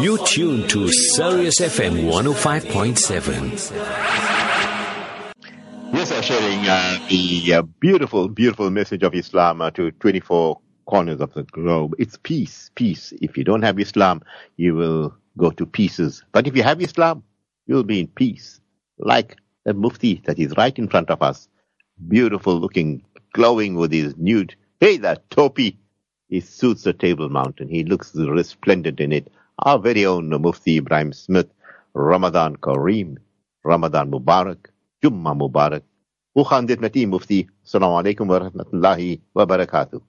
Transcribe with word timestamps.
You 0.00 0.18
tune 0.24 0.66
to 0.68 0.88
Sirius 0.88 1.60
FM 1.60 2.10
105.7. 2.10 3.70
Yes, 5.92 6.12
I'm 6.12 6.22
sharing 6.22 6.66
uh, 6.66 6.98
the 7.08 7.54
uh, 7.54 7.62
beautiful, 7.80 8.28
beautiful 8.28 8.70
message 8.70 9.02
of 9.02 9.14
Islam 9.14 9.60
uh, 9.60 9.70
to 9.72 9.90
24 9.90 10.60
corners 10.86 11.20
of 11.20 11.34
the 11.34 11.42
globe. 11.42 11.94
It's 11.98 12.16
peace, 12.22 12.70
peace. 12.74 13.12
If 13.20 13.36
you 13.36 13.44
don't 13.44 13.62
have 13.62 13.78
Islam, 13.78 14.22
you 14.56 14.74
will 14.74 15.14
go 15.36 15.50
to 15.50 15.66
pieces. 15.66 16.22
But 16.32 16.46
if 16.46 16.56
you 16.56 16.62
have 16.62 16.80
Islam, 16.80 17.22
you'll 17.66 17.84
be 17.84 18.00
in 18.00 18.06
peace. 18.06 18.60
Like 18.98 19.36
the 19.64 19.74
Mufti 19.74 20.22
that 20.26 20.38
is 20.38 20.54
right 20.56 20.78
in 20.78 20.88
front 20.88 21.10
of 21.10 21.22
us. 21.22 21.48
Beautiful 22.08 22.58
looking, 22.58 23.02
glowing 23.32 23.74
with 23.74 23.92
his 23.92 24.16
nude. 24.16 24.54
Hey, 24.80 24.96
that 24.98 25.28
topi. 25.30 25.76
He 26.30 26.38
suits 26.40 26.84
the 26.84 26.92
table 26.92 27.28
mountain. 27.28 27.68
He 27.68 27.82
looks 27.82 28.14
resplendent 28.14 29.00
in 29.00 29.12
it. 29.12 29.32
Our 29.58 29.80
very 29.80 30.06
own 30.06 30.28
Mufti 30.30 30.80
Ebrahim 30.80 31.12
Smith, 31.12 31.50
Ramadan 31.92 32.56
Kareem, 32.56 33.16
Ramadan 33.64 34.10
Mubarak, 34.12 34.66
Jumma 35.02 35.34
Mubarak. 35.36 35.82
وخان 36.36 36.66
ديت 36.66 36.80
متي 36.80 37.06
Salam 37.06 37.46
السلام 37.64 37.92
عليكم 37.92 38.30
ورحمة 38.30 38.66
Wa 38.72 39.18
وبركاته 39.34 40.00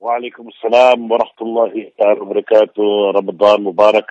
وعليكم 0.00 0.48
السلام 0.48 1.10
ورحمة 1.12 1.40
الله 1.40 1.92
wa 1.98 2.20
وبركاته 2.22 3.10
رمضان 3.10 3.62
مبارك 3.62 4.04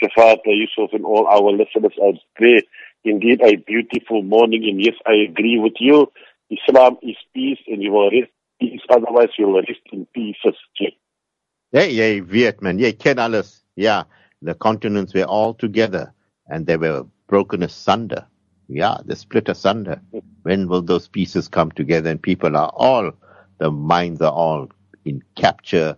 Shafat 0.00 0.38
Yusuf 0.46 0.92
and 0.92 1.04
all 1.04 1.26
our 1.26 1.50
listeners 1.50 1.92
I 2.00 2.12
pray 2.36 2.62
indeed 3.04 3.40
a 3.42 3.56
beautiful 3.56 4.22
morning 4.22 4.62
and 4.68 4.80
yes 4.80 4.94
I 5.04 5.14
agree 5.28 5.58
with 5.58 5.74
you 5.80 6.06
Islam 6.50 6.98
is 7.02 7.16
peace 7.34 7.58
and 7.66 7.82
you 7.82 7.96
are 7.98 8.10
peace 8.60 8.82
otherwise 8.90 9.30
you 9.38 9.46
will 9.48 9.62
rest 9.62 9.86
in 9.92 10.06
pieces 10.14 10.56
Ja, 11.72 11.82
Yeah, 11.82 12.20
weet 12.26 12.62
man, 12.62 12.78
jy 12.80 12.92
ken. 12.92 13.18
Ja, 13.76 14.04
the 14.42 14.54
continents 14.54 15.14
were 15.14 15.24
all 15.26 15.54
together 15.54 16.12
and 16.48 16.66
they 16.66 16.76
were 16.76 17.06
broken 17.28 17.62
asunder. 17.62 18.26
Yeah, 18.68 18.98
they 19.06 19.14
split 19.14 19.48
asunder. 19.48 20.02
When 20.42 20.68
will 20.68 20.82
those 20.82 21.08
pieces 21.08 21.48
come 21.48 21.70
together 21.72 22.10
and 22.10 22.20
people 22.22 22.56
are 22.56 22.72
all, 22.74 23.12
the 23.60 23.70
minds 23.70 24.20
are 24.20 24.32
all 24.32 24.68
in 25.04 25.22
capture, 25.36 25.96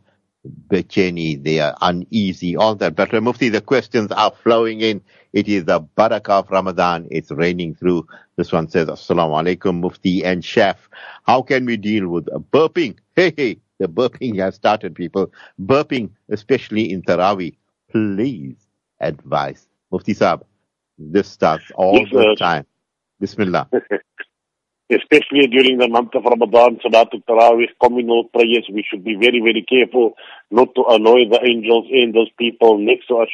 They 0.72 1.60
are 1.60 1.76
uneasy, 1.82 2.56
all 2.56 2.74
that. 2.76 2.96
But 2.96 3.12
Mufti, 3.22 3.50
the 3.50 3.60
questions 3.60 4.12
are 4.12 4.32
flowing 4.32 4.80
in. 4.80 5.02
It 5.34 5.48
is 5.48 5.66
the 5.66 5.80
barakah 5.82 6.40
of 6.40 6.50
Ramadan. 6.50 7.08
It's 7.10 7.30
raining 7.30 7.74
through. 7.74 8.06
This 8.36 8.52
one 8.52 8.68
says, 8.68 8.88
Assalamu 8.88 9.42
alaikum, 9.42 9.80
Mufti 9.80 10.24
and 10.24 10.44
Chef. 10.44 10.88
How 11.24 11.42
can 11.42 11.66
we 11.66 11.76
deal 11.76 12.08
with 12.08 12.26
burping? 12.52 12.98
Hey, 13.16 13.34
hey, 13.36 13.58
the 13.78 13.88
burping 13.88 14.38
has 14.38 14.54
started, 14.56 14.94
people. 14.94 15.30
Burping, 15.60 16.10
especially 16.30 16.90
in 16.90 17.02
Taraweeh. 17.02 17.56
Please 17.90 18.56
advise. 19.00 19.68
Mufti 19.92 20.14
Saab, 20.14 20.42
this 20.98 21.28
starts 21.28 21.70
all 21.74 22.06
Yes, 22.06 22.06
the 22.06 22.26
time. 22.38 22.66
Bismillah. 23.20 23.68
especially 24.92 25.46
during 25.48 25.78
the 25.78 25.88
month 25.88 26.14
of 26.14 26.24
Ramadan, 26.24 26.78
Salatul 26.84 27.24
Taraweeh, 27.24 27.72
communal 27.82 28.24
prayers, 28.24 28.68
we 28.72 28.84
should 28.88 29.04
be 29.04 29.14
very, 29.14 29.40
very 29.40 29.64
careful 29.68 30.14
not 30.50 30.74
to 30.74 30.84
annoy 30.88 31.28
the 31.30 31.40
angels 31.44 31.86
and 31.90 32.14
those 32.14 32.30
people 32.38 32.78
next 32.78 33.08
to 33.08 33.16
us, 33.16 33.28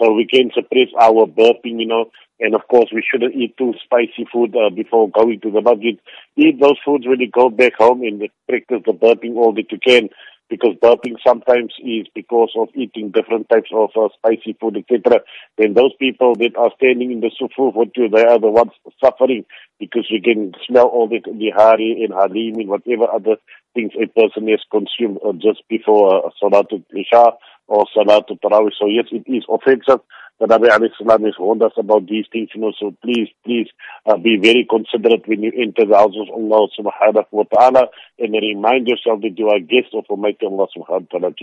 so 0.00 0.12
we 0.12 0.26
can 0.26 0.50
suppress 0.54 0.88
our 0.98 1.26
burping, 1.26 1.78
you 1.78 1.86
know, 1.86 2.10
and 2.40 2.54
of 2.54 2.62
course 2.68 2.88
we 2.92 3.04
shouldn't 3.04 3.34
eat 3.34 3.56
too 3.58 3.74
spicy 3.84 4.26
food 4.32 4.56
uh, 4.56 4.70
before 4.70 5.10
going 5.10 5.40
to 5.40 5.50
the 5.50 5.60
masjid. 5.60 5.98
Eat 6.36 6.58
those 6.58 6.78
foods 6.84 7.06
when 7.06 7.20
you 7.20 7.30
go 7.30 7.50
back 7.50 7.74
home 7.76 8.02
and 8.02 8.22
practice 8.48 8.82
the 8.86 8.92
burping 8.92 9.36
all 9.36 9.52
that 9.54 9.70
you 9.70 9.78
can 9.78 10.08
because 10.50 10.74
burping 10.82 11.16
sometimes 11.24 11.72
is 11.78 12.06
because 12.14 12.50
of 12.56 12.68
eating 12.74 13.12
different 13.12 13.48
types 13.48 13.70
of 13.72 13.90
uh, 13.96 14.08
spicy 14.18 14.56
food, 14.60 14.76
etc. 14.76 15.20
Then 15.56 15.74
those 15.74 15.92
people 15.98 16.34
that 16.36 16.56
are 16.58 16.72
standing 16.76 17.12
in 17.12 17.20
the 17.20 17.30
sufu 17.40 17.72
with 17.74 17.90
you, 17.96 18.08
they 18.08 18.24
are 18.24 18.40
the 18.40 18.50
ones 18.50 18.72
suffering 19.02 19.44
because 19.78 20.06
you 20.10 20.20
can 20.20 20.52
smell 20.66 20.86
all 20.86 21.08
the 21.08 21.20
bihari 21.20 22.04
and 22.04 22.12
halim 22.12 22.58
and 22.60 22.68
whatever 22.68 23.10
other 23.10 23.36
things 23.74 23.92
a 23.94 24.06
person 24.08 24.48
has 24.48 24.60
consumed 24.70 25.18
uh, 25.24 25.32
just 25.32 25.62
before 25.68 26.26
uh, 26.26 26.30
Salatul 26.42 26.84
Isha 26.92 27.32
or 27.66 27.86
Salatul 27.96 28.38
Tarawih. 28.42 28.70
So 28.78 28.86
yes, 28.86 29.06
it 29.12 29.30
is 29.30 29.44
offensive. 29.48 30.00
The 30.40 30.46
Nabi 30.46 30.68
alayhi 30.68 30.88
salam 30.96 31.24
has 31.24 31.34
warned 31.38 31.62
us 31.62 31.72
about 31.76 32.06
these 32.06 32.24
things, 32.32 32.48
you 32.54 32.62
know, 32.62 32.72
so 32.80 32.96
please, 33.02 33.28
please 33.44 33.68
uh, 34.06 34.16
be 34.16 34.38
very 34.40 34.66
considerate 34.68 35.28
when 35.28 35.42
you 35.42 35.52
enter 35.54 35.84
the 35.86 35.94
house 35.94 36.14
of 36.16 36.30
Allah 36.34 36.66
subhanahu 36.78 37.26
wa 37.30 37.44
ta'ala 37.44 37.88
and 38.18 38.32
remind 38.32 38.88
yourself 38.88 39.20
that 39.20 39.34
you 39.36 39.48
are 39.48 39.56
a 39.56 39.60
guest 39.60 39.92
of 39.92 40.06
Almighty 40.08 40.46
Allah 40.46 40.66
subhanahu 40.74 41.12
wa 41.12 41.18
ta'ala. 41.18 41.34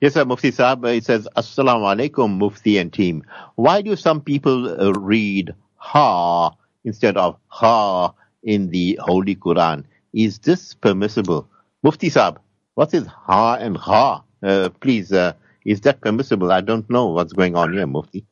Yes, 0.00 0.14
sir, 0.14 0.24
Mufti 0.24 0.50
Saab. 0.50 0.96
It 0.96 1.04
says, 1.04 1.28
Assalamu 1.36 1.94
alaikum, 1.94 2.38
Mufti 2.38 2.78
and 2.78 2.90
team. 2.90 3.22
Why 3.56 3.82
do 3.82 3.96
some 3.96 4.22
people 4.22 4.80
uh, 4.80 4.92
read 4.92 5.54
ha 5.76 6.56
instead 6.84 7.18
of 7.18 7.36
ha 7.48 8.14
in 8.42 8.70
the 8.70 8.98
Holy 9.02 9.36
Quran? 9.36 9.84
Is 10.12 10.38
this 10.40 10.74
permissible? 10.74 11.48
Mufti 11.82 12.10
Saab, 12.10 12.38
what 12.74 12.92
is 12.94 13.06
ha 13.06 13.54
and 13.54 13.76
ha? 13.76 14.22
Uh, 14.42 14.68
please, 14.80 15.12
uh, 15.12 15.34
is 15.64 15.80
that 15.82 16.00
permissible? 16.00 16.50
I 16.50 16.60
don't 16.60 16.88
know 16.90 17.06
what's 17.06 17.32
going 17.32 17.54
on 17.54 17.72
here, 17.72 17.86
Mufti. 17.86 18.26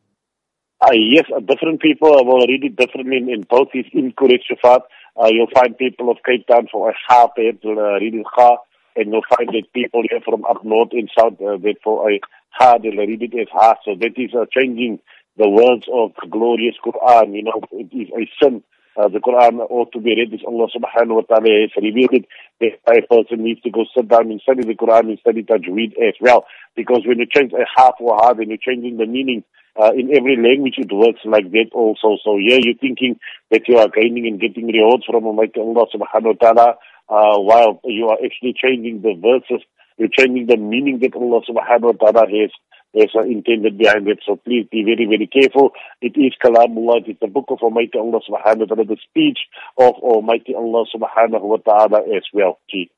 Uh, 0.81 0.93
yes, 0.93 1.25
uh, 1.35 1.41
different 1.41 1.81
people 1.81 2.11
read 2.49 2.65
it 2.65 2.77
differently 2.77 3.17
in, 3.17 3.29
in 3.29 3.43
both 3.43 3.69
is 3.75 3.85
incorrect, 3.93 4.45
Shafat. 4.51 4.83
Uh, 5.21 5.29
you'll 5.31 5.51
find 5.55 5.77
people 5.77 6.11
of 6.11 6.19
Cape 6.25 6.47
Town 6.47 6.69
for 6.71 6.91
a 6.91 6.95
ha, 7.07 7.27
perhaps 7.29 7.59
uh, 7.65 7.71
read 7.71 8.15
it 8.15 8.27
ha, 8.27 8.57
and 8.97 9.13
you'll 9.13 9.23
find 9.37 9.49
that 9.49 9.73
people 9.73 10.03
here 10.09 10.21
from 10.25 10.45
up 10.45 10.65
north 10.65 10.91
and 10.93 11.11
south, 11.17 11.35
uh, 11.41 11.57
that 11.59 11.77
for 11.83 12.11
a 12.11 12.21
ha, 12.51 12.79
they'll 12.79 12.97
read 12.97 13.23
it 13.23 13.35
as 13.41 13.49
ha. 13.53 13.75
So 13.85 13.95
that 14.01 14.13
is 14.17 14.31
changing 14.51 15.01
the 15.37 15.49
words 15.49 15.87
of 15.93 16.13
glorious 16.31 16.77
Quran. 16.85 17.35
You 17.35 17.45
know, 17.45 17.61
it 17.73 17.93
is 17.93 18.09
a 18.17 18.31
sin. 18.43 18.63
Uh, 18.99 19.07
the 19.07 19.21
Quran 19.21 19.61
ought 19.71 19.93
to 19.93 20.01
be 20.01 20.11
read 20.11 20.35
as 20.35 20.41
Allah 20.45 20.67
subhanahu 20.75 21.23
wa 21.23 21.23
ta'ala 21.23 21.47
has 21.63 21.71
revealed 21.79 22.19
it. 22.19 22.27
A 22.61 23.07
person 23.07 23.45
needs 23.45 23.63
to 23.63 23.71
go 23.71 23.85
sit 23.97 24.09
down 24.09 24.33
and 24.33 24.41
study 24.41 24.67
the 24.67 24.75
Quran 24.75 25.15
and 25.15 25.19
study 25.21 25.45
Tajweed 25.45 25.95
as 26.03 26.15
well. 26.21 26.47
Because 26.75 27.07
when 27.07 27.21
you 27.21 27.27
change 27.31 27.53
a 27.53 27.63
ha 27.63 27.93
for 27.97 28.19
half 28.21 28.39
then 28.39 28.49
you're 28.49 28.59
changing 28.59 28.97
the 28.97 29.07
meaning 29.07 29.45
uh, 29.81 29.93
in 29.95 30.11
every 30.11 30.35
language 30.35 30.75
it 30.79 30.91
works 30.91 31.21
like 31.25 31.49
that 31.53 31.71
also. 31.73 32.19
So 32.25 32.39
yeah, 32.43 32.59
you're 32.59 32.75
thinking 32.75 33.21
that 33.53 33.69
you 33.69 33.79
are 33.79 33.87
gaining 33.87 34.27
and 34.27 34.41
getting 34.41 34.67
rewards 34.67 35.05
from 35.07 35.27
Almighty 35.27 35.61
Allah 35.61 35.87
subhanahu 35.95 36.35
wa 36.35 36.41
ta'ala, 36.43 36.69
uh, 37.09 37.39
while 37.39 37.81
you 37.85 38.09
are 38.09 38.19
actually 38.19 38.55
changing 38.59 39.03
the 39.03 39.15
verses, 39.15 39.63
you're 39.97 40.11
changing 40.11 40.47
the 40.47 40.57
meaning 40.57 40.99
that 41.03 41.15
Allah 41.15 41.43
subhanahu 41.47 41.95
wa 41.95 42.11
ta'ala 42.11 42.27
has, 42.27 42.51
has 42.97 43.11
uh, 43.15 43.23
intended 43.23 43.79
behind 43.79 44.09
it. 44.09 44.21
So 44.27 44.37
please 44.37 44.67
be 44.71 44.83
very, 44.85 45.07
very 45.07 45.27
careful. 45.27 45.71
It 46.01 46.17
is 46.17 46.33
Kalamullah, 46.43 47.07
it 47.07 47.11
is 47.11 47.17
the 47.21 47.29
book 47.29 47.47
of 47.49 47.59
Almighty 47.61 47.99
Allah 47.99 48.21
subhanahu 48.29 48.61
wa 48.61 48.67
ta'ala, 48.67 48.85
the 48.85 48.97
speech 49.09 49.39
of 49.77 49.95
Almighty 50.03 50.55
Allah 50.55 50.85
subhanahu 50.95 51.43
wa 51.43 51.57
ta'ala 51.59 52.01
as 52.17 52.25
well. 52.33 52.59
Gee. 52.71 52.91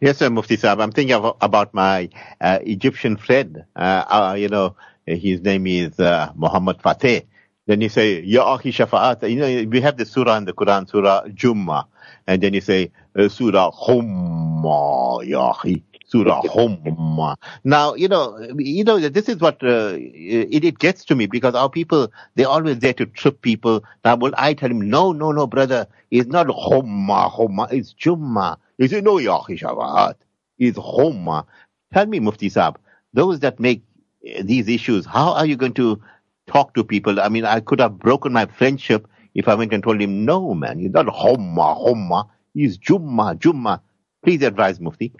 Yes, 0.00 0.18
sir, 0.18 0.30
Mufti 0.30 0.56
Saab. 0.56 0.82
I'm 0.82 0.92
thinking 0.92 1.14
of, 1.14 1.36
about 1.40 1.74
my 1.74 2.08
uh, 2.40 2.58
Egyptian 2.62 3.16
friend. 3.16 3.64
Uh, 3.76 4.04
uh, 4.08 4.34
you 4.36 4.48
know, 4.48 4.76
his 5.06 5.40
name 5.42 5.66
is 5.66 5.98
uh, 6.00 6.32
Muhammad 6.34 6.80
Fateh. 6.82 7.22
Then 7.66 7.82
you 7.82 7.88
say, 7.88 8.20
Ya 8.22 8.44
Akhi 8.44 8.72
Shafa'at. 8.72 9.30
You 9.30 9.36
know, 9.36 9.70
we 9.70 9.80
have 9.80 9.96
the 9.96 10.04
surah 10.04 10.36
in 10.38 10.44
the 10.44 10.52
Quran, 10.52 10.88
Surah 10.88 11.26
Jummah. 11.26 11.86
And 12.26 12.42
then 12.42 12.54
you 12.54 12.60
say, 12.60 12.90
uh, 13.16 13.28
Surah 13.28 13.70
Humma, 13.70 15.24
Ya 15.24 15.52
Akhi. 15.52 15.84
Surah 16.10 16.42
Humma. 16.44 17.36
Now, 17.64 17.94
you 17.94 18.08
know, 18.08 18.38
you 18.58 18.84
know, 18.84 18.98
this 18.98 19.28
is 19.28 19.38
what, 19.38 19.62
uh, 19.62 19.94
it, 19.96 20.64
it 20.64 20.78
gets 20.78 21.04
to 21.06 21.14
me 21.14 21.26
because 21.26 21.54
our 21.54 21.70
people, 21.70 22.12
they're 22.34 22.48
always 22.48 22.78
there 22.80 22.94
to 22.94 23.06
trip 23.06 23.42
people. 23.42 23.84
Now, 24.04 24.16
will 24.16 24.32
I 24.36 24.54
tell 24.54 24.70
him, 24.70 24.90
no, 24.90 25.12
no, 25.12 25.32
no, 25.32 25.46
brother, 25.46 25.86
it's 26.10 26.28
not 26.28 26.48
Humma, 26.48 27.30
Humma, 27.32 27.72
it's 27.72 27.94
Jummah. 27.94 28.58
He 28.78 28.88
said, 28.88 29.04
no, 29.04 29.18
Ya 29.18 29.40
Shafa'at. 29.42 30.14
It's 30.58 30.78
Humma. 30.78 31.46
Tell 31.92 32.06
me, 32.06 32.20
Mufti 32.20 32.50
Saab, 32.50 32.76
those 33.12 33.40
that 33.40 33.60
make 33.60 33.82
uh, 34.26 34.42
these 34.44 34.68
issues, 34.68 35.06
how 35.06 35.32
are 35.34 35.46
you 35.46 35.56
going 35.56 35.74
to 35.74 36.00
talk 36.46 36.74
to 36.74 36.84
people? 36.84 37.20
I 37.20 37.28
mean, 37.28 37.44
I 37.44 37.60
could 37.60 37.80
have 37.80 37.98
broken 37.98 38.32
my 38.32 38.46
friendship 38.46 39.06
if 39.34 39.48
I 39.48 39.54
went 39.54 39.72
and 39.72 39.82
told 39.82 40.00
him, 40.00 40.24
no, 40.24 40.54
man, 40.54 40.78
he's 40.78 40.90
not 40.92 41.06
Humma, 41.06 41.78
Humma. 41.78 42.28
He's 42.54 42.78
Jumma, 42.78 43.38
Jumma. 43.38 43.80
Please 44.24 44.42
advise, 44.42 44.80
Mufti. 44.80 45.12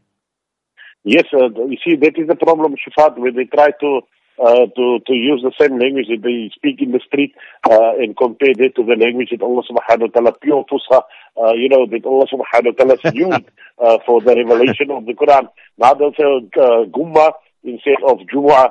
Yes, 1.04 1.24
uh, 1.32 1.48
you 1.48 1.78
see, 1.84 1.96
that 1.96 2.18
is 2.18 2.28
the 2.28 2.36
problem, 2.36 2.74
Shifat, 2.76 3.18
when 3.18 3.34
they 3.34 3.44
try 3.44 3.70
to 3.80 4.00
uh, 4.40 4.66
to 4.74 4.98
to 5.06 5.12
use 5.12 5.42
the 5.42 5.52
same 5.60 5.78
language 5.78 6.06
that 6.08 6.22
they 6.22 6.50
speak 6.54 6.80
in 6.80 6.92
the 6.92 7.00
street 7.06 7.34
uh, 7.68 7.92
and 7.98 8.16
compare 8.16 8.54
that 8.54 8.72
to 8.74 8.82
the 8.84 8.96
language 8.96 9.28
that 9.30 9.42
Allah 9.42 9.62
subhanahu 9.68 10.08
wa 10.08 10.12
ta'ala, 10.14 10.32
pure 10.40 10.64
Fusha, 10.64 11.02
uh, 11.36 11.52
you 11.52 11.68
know, 11.68 11.86
that 11.86 12.04
Allah 12.06 12.26
subhanahu 12.26 12.72
wa 12.72 12.96
ta'ala 12.96 12.96
used 13.14 13.48
uh, 13.78 13.98
for 14.06 14.20
the 14.22 14.34
revelation 14.34 14.90
of 14.90 15.04
the 15.04 15.12
Quran. 15.12 15.48
Now 15.76 15.94
they'll 15.94 16.12
say 16.16 16.24
uh, 16.24 16.84
Gumma 16.88 17.32
instead 17.64 18.00
of 18.06 18.18
Jumu'ah, 18.32 18.70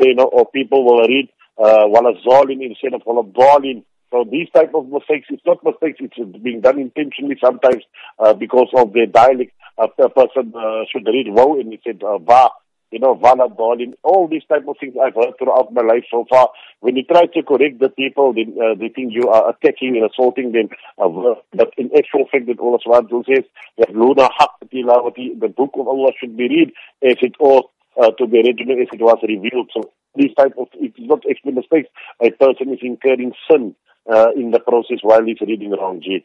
you 0.00 0.14
know, 0.14 0.24
or 0.24 0.46
people 0.50 0.84
will 0.84 1.06
read 1.06 1.28
uh, 1.58 1.86
Wala 1.86 2.14
Zalim 2.26 2.62
instead 2.62 2.94
of 2.94 3.02
Wala 3.06 3.24
Dalin. 3.24 3.84
So 4.10 4.24
these 4.24 4.48
type 4.54 4.72
of 4.74 4.88
mistakes, 4.88 5.26
it's 5.28 5.44
not 5.44 5.62
mistakes, 5.62 5.98
it's 6.00 6.38
being 6.42 6.62
done 6.62 6.78
intentionally 6.78 7.36
sometimes 7.44 7.82
uh, 8.18 8.32
because 8.32 8.68
of 8.74 8.94
their 8.94 9.06
dialect. 9.06 9.52
A 9.78 9.86
a 10.02 10.08
person 10.08 10.52
uh, 10.56 10.82
should 10.90 11.06
read 11.06 11.28
wow 11.28 11.58
and 11.58 11.72
he 11.72 11.80
said 11.84 12.02
uh, 12.02 12.18
va. 12.18 12.50
you 12.90 12.98
know, 12.98 13.14
volleyball, 13.14 13.76
all 14.02 14.28
these 14.28 14.44
type 14.48 14.66
of 14.66 14.76
things 14.80 14.94
I've 14.96 15.14
heard 15.14 15.34
throughout 15.38 15.72
my 15.72 15.82
life 15.82 16.04
so 16.10 16.24
far. 16.28 16.48
When 16.80 16.96
you 16.96 17.04
try 17.04 17.26
to 17.26 17.42
correct 17.42 17.80
the 17.80 17.90
people, 17.90 18.32
they, 18.32 18.46
uh, 18.48 18.74
they 18.78 18.88
think 18.88 19.12
you 19.12 19.28
are 19.28 19.50
attacking 19.50 19.96
and 19.96 20.08
assaulting 20.10 20.52
them. 20.52 20.68
Uh, 20.96 21.34
but 21.52 21.70
in 21.76 21.90
actual 21.96 22.24
fact, 22.32 22.46
that 22.46 22.58
Allah 22.58 22.78
subhanahu 22.80 23.24
says 23.26 23.44
that 23.76 23.94
Luna 23.94 24.30
tilawati, 24.72 25.38
the 25.38 25.48
book 25.48 25.72
of 25.74 25.86
Allah 25.86 26.12
should 26.18 26.36
be 26.36 26.48
read 26.48 26.72
as 27.04 27.18
it 27.20 27.34
ought 27.40 27.70
uh, 28.00 28.10
to 28.12 28.26
be 28.26 28.38
read 28.38 28.60
as 28.60 28.88
it 28.92 29.02
was 29.02 29.18
revealed. 29.22 29.70
So 29.74 29.92
these 30.14 30.34
type 30.34 30.54
of, 30.58 30.68
it 30.74 30.94
is 30.96 31.08
not 31.08 31.24
actually 31.28 31.52
mistakes. 31.52 31.88
A 32.22 32.30
person 32.30 32.72
is 32.72 32.80
incurring 32.82 33.32
sin 33.50 33.74
uh, 34.10 34.28
in 34.34 34.50
the 34.50 34.60
process 34.60 34.98
while 35.02 35.24
he's 35.24 35.40
reading 35.40 35.72
wrong, 35.72 36.00
G. 36.02 36.24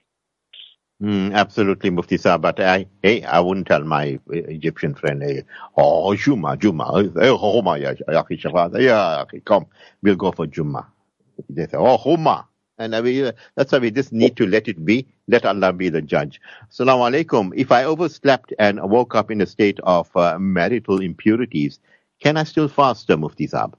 Mm, 1.03 1.33
absolutely, 1.33 1.89
Mufti 1.89 2.17
Saab. 2.17 2.41
But 2.41 2.61
I, 2.61 2.85
hey, 3.01 3.23
I 3.23 3.41
wouldn't 3.41 3.67
tell 3.67 3.83
my 3.83 4.19
Egyptian 4.29 4.95
friend, 4.95 5.21
hey, 5.21 5.43
oh, 5.75 6.15
Juma, 6.15 6.55
Juma, 6.55 7.03
hey, 7.19 7.27
Homa, 7.27 7.77
ya, 7.77 7.93
yeah, 8.79 9.25
come, 9.43 9.65
we'll 10.01 10.15
go 10.15 10.31
for 10.31 10.47
Juma. 10.47 10.87
They 11.49 11.67
say, 11.67 11.75
oh, 11.75 11.97
Homa. 11.97 12.47
And 12.77 12.95
I 12.95 13.01
mean, 13.01 13.33
that's 13.55 13.73
why 13.73 13.79
we 13.79 13.91
just 13.91 14.13
need 14.13 14.37
to 14.37 14.47
let 14.47 14.69
it 14.69 14.83
be. 14.83 15.05
Let 15.27 15.45
Allah 15.45 15.73
be 15.73 15.89
the 15.89 16.01
judge. 16.01 16.39
Assalamu 16.71 17.11
alaikum. 17.11 17.51
If 17.53 17.71
I 17.71 17.83
overslept 17.83 18.53
and 18.57 18.81
woke 18.81 19.13
up 19.13 19.29
in 19.29 19.41
a 19.41 19.45
state 19.45 19.79
of 19.83 20.09
uh, 20.15 20.39
marital 20.39 21.01
impurities, 21.01 21.79
can 22.21 22.37
I 22.37 22.45
still 22.45 22.69
fast, 22.69 23.11
uh, 23.11 23.17
Mufti 23.17 23.47
Saab? 23.47 23.73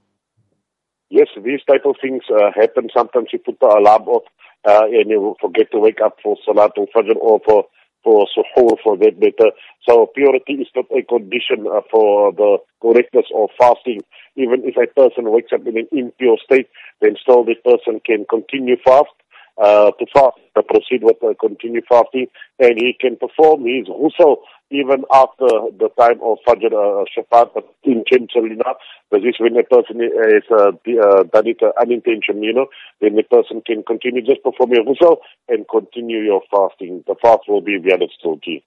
Yes, 1.09 1.27
these 1.43 1.61
type 1.67 1.85
of 1.85 1.95
things 1.99 2.23
uh, 2.29 2.51
happen. 2.53 2.89
Sometimes 2.95 3.29
you 3.33 3.39
put 3.39 3.59
the 3.59 3.67
alarm 3.67 4.03
off 4.03 4.23
uh, 4.65 4.85
and 4.85 5.09
you 5.09 5.35
forget 5.41 5.71
to 5.71 5.79
wake 5.79 6.01
up 6.03 6.17
for 6.23 6.37
Salatul 6.47 6.87
Fajr 6.95 7.15
or 7.19 7.39
for 7.45 7.65
for 8.03 8.27
suhoor 8.37 8.77
for 8.83 8.95
that 8.97 9.17
matter. 9.17 9.51
So 9.89 10.07
purity 10.13 10.53
is 10.53 10.67
not 10.75 10.85
a 10.95 11.01
condition 11.01 11.65
uh, 11.65 11.81
for 11.91 12.31
the 12.31 12.57
correctness 12.81 13.25
of 13.35 13.49
fasting. 13.59 14.01
Even 14.37 14.61
if 14.63 14.77
a 14.77 14.85
person 14.93 15.31
wakes 15.31 15.51
up 15.51 15.65
in 15.65 15.77
an 15.77 15.87
impure 15.91 16.37
state, 16.43 16.69
then 17.01 17.15
still 17.19 17.43
the 17.43 17.55
person 17.65 17.99
can 18.05 18.25
continue 18.29 18.75
fast 18.85 19.09
uh, 19.57 19.91
to 19.91 20.05
fast, 20.13 20.37
to 20.55 20.63
proceed 20.63 21.03
with 21.03 21.17
uh, 21.23 21.33
continue 21.39 21.81
fasting, 21.87 22.27
and 22.59 22.77
he 22.77 22.95
can 22.99 23.17
perform 23.17 23.65
his 23.65 23.87
ghusl 23.87 24.37
even 24.71 25.03
after 25.13 25.45
the 25.77 25.89
time 25.97 26.19
of 26.23 26.39
Fajr 26.47 26.73
uh, 26.73 27.05
Shafat, 27.13 27.51
but 27.53 27.67
intentionally 27.83 28.51
enough. 28.53 28.77
But 29.11 29.21
this 29.21 29.35
when 29.39 29.55
a 29.57 29.63
person 29.63 30.01
is 30.01 30.43
uh, 30.51 30.71
uh, 30.71 31.23
done 31.23 31.47
it 31.47 31.61
uh, 31.61 31.71
unintentionally, 31.79 32.47
you 32.47 32.53
know, 32.53 32.67
then 32.99 33.15
the 33.15 33.23
person 33.23 33.61
can 33.65 33.83
continue 33.83 34.21
just 34.21 34.43
perform 34.43 34.71
your 34.71 34.83
ghusl 34.83 35.17
and 35.47 35.65
continue 35.69 36.19
your 36.19 36.41
fasting. 36.51 37.03
The 37.07 37.15
fast 37.21 37.41
will 37.47 37.61
be 37.61 37.77
valid 37.77 38.11
still, 38.17 38.37
G. 38.43 38.63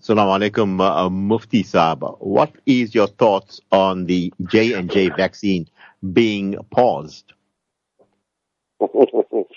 Assalamu 0.00 0.50
alaikum, 0.50 0.80
uh, 0.80 1.08
Mufti 1.08 1.62
Saab. 1.62 2.18
What 2.20 2.52
is 2.66 2.94
your 2.94 3.06
thoughts 3.06 3.60
on 3.72 4.04
the 4.04 4.32
J 4.44 4.74
and 4.74 4.90
J 4.90 5.08
vaccine 5.08 5.66
being 6.12 6.56
paused? 6.70 7.32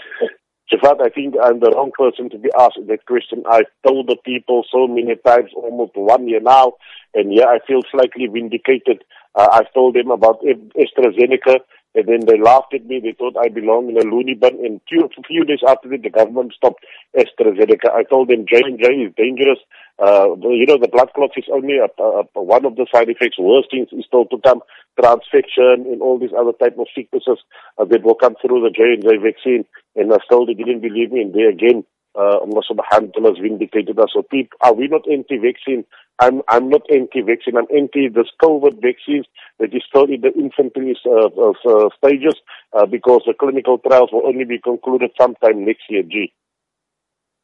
Shafat, 0.72 1.02
I 1.02 1.10
think 1.10 1.36
I'm 1.42 1.62
the 1.62 1.72
wrong 1.72 1.92
person 1.98 2.30
to 2.30 2.38
be 2.38 2.50
asked 2.60 2.80
that 2.88 3.06
question. 3.06 3.44
I've 3.50 3.72
told 3.88 4.08
the 4.08 4.18
people 4.26 4.64
so 4.70 4.86
many 4.86 5.16
times, 5.26 5.52
almost 5.56 5.94
one 5.96 6.28
year 6.28 6.42
now, 6.42 6.74
and 7.14 7.34
yeah, 7.34 7.46
I 7.46 7.60
feel 7.66 7.82
slightly 7.90 8.28
vindicated. 8.28 9.04
Uh, 9.34 9.48
I've 9.54 9.74
told 9.74 9.96
them 9.96 10.12
about 10.12 10.42
AstraZeneca, 10.44 11.60
and 11.96 12.08
then 12.08 12.26
they 12.28 12.38
laughed 12.38 12.74
at 12.74 12.86
me. 12.86 13.00
They 13.00 13.16
thought 13.18 13.38
I 13.40 13.48
belong 13.48 13.90
in 13.90 13.98
a 13.98 14.04
loony 14.04 14.34
bin. 14.34 14.60
And 14.66 14.82
few, 14.90 15.06
a 15.06 15.24
few 15.24 15.46
days 15.46 15.64
after 15.66 15.88
that, 15.90 16.04
the 16.04 16.10
government 16.10 16.54
stopped 16.54 16.84
AstraZeneca. 17.16 17.90
I 17.96 18.04
told 18.04 18.28
them 18.28 18.46
J&J 18.48 18.84
is 18.84 19.14
dangerous. 19.16 19.60
Uh, 20.00 20.36
you 20.54 20.66
know, 20.68 20.78
the 20.78 20.88
blood 20.88 21.10
clots 21.16 21.34
is 21.38 21.50
only 21.52 21.78
a, 21.78 21.90
a, 22.02 22.24
a, 22.36 22.42
one 22.42 22.66
of 22.66 22.76
the 22.76 22.86
side 22.94 23.10
effects. 23.10 23.38
Worst 23.40 23.70
things 23.72 23.90
is 23.92 24.06
still 24.06 24.26
to 24.26 24.38
come. 24.46 24.62
Transfection 25.00 25.90
and 25.90 26.02
all 26.02 26.20
these 26.20 26.36
other 26.38 26.54
type 26.54 26.78
of 26.78 26.88
sicknesses 26.94 27.40
uh, 27.78 27.86
that 27.86 28.04
will 28.04 28.16
come 28.16 28.36
through 28.42 28.62
the 28.62 28.70
J&J 28.70 29.18
vaccine. 29.18 29.66
And 29.96 30.12
uh, 30.12 30.20
still 30.24 30.46
they 30.46 30.54
didn't 30.54 30.82
believe 30.82 31.12
me. 31.12 31.22
And 31.22 31.34
again, 31.34 31.84
uh, 32.18 32.42
Allah 32.42 32.62
subhanahu 32.66 33.10
wa 33.10 33.14
ta'ala 33.14 33.30
has 33.34 33.42
vindicated 33.42 33.98
us. 34.00 34.10
So 34.14 34.22
people, 34.22 34.58
are 34.62 34.74
we 34.74 34.88
not 34.88 35.06
anti-vaccine? 35.10 35.86
I'm, 36.20 36.42
I'm 36.50 36.70
not 36.70 36.82
anti-vaccine. 36.90 37.58
I'm 37.58 37.70
anti 37.70 38.10
this 38.10 38.30
COVID 38.42 38.82
vaccines 38.82 39.26
that 39.60 39.74
is 39.74 39.84
still 39.88 40.06
in 40.06 40.22
the 40.22 40.34
infantry 40.34 40.98
uh, 41.06 41.30
uh, 41.30 41.90
stages 41.98 42.36
uh, 42.74 42.86
because 42.86 43.22
the 43.26 43.34
clinical 43.38 43.78
trials 43.78 44.10
will 44.12 44.26
only 44.26 44.46
be 44.46 44.58
concluded 44.58 45.12
sometime 45.20 45.66
next 45.66 45.86
year, 45.90 46.04
G. 46.04 46.34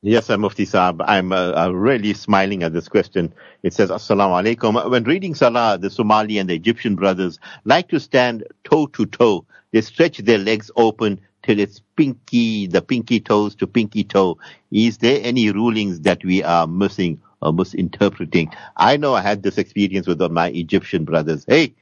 Yes, 0.05 0.27
Mufti 0.27 0.65
Saab, 0.65 1.01
I'm 1.07 1.31
uh, 1.31 1.53
uh, 1.55 1.69
really 1.69 2.13
smiling 2.13 2.61
at 2.63 2.73
this 2.73 2.89
question. 2.89 3.33
It 3.63 3.73
says, 3.73 3.89
Assalamu 3.89 4.43
alaikum. 4.43 4.91
When 4.91 5.05
reading 5.05 5.33
Salah, 5.33 5.77
the 5.77 5.89
Somali 5.89 6.39
and 6.39 6.49
the 6.49 6.55
Egyptian 6.55 6.95
brothers 6.97 7.39
like 7.63 7.87
to 7.87 8.01
stand 8.01 8.43
toe 8.65 8.87
to 8.87 9.05
toe. 9.05 9.45
They 9.71 9.79
stretch 9.79 10.17
their 10.17 10.39
legs 10.39 10.69
open 10.75 11.21
till 11.41 11.57
it's 11.57 11.79
pinky, 11.95 12.67
the 12.67 12.81
pinky 12.81 13.21
toes 13.21 13.55
to 13.55 13.65
pinky 13.65 14.03
toe. 14.03 14.37
Is 14.71 14.97
there 14.97 15.21
any 15.23 15.51
rulings 15.51 16.01
that 16.01 16.21
we 16.25 16.43
are 16.43 16.67
missing 16.67 17.21
or 17.41 17.53
misinterpreting? 17.53 18.51
I 18.75 18.97
know 18.97 19.13
I 19.13 19.21
had 19.21 19.41
this 19.41 19.57
experience 19.57 20.05
with 20.05 20.19
my 20.19 20.49
Egyptian 20.49 21.05
brothers. 21.05 21.45
Hey, 21.47 21.75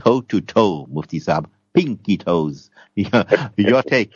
toe 0.00 0.22
to 0.22 0.40
toe, 0.40 0.88
Mufti 0.90 1.20
Saab, 1.20 1.46
pinky 1.74 2.16
toes. 2.16 2.70
Your 2.96 3.82
take. 3.84 4.12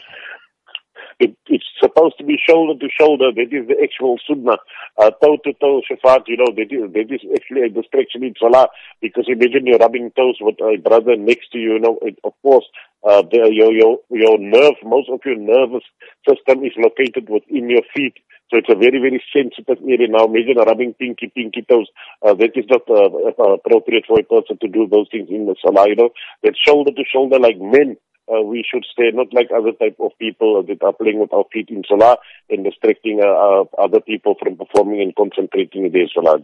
It, 1.22 1.36
it's 1.46 1.70
supposed 1.78 2.18
to 2.18 2.24
be 2.24 2.34
shoulder 2.34 2.74
to 2.80 2.88
shoulder. 2.98 3.30
That 3.30 3.54
is 3.54 3.68
the 3.70 3.78
actual 3.78 4.18
sunnah. 4.26 4.58
Uh, 4.98 5.10
toe 5.22 5.38
to 5.44 5.52
toe 5.54 5.80
shafat, 5.86 6.26
you 6.26 6.36
know, 6.36 6.50
that 6.50 6.66
is, 6.66 6.82
that 6.92 7.08
is 7.14 7.22
actually 7.30 7.62
a 7.62 7.70
distraction 7.70 8.24
in 8.24 8.34
salah 8.40 8.66
because 9.00 9.26
imagine 9.28 9.66
you're 9.66 9.78
rubbing 9.78 10.10
toes 10.18 10.38
with 10.40 10.58
a 10.58 10.82
brother 10.82 11.14
next 11.14 11.52
to 11.52 11.58
you, 11.58 11.74
you 11.74 11.78
know, 11.78 11.98
it, 12.02 12.18
of 12.24 12.32
course, 12.42 12.66
uh, 13.06 13.22
the, 13.22 13.50
your, 13.54 13.70
your, 13.70 13.98
your 14.10 14.36
nerve, 14.38 14.74
most 14.82 15.08
of 15.10 15.20
your 15.24 15.38
nervous 15.38 15.86
system 16.26 16.64
is 16.64 16.72
located 16.76 17.30
within 17.30 17.70
your 17.70 17.86
feet. 17.94 18.18
So 18.50 18.58
it's 18.58 18.68
a 18.68 18.74
very, 18.74 18.98
very 18.98 19.22
sensitive 19.32 19.78
area. 19.86 20.08
Now 20.10 20.26
imagine 20.26 20.58
rubbing 20.58 20.94
pinky, 20.94 21.30
pinky 21.34 21.62
toes. 21.62 21.86
Uh, 22.20 22.34
that 22.34 22.50
is 22.54 22.66
not 22.68 22.82
uh, 22.90 23.54
appropriate 23.62 24.04
for 24.06 24.18
a 24.18 24.26
person 24.26 24.58
to 24.58 24.68
do 24.68 24.88
those 24.90 25.06
things 25.10 25.30
in 25.30 25.46
the 25.46 25.54
salah, 25.64 25.88
you 25.88 25.96
know. 25.96 26.10
That 26.42 26.54
shoulder 26.58 26.90
to 26.90 27.04
shoulder 27.06 27.38
like 27.38 27.58
men 27.58 27.96
uh, 28.28 28.42
we 28.42 28.64
should 28.68 28.84
stay 28.90 29.10
not 29.12 29.32
like 29.32 29.48
other 29.54 29.72
type 29.72 29.96
of 30.00 30.12
people 30.18 30.62
that 30.62 30.82
are 30.82 30.92
playing 30.92 31.20
with 31.20 31.32
our 31.32 31.44
feet 31.52 31.68
in 31.70 31.82
Salah 31.88 32.18
and 32.48 32.64
distracting 32.64 33.20
uh, 33.22 33.26
uh, 33.26 33.64
other 33.78 34.00
people 34.00 34.34
from 34.40 34.56
performing 34.56 35.00
and 35.00 35.14
concentrating 35.14 35.86
in 35.86 35.92
their 35.92 36.08
Salah. 36.08 36.38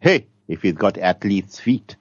Hey, 0.00 0.26
if 0.46 0.64
you've 0.64 0.76
got 0.76 0.96
athlete's 0.98 1.60
feet, 1.60 1.96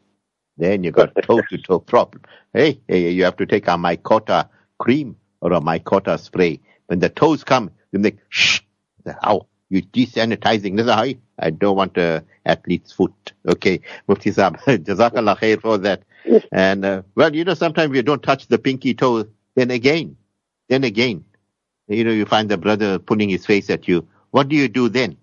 then 0.57 0.83
you've 0.83 0.95
got 0.95 1.15
toe 1.23 1.41
to 1.41 1.57
toe 1.57 1.79
problem. 1.79 2.23
Hey, 2.53 2.81
hey, 2.87 3.11
you 3.11 3.23
have 3.25 3.37
to 3.37 3.45
take 3.45 3.67
a 3.67 3.71
mycota 3.71 4.49
cream 4.79 5.15
or 5.41 5.53
a 5.53 5.59
mycota 5.59 6.19
spray. 6.19 6.59
When 6.87 6.99
the 6.99 7.09
toes 7.09 7.43
come, 7.43 7.71
you 7.91 7.99
make 7.99 8.17
shh. 8.29 8.61
How? 9.21 9.47
You 9.69 9.81
desanitizing. 9.81 10.77
This 10.77 10.85
is 10.85 10.91
how 10.91 11.05
I 11.39 11.49
don't 11.49 11.75
want 11.75 11.97
a 11.97 12.23
athlete's 12.45 12.91
foot. 12.91 13.33
Okay. 13.47 13.79
Mufti 14.07 14.31
Saab, 14.31 14.57
Jazakallah 14.63 15.37
khair 15.37 15.61
for 15.61 15.77
that. 15.79 16.03
And, 16.51 16.83
uh, 16.83 17.01
well, 17.15 17.33
you 17.35 17.43
know, 17.43 17.53
sometimes 17.53 17.95
you 17.95 18.03
don't 18.03 18.23
touch 18.23 18.47
the 18.47 18.57
pinky 18.57 18.93
toe. 18.93 19.25
Then 19.55 19.71
again, 19.71 20.17
then 20.67 20.83
again, 20.83 21.23
you 21.87 22.03
know, 22.03 22.11
you 22.11 22.25
find 22.25 22.49
the 22.49 22.57
brother 22.57 22.99
pulling 22.99 23.29
his 23.29 23.45
face 23.45 23.69
at 23.69 23.87
you. 23.87 24.07
What 24.31 24.49
do 24.49 24.55
you 24.55 24.67
do 24.67 24.89
then? 24.89 25.17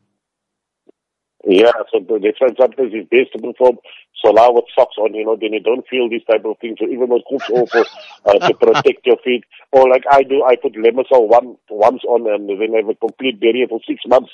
Yeah, 1.47 1.73
so 1.92 2.00
the 2.00 2.18
difference 2.18 2.56
sometimes 2.59 2.94
is 2.94 3.06
best 3.11 3.33
to 3.33 3.76
Salah 4.25 4.52
with 4.52 4.64
socks 4.75 4.97
on, 4.99 5.14
you 5.14 5.25
know, 5.25 5.37
then 5.37 5.52
you 5.52 5.61
don't 5.61 5.87
feel 5.87 6.09
these 6.09 6.25
type 6.25 6.45
of 6.45 6.57
things. 6.61 6.78
So 6.81 6.87
even 6.88 7.09
with 7.09 7.23
hoops 7.28 7.50
also 7.52 7.85
uh, 8.25 8.38
to 8.40 8.54
protect 8.54 9.04
your 9.04 9.19
feet. 9.23 9.45
Or 9.73 9.88
like 9.88 10.04
I 10.11 10.23
do, 10.23 10.43
I 10.43 10.57
put 10.57 10.73
Lamisil 10.73 11.28
one 11.28 11.57
once 11.69 12.02
on 12.09 12.26
and 12.26 12.49
then 12.49 12.75
I 12.75 12.81
have 12.81 12.88
a 12.88 12.95
complete 12.95 13.40
barrier 13.40 13.69
for 13.69 13.81
six 13.87 14.00
months. 14.07 14.31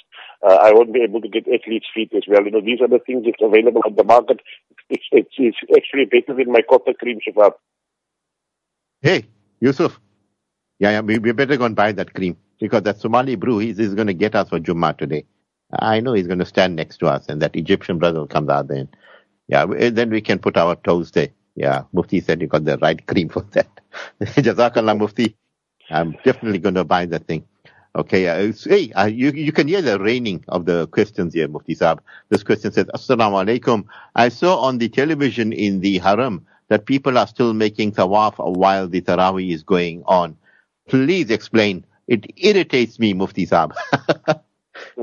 Uh, 0.47 0.54
I 0.54 0.73
won't 0.73 0.92
be 0.92 1.02
able 1.02 1.20
to 1.20 1.28
get 1.28 1.49
athlete's 1.49 1.90
feet 1.94 2.12
as 2.14 2.23
well. 2.28 2.44
You 2.44 2.52
know, 2.52 2.61
these 2.61 2.80
are 2.80 2.88
the 2.88 3.00
things 3.04 3.25
that's 3.25 3.42
available 3.42 3.82
on 3.85 3.97
the 3.97 4.04
market. 4.04 4.40
It's, 4.88 5.04
it's, 5.11 5.35
it's 5.38 5.59
actually 5.76 6.06
better 6.06 6.37
than 6.37 6.54
mycota 6.54 6.97
cream, 6.97 7.18
Shafat. 7.26 7.52
Hey, 9.02 9.26
Yusuf. 9.61 9.99
Yeah, 10.78 10.90
yeah, 10.90 11.00
we, 11.00 11.18
we 11.18 11.32
better 11.32 11.56
go 11.56 11.64
and 11.64 11.76
buy 11.76 11.92
that 11.92 12.14
cream 12.14 12.37
because 12.59 12.82
that 12.82 12.99
Somali 13.00 13.35
brew 13.35 13.61
is, 13.61 13.78
is 13.78 13.94
going 13.94 14.06
to 14.06 14.14
get 14.14 14.35
us 14.35 14.49
for 14.49 14.61
Jummah 14.61 14.97
today. 14.97 15.25
I 15.78 16.00
know 16.00 16.14
he's 16.14 16.26
going 16.26 16.38
to 16.40 16.47
stand 16.47 16.76
next 16.76 16.99
to 16.99 17.06
us 17.06 17.26
and 17.28 17.40
that 17.42 17.54
Egyptian 17.54 17.99
brother 17.99 18.20
will 18.20 18.26
come 18.26 18.47
the 18.47 18.54
other 18.54 18.75
end. 18.75 18.97
Yeah, 19.50 19.66
then 19.66 20.11
we 20.11 20.21
can 20.21 20.38
put 20.38 20.57
our 20.57 20.76
toes 20.76 21.11
there. 21.11 21.30
Yeah, 21.57 21.83
Mufti 21.92 22.21
said 22.21 22.40
you 22.40 22.47
got 22.47 22.64
the 22.64 22.78
right 22.78 23.04
cream 23.04 23.28
for 23.28 23.42
that. 23.50 23.69
Jazakallah, 24.23 24.97
Mufti. 24.97 25.37
I'm 25.90 26.12
definitely 26.25 26.61
going 26.61 26.76
to 26.76 26.85
buy 26.85 27.07
that 27.07 27.26
thing. 27.26 27.45
Okay, 27.97 28.28
uh, 28.28 28.52
hey, 28.64 28.92
uh, 28.92 29.07
you, 29.07 29.33
you 29.33 29.50
can 29.50 29.66
hear 29.66 29.83
the 29.83 29.99
raining 29.99 30.45
of 30.47 30.66
the 30.66 30.87
questions 30.87 31.35
here, 31.35 31.49
Mufti 31.49 31.75
Saab. 31.75 31.99
This 32.28 32.45
question 32.45 32.71
says, 32.71 32.87
Assalamu 32.95 33.45
alaikum. 33.45 33.87
I 34.14 34.28
saw 34.28 34.59
on 34.61 34.78
the 34.78 34.88
television 34.88 35.52
in 35.52 35.80
the 35.80 35.99
haram 35.99 36.47
that 36.69 36.87
people 36.87 37.19
are 37.19 37.26
still 37.26 37.52
making 37.52 37.90
tawaf 37.92 38.35
while 38.57 38.87
the 38.87 39.00
tarawih 39.02 39.52
is 39.52 39.64
going 39.64 40.04
on. 40.07 40.37
Please 40.88 41.28
explain. 41.30 41.85
It 42.07 42.26
irritates 42.37 43.00
me, 43.00 43.12
Mufti 43.14 43.49
Saab. 43.49 43.73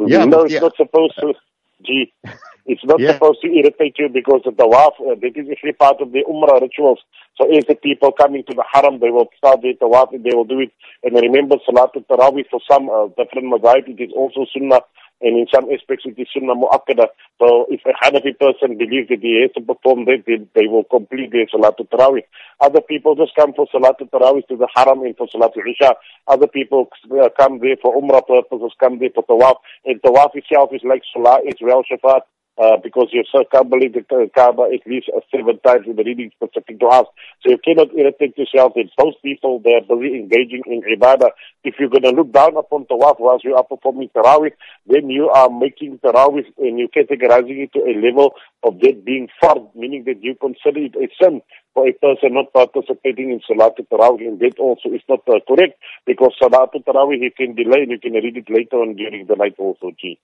yeah, 0.06 0.24
no, 0.24 0.44
Mufti, 0.44 0.54
it's 0.54 0.62
not 0.62 0.78
supposed 0.78 1.16
to. 1.20 1.34
Gee. 1.86 2.14
It's 2.68 2.84
not 2.84 3.00
Yeah. 3.00 3.14
supposed 3.14 3.42
to 3.42 3.48
irritate 3.48 3.98
you 3.98 4.10
because 4.10 4.42
of 4.46 4.58
the 4.58 4.64
tawaf, 4.66 5.00
uh, 5.00 5.16
that 5.16 5.38
is 5.38 5.50
actually 5.50 5.72
part 5.74 6.02
of 6.02 6.12
the 6.12 6.24
umrah 6.28 6.60
rituals. 6.62 7.00
So 7.40 7.48
if 7.50 7.66
the 7.66 7.76
people 7.76 8.12
coming 8.12 8.44
to 8.44 8.54
the 8.54 8.66
haram, 8.74 9.00
they 9.00 9.10
will 9.10 9.30
start 9.38 9.62
their 9.62 9.74
tawaf 9.74 10.12
and 10.14 10.24
they 10.24 10.36
will 10.36 10.44
do 10.44 10.60
it. 10.60 10.72
And 11.04 11.16
remember, 11.16 11.56
Salatul 11.68 12.06
Tarawih 12.06 12.46
for 12.52 12.60
some 12.70 12.90
uh, 12.90 13.08
different 13.16 13.48
mazahib, 13.48 13.88
it 13.88 14.04
is 14.04 14.12
also 14.14 14.46
sunnah. 14.54 14.82
And 15.20 15.36
in 15.36 15.48
some 15.52 15.66
aspects, 15.72 16.06
it 16.06 16.20
is 16.20 16.28
sunnah 16.34 16.54
mu'akkada. 16.56 17.08
So 17.40 17.66
if 17.70 17.82
a 17.86 17.94
Hanafi 18.04 18.38
person 18.38 18.78
believes 18.78 19.10
that 19.10 19.22
he 19.22 19.42
has 19.42 19.52
to 19.56 19.62
perform 19.62 20.06
that, 20.06 20.24
then 20.28 20.50
they 20.54 20.68
will 20.68 20.84
complete 20.84 21.32
their 21.32 21.48
Salatul 21.48 21.88
Tarawih. 21.90 22.24
Other 22.60 22.82
people 22.82 23.16
just 23.16 23.34
come 23.36 23.54
for 23.54 23.66
Salatul 23.74 24.10
Tarawih 24.12 24.46
to 24.48 24.58
the 24.58 24.68
haram 24.76 25.02
and 25.04 25.16
for 25.16 25.28
Salatul 25.28 25.64
Isha. 25.72 25.96
Other 26.28 26.48
people 26.48 26.90
uh, 27.12 27.30
come 27.40 27.60
there 27.60 27.78
for 27.82 27.96
Umrah 27.96 28.28
purposes, 28.28 28.74
come 28.80 29.00
there 29.00 29.10
for 29.16 29.24
Tawaf. 29.24 29.56
And 29.86 30.02
Tawaf 30.02 30.36
itself 30.36 30.70
is 30.74 30.82
like 30.84 31.04
Salah 31.14 31.40
well, 31.62 31.84
Shafat. 31.90 32.22
Uh, 32.58 32.76
because 32.82 33.08
you 33.12 33.24
circumambulate 33.30 33.94
the 33.94 34.02
Ka- 34.02 34.26
Kaaba 34.34 34.64
at 34.74 34.82
least 34.90 35.12
uh, 35.16 35.20
seven 35.30 35.60
times 35.60 35.86
in 35.86 35.96
the 35.96 36.04
reading 36.04 36.32
specific 36.34 36.80
to 36.80 36.88
us. 36.88 37.06
So 37.46 37.52
you 37.52 37.60
cannot 37.64 37.94
irritate 37.96 38.36
yourself 38.36 38.74
that 38.74 38.90
those 38.98 39.14
people, 39.22 39.62
they 39.64 39.76
are 39.76 39.86
busy 39.86 40.16
engaging 40.18 40.64
in 40.66 40.82
ibadah. 40.82 41.30
If 41.64 41.76
you're 41.80 41.90
going 41.90 42.10
to 42.10 42.18
look 42.18 42.34
down 42.34 42.58
upon 42.58 42.86
tawaf 42.86 43.20
whilst 43.20 43.46
you 43.46 43.54
are 43.54 43.64
performing 43.64 44.10
tarawih, 44.10 44.54
then 44.88 45.12
you 45.12 45.30
are 45.30 45.52
making 45.52 46.00
tarawih 46.00 46.46
and 46.58 46.80
you're 46.80 46.90
categorizing 46.90 47.62
it 47.62 47.74
to 47.74 47.80
a 47.86 47.94
level 47.94 48.34
of 48.64 48.80
that 48.80 49.06
being 49.06 49.28
fard, 49.40 49.70
meaning 49.76 50.04
that 50.06 50.24
you 50.24 50.34
consider 50.42 50.80
it 50.80 50.96
a 50.96 51.08
sin 51.22 51.42
for 51.76 51.88
a 51.88 51.94
person 51.94 52.34
not 52.34 52.52
participating 52.54 53.30
in 53.30 53.40
Salatul 53.46 53.86
Tarawih, 53.86 54.28
and 54.28 54.40
that 54.40 54.58
also 54.58 54.90
is 54.90 55.02
not 55.08 55.20
uh, 55.28 55.38
correct 55.48 55.78
because 56.08 56.34
Salatul 56.42 56.84
Tarawih 56.84 57.22
you 57.22 57.32
can 57.38 57.54
delay 57.54 57.84
and 57.84 57.92
you 57.92 58.00
can 58.00 58.14
read 58.14 58.36
it 58.36 58.50
later 58.50 58.78
on 58.78 58.96
during 58.96 59.28
the 59.28 59.36
night 59.36 59.54
also, 59.60 59.92
G. 60.00 60.20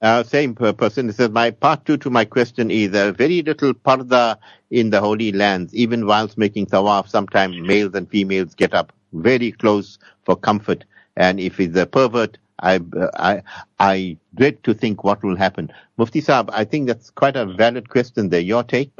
Uh, 0.00 0.22
same 0.22 0.54
person. 0.54 1.12
Says, 1.12 1.30
my 1.30 1.50
part 1.50 1.84
two 1.84 1.96
to 1.98 2.10
my 2.10 2.24
question 2.24 2.70
is 2.70 2.94
uh, 2.94 3.12
very 3.12 3.42
little 3.42 3.74
parda 3.74 4.36
in 4.70 4.90
the 4.90 5.00
holy 5.00 5.32
lands, 5.32 5.74
even 5.74 6.06
whilst 6.06 6.38
making 6.38 6.66
tawaf. 6.66 7.08
Sometimes 7.08 7.56
males 7.66 7.94
and 7.94 8.08
females 8.08 8.54
get 8.54 8.74
up 8.74 8.92
very 9.12 9.50
close 9.50 9.98
for 10.24 10.36
comfort. 10.36 10.84
And 11.16 11.40
if 11.40 11.58
it's 11.58 11.76
a 11.76 11.84
pervert, 11.84 12.38
I, 12.60 12.76
uh, 12.76 13.10
I, 13.14 13.42
I 13.80 14.16
dread 14.34 14.62
to 14.64 14.74
think 14.74 15.02
what 15.02 15.22
will 15.24 15.36
happen. 15.36 15.72
Mufti 15.96 16.20
Saab, 16.20 16.50
I 16.52 16.64
think 16.64 16.86
that's 16.86 17.10
quite 17.10 17.34
a 17.34 17.46
valid 17.46 17.88
question 17.88 18.28
there. 18.28 18.40
Your 18.40 18.62
take? 18.62 18.92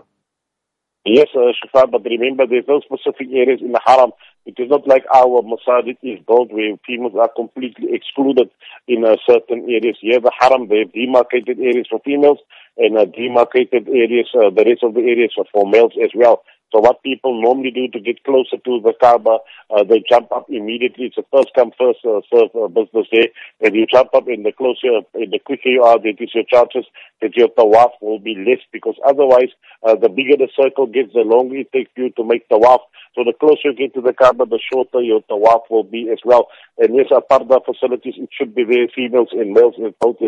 Yes, 1.04 1.28
uh, 1.34 1.52
Shafat, 1.52 1.90
but 1.92 2.04
remember 2.04 2.46
there's 2.46 2.66
no 2.68 2.80
specific 2.80 3.28
areas 3.32 3.60
in 3.62 3.72
the 3.72 3.80
haram. 3.84 4.10
It 4.48 4.56
is 4.56 4.70
not 4.70 4.88
like 4.88 5.04
our 5.14 5.42
masajid 5.44 5.98
is 6.02 6.24
built 6.26 6.50
where 6.50 6.74
females 6.86 7.12
are 7.20 7.28
completely 7.28 7.92
excluded 7.92 8.48
in 8.88 9.04
uh, 9.04 9.16
certain 9.28 9.68
areas. 9.68 9.98
Here, 10.00 10.20
the 10.20 10.32
haram, 10.40 10.68
they 10.68 10.78
have 10.78 10.92
demarcated 10.94 11.58
areas 11.58 11.86
for 11.90 12.00
females 12.02 12.38
and 12.78 12.96
uh, 12.96 13.04
demarcated 13.04 13.86
areas, 13.88 14.28
uh, 14.32 14.48
the 14.48 14.64
rest 14.64 14.82
of 14.82 14.94
the 14.94 15.00
areas 15.00 15.34
are 15.36 15.44
for 15.52 15.68
males 15.68 15.92
as 16.02 16.12
well. 16.14 16.44
So 16.72 16.80
what 16.80 17.02
people 17.02 17.40
normally 17.40 17.70
do 17.70 17.88
to 17.88 18.00
get 18.00 18.24
closer 18.24 18.58
to 18.58 18.80
the 18.84 18.92
Kaaba, 19.00 19.38
uh, 19.70 19.84
they 19.84 20.04
jump 20.08 20.30
up 20.32 20.46
immediately. 20.50 21.06
It's 21.06 21.16
a 21.16 21.24
first 21.32 21.50
come, 21.54 21.72
first 21.78 22.00
uh, 22.04 22.20
serve 22.28 22.50
uh, 22.54 22.68
business 22.68 23.06
day, 23.10 23.32
And 23.60 23.74
you 23.74 23.86
jump 23.86 24.10
up 24.14 24.28
and 24.28 24.44
the 24.44 24.52
closer, 24.52 25.00
the 25.14 25.40
quicker 25.44 25.70
you 25.70 25.82
are, 25.82 25.98
that 25.98 26.16
is 26.20 26.30
your 26.34 26.44
chances 26.44 26.84
that 27.22 27.36
your 27.36 27.48
tawaf 27.48 27.92
will 28.02 28.18
be 28.18 28.34
less 28.36 28.60
because 28.72 28.96
otherwise, 29.06 29.48
uh, 29.82 29.96
the 29.96 30.08
bigger 30.08 30.36
the 30.36 30.48
circle 30.54 30.86
gets, 30.86 31.12
the 31.14 31.20
longer 31.20 31.56
it 31.56 31.72
takes 31.72 31.90
you 31.96 32.10
to 32.16 32.24
make 32.24 32.48
tawaf. 32.48 32.80
So 33.14 33.24
the 33.24 33.32
closer 33.32 33.72
you 33.72 33.74
get 33.74 33.94
to 33.94 34.00
the 34.02 34.12
Kaaba, 34.12 34.44
the 34.44 34.60
shorter 34.70 35.00
your 35.00 35.22
tawaf 35.22 35.70
will 35.70 35.84
be 35.84 36.10
as 36.12 36.20
well. 36.24 36.48
And 36.76 36.94
yes, 36.94 37.06
our 37.10 37.22
parda 37.22 37.64
facilities, 37.64 38.14
it 38.18 38.28
should 38.36 38.54
be 38.54 38.64
there, 38.64 38.88
females 38.94 39.28
and 39.32 39.52
males 39.52 39.74
and 39.78 39.94
both 40.00 40.18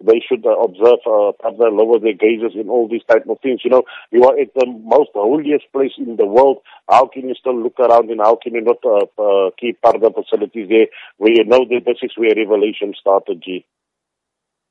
they 0.00 0.20
should 0.28 0.44
uh, 0.46 0.58
observe 0.58 1.00
uh, 1.06 1.32
lower 1.42 1.98
their 1.98 2.12
gazes 2.12 2.52
and 2.54 2.68
all 2.68 2.88
these 2.88 3.04
type 3.08 3.24
of 3.28 3.40
things. 3.40 3.60
You 3.64 3.70
know, 3.70 3.84
you 4.10 4.24
are 4.24 4.38
at 4.38 4.52
the 4.54 4.66
most 4.66 5.10
holiest 5.14 5.70
place 5.72 5.85
in 5.98 6.16
the 6.16 6.26
world. 6.26 6.58
How 6.88 7.06
can 7.06 7.28
you 7.28 7.34
still 7.34 7.60
look 7.60 7.78
around 7.78 8.10
and 8.10 8.20
how 8.20 8.36
can 8.36 8.54
you 8.54 8.62
not 8.62 8.84
uh, 8.84 9.06
uh, 9.20 9.50
keep 9.58 9.80
parda 9.82 10.14
facilities 10.14 10.68
there 10.68 10.86
where 11.18 11.32
you 11.32 11.44
know 11.44 11.64
that 11.70 11.82
this 11.86 11.98
is 12.02 12.12
where 12.16 12.34
revelation 12.34 12.94
started, 12.98 13.42
G? 13.42 13.64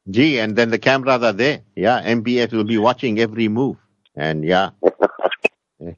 Gee, 0.09 0.39
and 0.39 0.55
then 0.55 0.69
the 0.69 0.79
cameras 0.79 1.23
are 1.23 1.33
there. 1.33 1.61
Yeah, 1.75 2.01
MBS 2.01 2.53
will 2.53 2.63
be 2.63 2.77
watching 2.77 3.19
every 3.19 3.47
move. 3.47 3.77
And 4.15 4.43
yeah. 4.43 4.69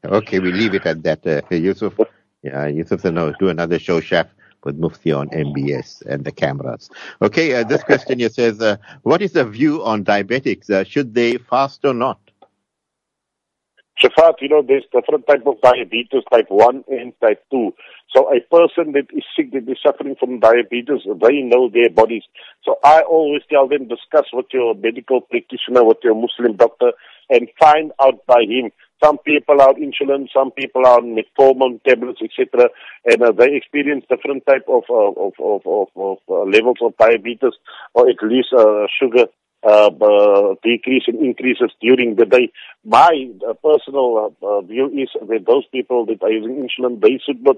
Okay, 0.04 0.40
we 0.40 0.52
leave 0.52 0.74
it 0.74 0.86
at 0.86 1.04
that. 1.04 1.26
Uh, 1.26 1.56
Yusuf, 1.56 1.94
yeah, 2.42 2.66
Yusuf 2.66 3.02
said, 3.02 3.14
no, 3.14 3.32
do 3.40 3.50
another 3.50 3.80
show, 3.80 4.00
chef, 4.00 4.28
with 4.64 4.78
Mufti 4.78 5.12
on 5.12 5.30
MBS 5.30 6.06
and 6.06 6.26
the 6.26 6.32
cameras. 6.32 6.90
Okay, 7.22 7.54
uh, 7.54 7.64
this 7.64 7.84
question 7.84 8.20
here 8.20 8.30
says, 8.30 8.60
uh, 8.60 8.78
what 9.04 9.22
is 9.22 9.34
the 9.34 9.46
view 9.46 9.84
on 9.84 10.04
diabetics? 10.04 10.70
Uh, 10.70 10.84
should 10.84 11.14
they 11.14 11.38
fast 11.38 11.86
or 11.86 11.94
not? 11.94 12.20
Shafat, 14.02 14.36
you 14.42 14.50
know, 14.50 14.62
there's 14.66 14.86
different 14.94 15.26
type 15.28 15.42
of 15.48 15.60
diabetes, 15.62 16.22
type 16.32 16.46
1 16.50 16.84
and 16.88 17.14
type 17.20 17.44
2. 17.52 17.74
So 18.16 18.30
a 18.30 18.40
person 18.42 18.94
that 18.94 19.08
is 19.12 19.24
sick, 19.36 19.52
that 19.54 19.70
is 19.70 19.80
suffering 19.86 20.16
from 20.20 20.40
diabetes, 20.40 21.02
they 21.06 21.42
know 21.42 21.70
their 21.74 21.90
bodies. 21.90 22.24
So 22.64 22.78
I 22.84 23.02
always 23.02 23.42
tell 23.50 23.68
them, 23.68 23.88
discuss 23.88 24.26
with 24.32 24.46
your 24.54 24.76
medical 24.76 25.22
practitioner, 25.22 25.84
with 25.84 25.98
your 26.04 26.16
Muslim 26.16 26.58
doctor, 26.58 26.92
and 27.30 27.50
find 27.60 27.92
out 28.00 28.26
by 28.28 28.44
him. 28.48 28.72
Some 29.04 29.18
people 29.20 29.62
are 29.62 29.74
insulin, 29.74 30.28
some 30.34 30.52
people 30.52 30.86
are 30.86 30.98
on 30.98 31.16
metformin 31.16 31.82
tablets, 31.84 32.20
etc., 32.24 32.70
and 33.06 33.22
uh, 33.22 33.32
they 33.32 33.56
experience 33.56 34.06
different 34.10 34.44
type 34.48 34.66
of 34.68 34.84
uh, 34.90 35.14
of 35.22 35.34
of, 35.40 35.62
of, 35.66 35.88
of 35.96 36.18
uh, 36.28 36.50
levels 36.50 36.78
of 36.82 36.98
diabetes, 36.98 37.54
or 37.94 38.10
at 38.10 38.18
least 38.24 38.50
uh, 38.58 38.88
sugar 39.00 39.26
uh, 39.64 39.90
uh, 39.90 40.56
decrease 40.64 41.04
and 41.08 41.20
increases 41.24 41.72
during 41.82 42.16
the 42.16 42.26
day. 42.26 42.52
My 42.86 43.30
uh, 43.48 43.54
personal 43.54 44.34
uh, 44.42 44.46
uh, 44.46 44.62
view 44.62 44.88
is 44.88 45.10
that 45.20 45.46
those 45.46 45.66
people 45.72 46.06
that 46.06 46.22
are 46.24 46.32
using 46.32 46.68
insulin, 46.68 47.02
they 47.02 47.20
should 47.26 47.44
not 47.44 47.58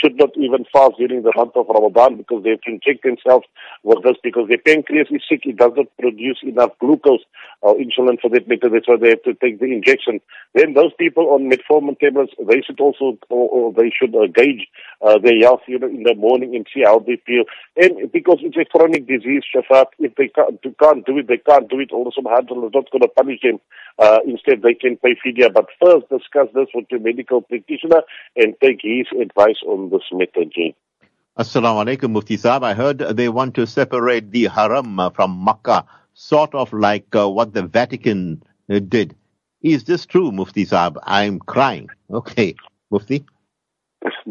should 0.00 0.16
not 0.16 0.30
even 0.36 0.64
fast 0.72 0.94
during 0.98 1.22
the 1.22 1.32
month 1.36 1.56
of 1.56 1.66
Ramadan 1.68 2.16
because 2.16 2.44
they 2.44 2.50
to 2.50 2.70
inject 2.70 3.02
themselves 3.02 3.46
with 3.82 4.02
this 4.04 4.16
because 4.22 4.48
their 4.48 4.58
pancreas 4.58 5.08
is 5.10 5.22
sick. 5.28 5.42
It 5.44 5.56
does 5.56 5.72
not 5.76 5.86
produce 5.98 6.38
enough 6.42 6.70
glucose 6.78 7.24
or 7.60 7.74
insulin 7.76 8.20
for 8.20 8.30
that 8.30 8.48
matter. 8.48 8.68
That's 8.68 8.88
why 8.88 8.96
they 9.00 9.10
have 9.10 9.22
to 9.24 9.34
take 9.34 9.58
the 9.58 9.66
injection. 9.66 10.20
Then 10.54 10.74
those 10.74 10.92
people 10.98 11.28
on 11.34 11.50
metformin 11.50 11.98
tablets, 11.98 12.32
they 12.38 12.62
should 12.62 12.80
also, 12.80 13.18
or, 13.28 13.48
or 13.48 13.72
they 13.72 13.90
should 13.90 14.14
uh, 14.14 14.28
gauge 14.32 14.68
uh, 15.02 15.18
their 15.18 15.38
health 15.40 15.62
you 15.66 15.78
know, 15.78 15.88
in 15.88 16.04
the 16.04 16.14
morning 16.14 16.54
and 16.54 16.66
see 16.72 16.82
how 16.84 17.00
they 17.00 17.20
feel. 17.26 17.44
And 17.76 18.10
because 18.12 18.38
it's 18.42 18.56
a 18.56 18.64
chronic 18.64 19.06
disease, 19.06 19.42
Shafat, 19.54 19.86
if 19.98 20.14
they 20.14 20.28
can't, 20.28 20.60
can't 20.78 21.04
do 21.04 21.18
it, 21.18 21.28
they 21.28 21.38
can't 21.38 21.49
do 21.58 21.80
it. 21.80 21.90
Also, 21.90 22.20
Subhanahu 22.20 22.66
is 22.66 22.72
not 22.74 22.90
going 22.90 23.02
to 23.02 23.08
punish 23.08 23.40
them. 23.42 23.58
Uh, 23.98 24.20
instead, 24.24 24.62
they 24.62 24.74
can 24.74 24.96
pay 24.96 25.16
fidya. 25.16 25.52
But 25.52 25.66
first, 25.82 26.08
discuss 26.08 26.48
this 26.54 26.68
with 26.74 26.86
your 26.90 27.00
medical 27.00 27.42
practitioner 27.42 28.02
and 28.36 28.54
take 28.62 28.80
his 28.82 29.06
advice 29.20 29.58
on 29.66 29.90
this 29.90 30.02
matter, 30.12 30.44
Jane. 30.44 30.74
Assalamu 31.38 31.84
alaikum, 31.84 32.10
Mufti 32.12 32.36
Saab. 32.36 32.62
I 32.62 32.74
heard 32.74 32.98
they 32.98 33.28
want 33.28 33.54
to 33.54 33.66
separate 33.66 34.30
the 34.30 34.44
haram 34.46 35.00
from 35.14 35.44
Makkah, 35.44 35.84
sort 36.14 36.54
of 36.54 36.72
like 36.72 37.14
uh, 37.16 37.28
what 37.28 37.52
the 37.52 37.62
Vatican 37.62 38.42
uh, 38.70 38.78
did. 38.78 39.16
Is 39.62 39.84
this 39.84 40.06
true, 40.06 40.30
Mufti 40.32 40.66
Saab? 40.66 40.96
I'm 41.02 41.38
crying. 41.38 41.88
Okay, 42.10 42.54
Mufti. 42.90 43.24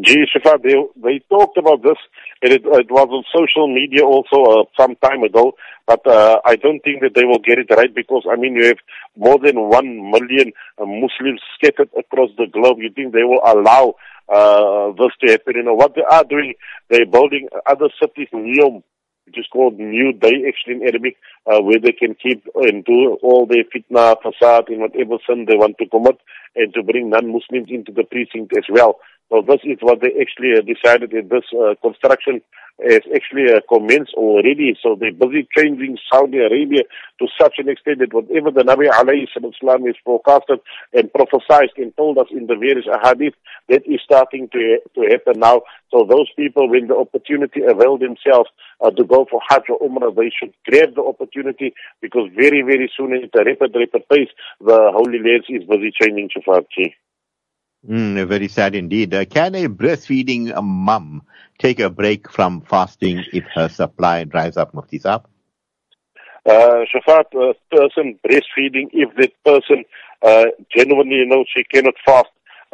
Gee, 0.00 0.26
Shifa, 0.26 0.60
they, 0.62 0.74
they 0.96 1.20
talked 1.30 1.56
about 1.56 1.82
this, 1.82 1.96
and 2.42 2.52
it, 2.52 2.62
it 2.64 2.90
was 2.90 3.08
on 3.08 3.22
social 3.32 3.72
media 3.72 4.04
also 4.04 4.42
uh, 4.42 4.64
some 4.76 4.96
time 4.96 5.22
ago, 5.22 5.52
but 5.86 6.04
uh, 6.08 6.40
I 6.44 6.56
don't 6.56 6.80
think 6.80 7.02
that 7.02 7.12
they 7.14 7.24
will 7.24 7.38
get 7.38 7.58
it 7.58 7.70
right 7.76 7.94
because, 7.94 8.24
I 8.28 8.34
mean, 8.34 8.56
you 8.56 8.66
have 8.66 8.78
more 9.16 9.38
than 9.38 9.68
one 9.68 10.10
million 10.10 10.52
uh, 10.76 10.86
Muslims 10.86 11.40
scattered 11.54 11.90
across 11.96 12.30
the 12.36 12.46
globe. 12.52 12.78
You 12.80 12.90
think 12.90 13.12
they 13.12 13.22
will 13.22 13.42
allow 13.46 13.94
uh, 14.28 14.90
this 14.98 15.12
to 15.20 15.30
happen? 15.30 15.54
You 15.54 15.62
know, 15.62 15.74
what 15.74 15.94
they 15.94 16.02
are 16.02 16.24
doing, 16.24 16.54
they're 16.88 17.06
building 17.06 17.48
other 17.64 17.90
cities, 18.02 18.28
Neom, 18.34 18.82
which 19.26 19.38
is 19.38 19.46
called 19.52 19.78
New 19.78 20.12
Day 20.12 20.48
actually 20.48 20.82
in 20.82 20.88
Arabic, 20.88 21.16
uh, 21.46 21.60
where 21.60 21.78
they 21.78 21.92
can 21.92 22.16
keep 22.20 22.42
and 22.56 22.84
do 22.84 23.16
all 23.22 23.46
their 23.46 23.62
fitna, 23.62 24.16
fasad, 24.20 24.66
and 24.66 24.80
whatever 24.80 25.18
sin 25.28 25.44
they 25.46 25.54
want 25.54 25.78
to 25.78 25.86
commit, 25.86 26.18
and 26.56 26.74
to 26.74 26.82
bring 26.82 27.10
non-Muslims 27.10 27.68
into 27.70 27.92
the 27.92 28.02
precinct 28.02 28.52
as 28.58 28.64
well. 28.68 28.98
So 29.30 29.42
this 29.46 29.60
is 29.62 29.78
what 29.80 30.00
they 30.02 30.10
actually 30.20 30.58
decided 30.66 31.10
that 31.14 31.30
this 31.30 31.46
uh, 31.54 31.74
construction 31.80 32.42
has 32.82 33.02
actually 33.14 33.46
uh, 33.52 33.60
commenced 33.68 34.14
already. 34.14 34.76
So 34.82 34.96
they're 34.98 35.12
busy 35.12 35.46
changing 35.56 35.98
Saudi 36.10 36.38
Arabia 36.38 36.82
to 37.20 37.26
such 37.40 37.54
an 37.58 37.68
extent 37.68 38.00
that 38.00 38.12
whatever 38.12 38.50
the 38.50 38.64
Nabi 38.64 38.90
alayhi 38.90 39.28
salam 39.30 39.86
is 39.86 39.96
forecasted 40.04 40.60
and 40.92 41.12
prophesied 41.12 41.70
and 41.76 41.96
told 41.96 42.18
us 42.18 42.26
in 42.30 42.46
the 42.46 42.56
various 42.56 42.86
ahadith, 42.86 43.34
that 43.68 43.86
is 43.86 44.00
starting 44.04 44.48
to, 44.50 44.78
to 44.94 45.00
happen 45.10 45.40
now. 45.40 45.62
So 45.92 46.06
those 46.08 46.28
people, 46.36 46.68
when 46.68 46.88
the 46.88 46.96
opportunity 46.96 47.60
avail 47.62 47.98
themselves 47.98 48.50
uh, 48.80 48.90
to 48.90 49.04
go 49.04 49.26
for 49.30 49.40
Hajj 49.48 49.70
or 49.70 49.78
Umrah, 49.78 50.14
they 50.14 50.32
should 50.34 50.54
grab 50.66 50.94
the 50.94 51.02
opportunity 51.02 51.74
because 52.00 52.30
very, 52.34 52.62
very 52.62 52.90
soon 52.96 53.14
at 53.14 53.30
a 53.38 53.44
rapid, 53.44 53.76
rapid 53.76 54.08
pace, 54.08 54.30
the 54.60 54.90
Holy 54.90 55.18
Lands 55.22 55.46
is 55.48 55.68
busy 55.68 55.92
changing 56.00 56.30
Shafarchi. 56.34 56.94
Mm, 57.88 58.28
very 58.28 58.48
sad 58.48 58.74
indeed. 58.74 59.14
Uh, 59.14 59.24
can 59.24 59.54
a 59.54 59.66
breastfeeding 59.68 60.52
mum 60.62 61.22
take 61.58 61.80
a 61.80 61.88
break 61.88 62.30
from 62.30 62.60
fasting 62.60 63.24
if 63.32 63.44
her 63.54 63.68
supply 63.68 64.24
dries 64.24 64.56
up, 64.56 64.74
Mufti 64.74 64.98
Saab? 64.98 65.24
Uh, 66.44 66.84
Shafat, 66.92 67.32
a 67.34 67.54
person 67.74 68.18
breastfeeding, 68.26 68.88
if 68.92 69.14
that 69.16 69.32
person 69.44 69.84
uh, 70.22 70.46
genuinely, 70.74 71.16
you 71.16 71.26
know, 71.26 71.44
she 71.54 71.64
cannot 71.64 71.94
fast, 72.04 72.28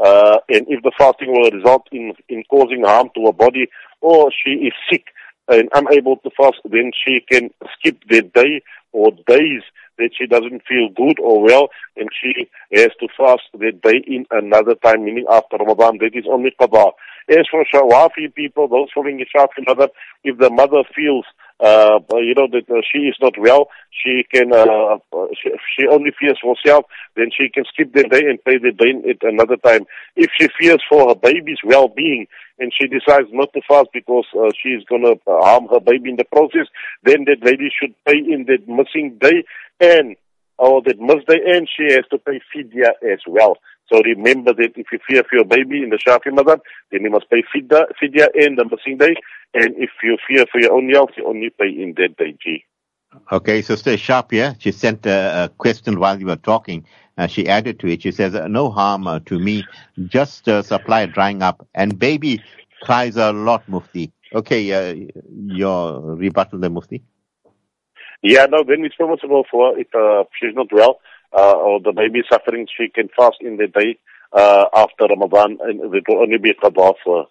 uh, 0.05 0.39
and 0.49 0.67
if 0.69 0.83
the 0.83 0.93
fasting 0.99 1.33
will 1.33 1.51
result 1.51 1.87
in, 1.93 2.13
in 2.29 2.43
causing 2.51 2.83
harm 2.85 3.09
to 3.15 3.27
her 3.27 3.33
body, 3.33 3.69
or 4.01 4.31
she 4.33 4.51
is 4.51 4.73
sick 4.91 5.07
and 5.49 5.69
unable 5.75 6.17
to 6.19 6.31
fast, 6.37 6.59
then 6.65 6.91
she 7.05 7.21
can 7.31 7.51
skip 7.79 7.99
that 8.11 8.33
day 8.33 8.61
or 8.93 9.13
days 9.27 9.63
that 9.99 10.11
she 10.17 10.27
doesn't 10.27 10.63
feel 10.67 10.89
good 10.95 11.19
or 11.21 11.43
well, 11.43 11.69
and 11.97 12.09
she 12.21 12.49
has 12.73 12.91
to 13.01 13.09
fast 13.17 13.43
that 13.55 13.81
day 13.83 14.03
in 14.07 14.27
another 14.31 14.75
time, 14.75 15.05
meaning 15.05 15.27
after 15.31 15.57
Ramadan. 15.57 15.99
That 15.99 16.13
is 16.15 16.25
only 16.31 16.55
qada. 16.61 16.93
As 17.29 17.47
for 17.51 17.65
Shawafi 17.65 18.35
people, 18.35 18.69
those 18.69 18.89
following 18.95 19.25
Shafi 19.35 19.65
madhab, 19.67 19.89
if 20.23 20.39
the 20.39 20.51
mother 20.51 20.83
feels 20.95 21.25
uh, 21.61 21.99
you 22.13 22.35
know, 22.37 22.49
that 22.51 22.69
uh, 22.71 22.83
she 22.93 22.99
is 22.99 23.17
not 23.21 23.35
well, 23.39 23.69
she 23.91 24.25
can, 24.33 24.53
uh, 24.53 24.99
uh, 25.13 25.27
she, 25.43 25.51
she 25.75 25.87
only 25.87 26.11
fears 26.19 26.39
for 26.43 26.55
herself, 26.55 26.85
then 27.17 27.31
she 27.37 27.49
can 27.49 27.65
skip 27.73 27.93
the 27.93 28.05
day 28.05 28.27
and 28.29 28.43
pay 28.45 28.59
the 28.59 28.73
day 28.73 28.93
at 29.09 29.23
another 29.23 29.57
time. 29.57 29.87
If 30.17 30.31
she 30.39 30.49
fears 30.59 30.83
for 30.89 31.09
her 31.09 31.15
baby's 31.15 31.61
well-being 31.65 32.27
and 32.59 32.73
she 32.79 32.87
decides 32.89 33.29
not 33.33 33.53
to 33.55 33.61
fast 33.67 33.89
because 33.93 34.27
uh, 34.35 34.51
she 34.63 34.71
is 34.71 34.85
going 34.89 35.03
to 35.03 35.17
harm 35.27 35.69
her 35.69 35.81
baby 35.81 36.11
in 36.11 36.17
the 36.17 36.25
process, 36.25 36.69
then 37.03 37.25
that 37.25 37.43
lady 37.43 37.71
should 37.73 37.95
pay 38.05 38.19
in 38.19 38.47
that 38.49 38.69
missing 38.69 39.19
day 39.21 39.45
and 39.81 40.17
or 40.59 40.83
that 40.83 40.99
missed 40.99 41.27
day 41.27 41.41
and 41.47 41.69
she 41.69 41.93
has 41.95 42.05
to 42.11 42.19
pay 42.19 42.41
fidya 42.55 42.91
as 43.03 43.21
well. 43.27 43.59
So 43.89 44.01
remember 44.03 44.53
that 44.53 44.73
if 44.77 44.87
you 44.93 44.99
fear 45.09 45.23
for 45.29 45.37
your 45.37 45.45
baby 45.45 45.83
in 45.83 45.91
the 45.91 45.97
Shafi 45.97 46.33
Madhab, 46.33 46.61
then 46.91 47.03
you 47.03 47.11
must 47.11 47.31
pay 47.31 47.43
fidya, 47.55 47.87
fidya 48.03 48.29
and 48.35 48.59
the 48.59 48.65
missing 48.65 48.99
day. 48.99 49.15
And 49.55 49.75
if 49.77 49.91
you 50.03 50.19
fear 50.27 50.45
for 50.51 50.61
your 50.61 50.73
own 50.73 50.89
health, 50.91 51.11
you 51.17 51.27
only 51.27 51.51
pay 51.51 51.69
in 51.69 51.95
that 51.97 52.17
day, 52.17 52.37
G. 52.43 52.65
Okay, 53.31 53.63
so 53.63 53.77
stay 53.77 53.97
sharp 53.97 54.33
here. 54.33 54.57
She 54.59 54.73
sent 54.73 55.07
a, 55.07 55.45
a 55.45 55.49
question 55.49 56.01
while 56.01 56.19
you 56.19 56.27
were 56.27 56.37
talking. 56.37 56.85
Uh, 57.17 57.27
she 57.27 57.49
added 57.49 57.81
to 57.81 57.87
it. 57.87 58.03
She 58.03 58.11
says, 58.11 58.35
no 58.49 58.71
harm 58.71 59.07
uh, 59.07 59.21
to 59.21 59.39
me, 59.39 59.65
just 60.07 60.49
uh, 60.49 60.63
supply 60.63 61.07
drying 61.07 61.43
up. 61.43 61.67
And 61.75 61.99
baby 61.99 62.43
cries 62.83 63.17
a 63.17 63.33
lot, 63.33 63.67
Mufti. 63.69 64.13
Okay, 64.35 64.73
uh, 64.73 65.09
your 65.47 66.01
rebuttal 66.17 66.59
there, 66.59 66.69
Mufti. 66.69 67.03
Yeah, 68.23 68.47
no, 68.47 68.65
then 68.65 68.85
it's 68.85 68.97
permissible 68.97 69.45
for 69.51 69.79
if 69.79 69.95
uh, 69.95 70.25
she's 70.39 70.55
not 70.55 70.73
well 70.73 71.01
uh, 71.37 71.53
or 71.53 71.81
the 71.81 71.93
baby 71.93 72.23
suffering, 72.31 72.67
she 72.77 72.89
can 72.89 73.09
fast 73.17 73.37
in 73.41 73.57
the 73.57 73.67
day 73.67 73.99
uh, 74.33 74.67
after 74.75 75.05
Ramadan 75.05 75.59
and 75.61 75.95
it 75.95 76.05
will 76.09 76.23
only 76.23 76.39
be 76.39 76.55
qadha 76.55 76.95
for 77.05 77.23
her. 77.23 77.25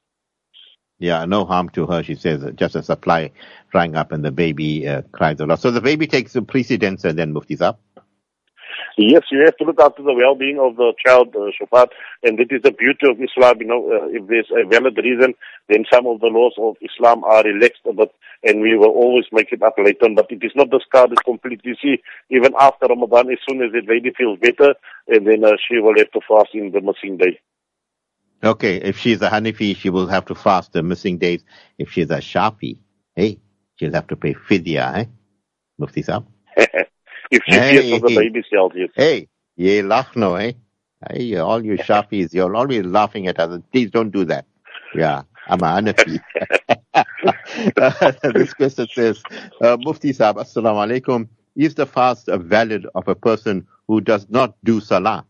Yeah, 0.97 1.25
no 1.25 1.43
harm 1.43 1.69
to 1.71 1.85
her, 1.87 2.03
she 2.03 2.15
says, 2.15 2.45
just 2.55 2.75
a 2.75 2.83
supply 2.83 3.31
drying 3.71 3.95
up 3.95 4.13
and 4.13 4.23
the 4.23 4.31
baby 4.31 4.87
uh, 4.87 5.01
cries 5.11 5.39
a 5.41 5.45
lot. 5.45 5.59
So 5.59 5.71
the 5.71 5.81
baby 5.81 6.07
takes 6.07 6.37
precedence 6.47 7.03
and 7.03 7.19
then 7.19 7.33
Mufti's 7.33 7.61
up? 7.61 7.81
Yes, 8.97 9.23
you 9.29 9.41
have 9.43 9.57
to 9.57 9.65
look 9.65 9.79
after 9.81 10.03
the 10.03 10.13
well-being 10.13 10.57
of 10.57 10.77
the 10.77 10.93
child, 11.05 11.35
uh, 11.35 11.51
Shafat, 11.51 11.89
and 12.23 12.39
that 12.39 12.49
is 12.49 12.61
the 12.63 12.71
beauty 12.71 13.07
of 13.09 13.19
Islam. 13.19 13.57
You 13.59 13.67
know, 13.67 13.91
uh, 13.91 14.07
if 14.07 14.25
there's 14.27 14.49
a 14.51 14.65
valid 14.67 14.97
reason, 14.97 15.33
then 15.67 15.83
some 15.91 16.07
of 16.07 16.21
the 16.21 16.27
laws 16.27 16.53
of 16.57 16.77
Islam 16.81 17.23
are 17.25 17.43
relaxed 17.43 17.81
a 17.89 17.93
bit, 17.93 18.11
and 18.43 18.61
we 18.61 18.77
will 18.77 18.91
always 18.91 19.25
make 19.33 19.51
it 19.51 19.61
up 19.61 19.75
later. 19.77 20.07
But 20.15 20.31
it 20.31 20.43
is 20.43 20.53
not 20.55 20.69
discarded 20.69 21.23
completely. 21.25 21.71
You 21.71 21.75
see, 21.81 22.03
even 22.29 22.53
after 22.57 22.87
Ramadan, 22.87 23.31
as 23.31 23.39
soon 23.47 23.61
as 23.61 23.73
the 23.73 23.81
lady 23.85 24.11
feels 24.17 24.39
better, 24.39 24.75
and 25.09 25.27
then 25.27 25.43
uh, 25.43 25.57
she 25.67 25.79
will 25.79 25.97
have 25.97 26.11
to 26.11 26.21
fast 26.25 26.53
in 26.53 26.71
the 26.71 26.79
missing 26.79 27.17
day. 27.17 27.39
Okay, 28.43 28.77
if 28.77 28.97
she's 28.97 29.21
a 29.21 29.29
Hanafi, 29.29 29.75
she 29.75 29.89
will 29.89 30.07
have 30.07 30.25
to 30.25 30.35
fast 30.35 30.71
the 30.71 30.83
missing 30.83 31.17
days. 31.17 31.43
If 31.77 31.91
she's 31.91 32.09
a 32.11 32.19
Shafi, 32.19 32.79
hey, 33.13 33.39
she'll 33.75 33.93
have 33.93 34.07
to 34.07 34.15
pay 34.15 34.35
fidya, 34.35 34.99
eh? 34.99 35.05
Mufti 35.77 36.03
Saab. 36.03 36.27
if 37.31 37.43
she 37.45 37.53
hey, 37.53 37.81
fears 37.81 37.99
for 37.99 38.09
the 38.09 38.15
baby 38.15 38.43
cells, 38.51 38.71
yes. 38.75 38.89
Hey, 38.95 39.81
laugh 39.81 40.15
no, 40.15 40.35
eh? 40.35 40.53
Hey, 41.09 41.35
all 41.35 41.63
you 41.63 41.73
Shafis, 41.77 42.33
you're 42.33 42.55
always 42.55 42.85
laughing 42.85 43.27
at 43.27 43.39
others. 43.39 43.61
Please 43.71 43.91
don't 43.91 44.11
do 44.11 44.25
that. 44.25 44.45
Yeah, 44.93 45.23
I'm 45.47 45.61
a 45.61 45.65
Hanafi. 45.65 46.19
this 48.33 48.53
question 48.53 48.87
says, 48.93 49.21
uh, 49.61 49.77
Mufti 49.79 50.11
Saab, 50.11 50.35
Assalamu 50.35 51.01
alaikum. 51.01 51.27
Is 51.55 51.75
the 51.75 51.85
fast 51.85 52.27
valid 52.27 52.85
of 52.95 53.07
a 53.07 53.15
person 53.15 53.65
who 53.87 54.01
does 54.01 54.27
not 54.29 54.55
do 54.63 54.81
salah? 54.81 55.25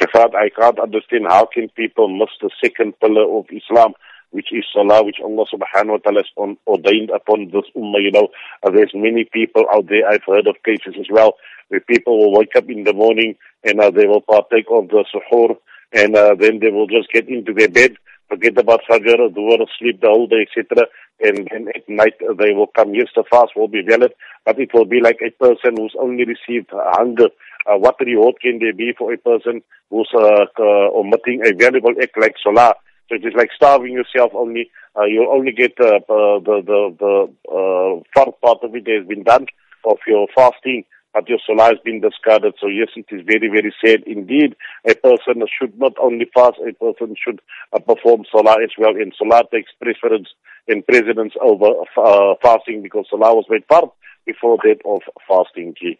Shafat, 0.00 0.34
I 0.34 0.48
can't 0.50 0.78
understand 0.78 1.26
how 1.28 1.46
can 1.46 1.68
people 1.70 2.08
miss 2.08 2.30
the 2.40 2.50
second 2.62 2.98
pillar 3.00 3.24
of 3.38 3.46
Islam 3.50 3.94
which 4.32 4.48
is 4.50 4.64
salah, 4.72 5.04
which 5.04 5.20
Allah 5.22 5.44
subhanahu 5.52 5.90
wa 5.90 5.96
ta'ala 5.98 6.20
has 6.20 6.30
on, 6.36 6.56
ordained 6.66 7.10
upon 7.10 7.52
this 7.52 7.68
ummah. 7.76 8.02
You 8.02 8.10
know, 8.10 8.28
uh, 8.62 8.70
there's 8.70 8.92
many 8.94 9.24
people 9.24 9.64
out 9.72 9.86
there, 9.88 10.08
I've 10.08 10.24
heard 10.26 10.46
of 10.46 10.56
cases 10.64 10.96
as 10.98 11.06
well, 11.10 11.36
where 11.68 11.80
people 11.80 12.18
will 12.18 12.32
wake 12.38 12.56
up 12.56 12.68
in 12.68 12.84
the 12.84 12.92
morning 12.92 13.36
and 13.62 13.80
uh, 13.80 13.90
they 13.90 14.06
will 14.06 14.22
partake 14.22 14.66
of 14.70 14.88
the 14.88 15.04
suhoor 15.14 15.56
and 15.92 16.16
uh, 16.16 16.34
then 16.38 16.58
they 16.60 16.70
will 16.70 16.86
just 16.86 17.12
get 17.12 17.28
into 17.28 17.52
their 17.52 17.68
bed, 17.68 17.96
forget 18.28 18.56
about 18.58 18.80
Fajr, 18.90 19.32
Dhuhr, 19.32 19.66
sleep 19.78 20.00
the 20.00 20.08
whole 20.08 20.26
day, 20.26 20.46
etc. 20.48 20.86
And 21.20 21.48
then 21.50 21.68
at 21.74 21.88
night 21.88 22.14
uh, 22.22 22.32
they 22.34 22.52
will 22.52 22.68
come. 22.74 22.94
Yes, 22.94 23.08
the 23.14 23.24
fast 23.30 23.52
will 23.54 23.68
be 23.68 23.82
valid, 23.86 24.12
but 24.44 24.58
it 24.58 24.70
will 24.72 24.86
be 24.86 25.00
like 25.00 25.20
a 25.20 25.30
person 25.30 25.76
who's 25.76 25.94
only 26.00 26.24
received 26.24 26.70
hunger. 26.72 27.28
Uh, 27.66 27.76
what 27.76 27.96
reward 28.00 28.36
can 28.40 28.58
there 28.58 28.72
be 28.72 28.92
for 28.96 29.12
a 29.12 29.18
person 29.18 29.62
who's 29.90 30.10
uh, 30.14 30.46
uh, 30.58 30.88
omitting 30.96 31.42
a 31.44 31.54
valuable 31.54 31.92
act 32.00 32.18
like 32.18 32.34
salah? 32.42 32.74
So 33.08 33.16
it 33.16 33.24
is 33.24 33.34
like 33.36 33.50
starving 33.54 33.92
yourself 33.92 34.32
only. 34.34 34.70
Uh, 34.96 35.04
you'll 35.04 35.32
only 35.32 35.52
get 35.52 35.72
uh, 35.80 35.96
uh, 35.96 36.38
the 36.40 36.62
the 36.64 36.96
the 36.98 37.14
uh, 37.48 38.02
far 38.14 38.32
part 38.42 38.58
of 38.62 38.74
it 38.74 38.86
has 38.88 39.06
been 39.06 39.22
done 39.22 39.46
of 39.84 39.98
your 40.06 40.26
fasting, 40.34 40.84
but 41.12 41.28
your 41.28 41.38
salah 41.46 41.70
has 41.70 41.78
been 41.84 42.00
discarded. 42.00 42.54
So 42.60 42.68
yes, 42.68 42.88
it 42.96 43.06
is 43.10 43.22
very 43.26 43.48
very 43.48 43.74
sad 43.84 44.02
indeed. 44.06 44.54
A 44.86 44.94
person 44.94 45.42
should 45.58 45.78
not 45.78 45.94
only 46.00 46.26
fast, 46.32 46.58
a 46.66 46.72
person 46.72 47.16
should 47.22 47.40
uh, 47.72 47.78
perform 47.80 48.24
salah 48.30 48.56
as 48.62 48.70
well. 48.78 48.94
And 48.96 49.14
salah 49.16 49.44
takes 49.52 49.72
preference 49.80 50.28
and 50.68 50.86
precedence 50.86 51.34
over 51.40 51.72
uh, 51.96 52.34
fasting 52.42 52.82
because 52.82 53.06
salah 53.10 53.34
was 53.34 53.46
made 53.48 53.66
part 53.68 53.90
before 54.26 54.58
that 54.62 54.78
of 54.84 55.02
fasting. 55.28 55.74
Gee 55.80 55.98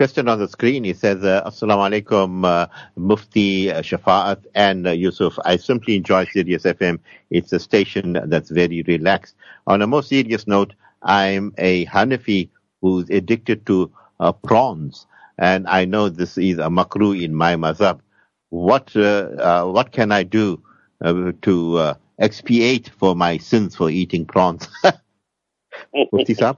question 0.00 0.28
on 0.28 0.38
the 0.38 0.48
screen. 0.48 0.82
He 0.82 0.94
says, 0.94 1.22
uh, 1.22 1.42
Assalamu 1.44 1.84
alaikum, 1.90 2.46
uh, 2.46 2.68
Mufti 2.96 3.70
uh, 3.70 3.82
Shafa'at 3.82 4.46
and 4.54 4.86
uh, 4.86 4.92
Yusuf. 4.92 5.38
I 5.44 5.58
simply 5.58 5.94
enjoy 5.96 6.24
Sirius 6.24 6.62
FM. 6.62 7.00
It's 7.30 7.52
a 7.52 7.58
station 7.58 8.18
that's 8.24 8.48
very 8.48 8.80
relaxed. 8.84 9.34
On 9.66 9.82
a 9.82 9.86
more 9.86 10.02
serious 10.02 10.46
note, 10.46 10.72
I'm 11.02 11.52
a 11.58 11.84
Hanafi 11.84 12.48
who's 12.80 13.10
addicted 13.10 13.66
to 13.66 13.92
uh, 14.20 14.32
prawns. 14.32 15.06
And 15.36 15.68
I 15.68 15.84
know 15.84 16.08
this 16.08 16.38
is 16.38 16.56
a 16.56 16.70
makruh 16.78 17.22
in 17.22 17.34
my 17.34 17.56
mazhab. 17.56 18.00
What, 18.48 18.96
uh, 18.96 19.02
uh, 19.02 19.64
what 19.66 19.92
can 19.92 20.12
I 20.12 20.22
do 20.22 20.62
to 21.04 21.94
expiate 22.18 22.88
for 22.98 23.14
my 23.14 23.36
sins 23.36 23.76
for 23.76 23.90
eating 23.90 24.24
prawns? 24.24 24.66
Mufti 26.10 26.34
Saab? 26.34 26.56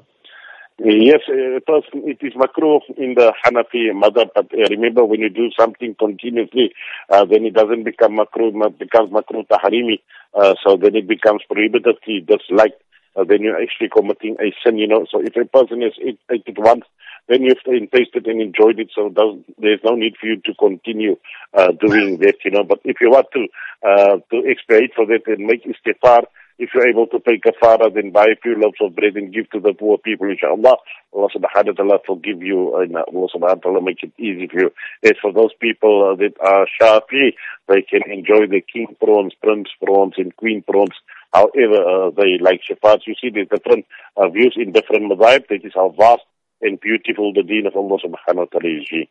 Yes, 0.79 1.21
uh, 1.29 1.61
it 1.61 2.19
is 2.23 2.33
makruh 2.33 2.81
in 2.97 3.15
the 3.15 3.33
Hanafi 3.45 3.93
madhab, 3.93 4.31
but 4.35 4.47
uh, 4.53 4.69
remember 4.71 5.05
when 5.05 5.21
you 5.21 5.29
do 5.29 5.51
something 5.59 5.95
continuously, 5.99 6.73
uh, 7.11 7.25
then 7.25 7.45
it 7.45 7.55
doesn't 7.55 7.85
become 7.85 8.17
makruh, 8.19 8.67
it 8.67 8.79
becomes 8.79 9.11
makruh 9.11 9.47
tahrimi, 9.47 10.01
uh, 10.35 10.55
so 10.65 10.77
then 10.77 10.97
it 10.97 11.07
becomes 11.07 11.43
prohibited. 11.49 11.99
prohibitively 12.03 12.27
disliked, 12.27 12.83
uh, 13.17 13.25
then 13.25 13.43
you're 13.43 13.61
actually 13.63 13.91
committing 13.91 14.37
a 14.41 14.53
sin, 14.65 14.79
you 14.79 14.89
know. 14.89 15.07
So 15.11 15.21
if 15.21 15.37
a 15.37 15.45
person 15.45 15.83
has 15.83 15.93
ate 16.01 16.19
it 16.47 16.59
once, 16.59 16.85
then 17.29 17.43
you 17.43 17.55
have 17.55 17.91
tasted 17.91 18.27
and 18.27 18.41
enjoyed 18.41 18.81
it, 18.81 18.91
so 18.95 19.13
there's 19.59 19.81
no 19.85 19.95
need 19.95 20.17
for 20.19 20.27
you 20.27 20.41
to 20.41 20.55
continue 20.55 21.17
uh, 21.55 21.73
doing 21.73 22.19
that, 22.19 22.37
you 22.45 22.51
know. 22.51 22.65
But 22.65 22.81
if 22.85 22.97
you 23.01 23.11
want 23.11 23.27
to, 23.35 23.47
uh, 23.87 24.17
to 24.31 24.49
expiate 24.49 24.95
for 24.97 25.07
that 25.07 25.27
and 25.27 25.47
make 25.47 25.65
istighfar, 25.65 26.25
if 26.62 26.70
you're 26.72 26.88
able 26.88 27.09
to 27.09 27.18
pay 27.18 27.38
kafara, 27.38 27.92
then 27.92 28.12
buy 28.12 28.27
a 28.27 28.40
few 28.40 28.55
loaves 28.55 28.79
of 28.81 28.94
bread 28.94 29.16
and 29.16 29.35
give 29.35 29.51
to 29.51 29.59
the 29.59 29.75
poor 29.75 29.98
people, 29.98 30.31
inshallah. 30.31 30.77
Allah 31.12 31.29
subhanahu 31.35 31.75
wa 31.75 31.79
ta'ala 31.79 31.98
forgive 32.07 32.40
you 32.40 32.79
and 32.79 32.94
Allah 32.94 33.27
subhanahu 33.35 33.59
wa 33.59 33.62
ta'ala 33.66 33.83
make 33.83 34.03
it 34.05 34.12
easy 34.16 34.46
for 34.46 34.61
you. 34.61 34.70
As 35.03 35.18
for 35.20 35.33
those 35.33 35.51
people 35.61 36.07
uh, 36.07 36.14
that 36.22 36.35
are 36.40 36.66
Shafi, 36.81 37.35
they 37.66 37.83
can 37.83 38.03
enjoy 38.07 38.46
the 38.46 38.62
king 38.62 38.94
prawns, 39.03 39.35
prince 39.42 39.70
prawns 39.85 40.14
and 40.18 40.35
queen 40.37 40.62
prawns, 40.62 40.94
however 41.35 41.83
uh, 41.83 42.11
they 42.16 42.38
like 42.40 42.61
shafats. 42.62 43.07
You 43.07 43.16
see 43.20 43.31
the 43.31 43.44
different 43.44 43.85
uh, 44.16 44.29
views 44.29 44.55
in 44.57 44.70
different 44.70 45.11
madhab. 45.11 45.48
That 45.48 45.64
is 45.64 45.72
how 45.75 45.92
vast 45.98 46.22
and 46.61 46.79
beautiful 46.81 47.33
the 47.33 47.42
deen 47.42 47.66
of 47.66 47.75
Allah 47.75 47.98
subhanahu 47.98 48.46
wa 48.46 48.51
ta'ala 48.53 48.70
is. 48.70 49.09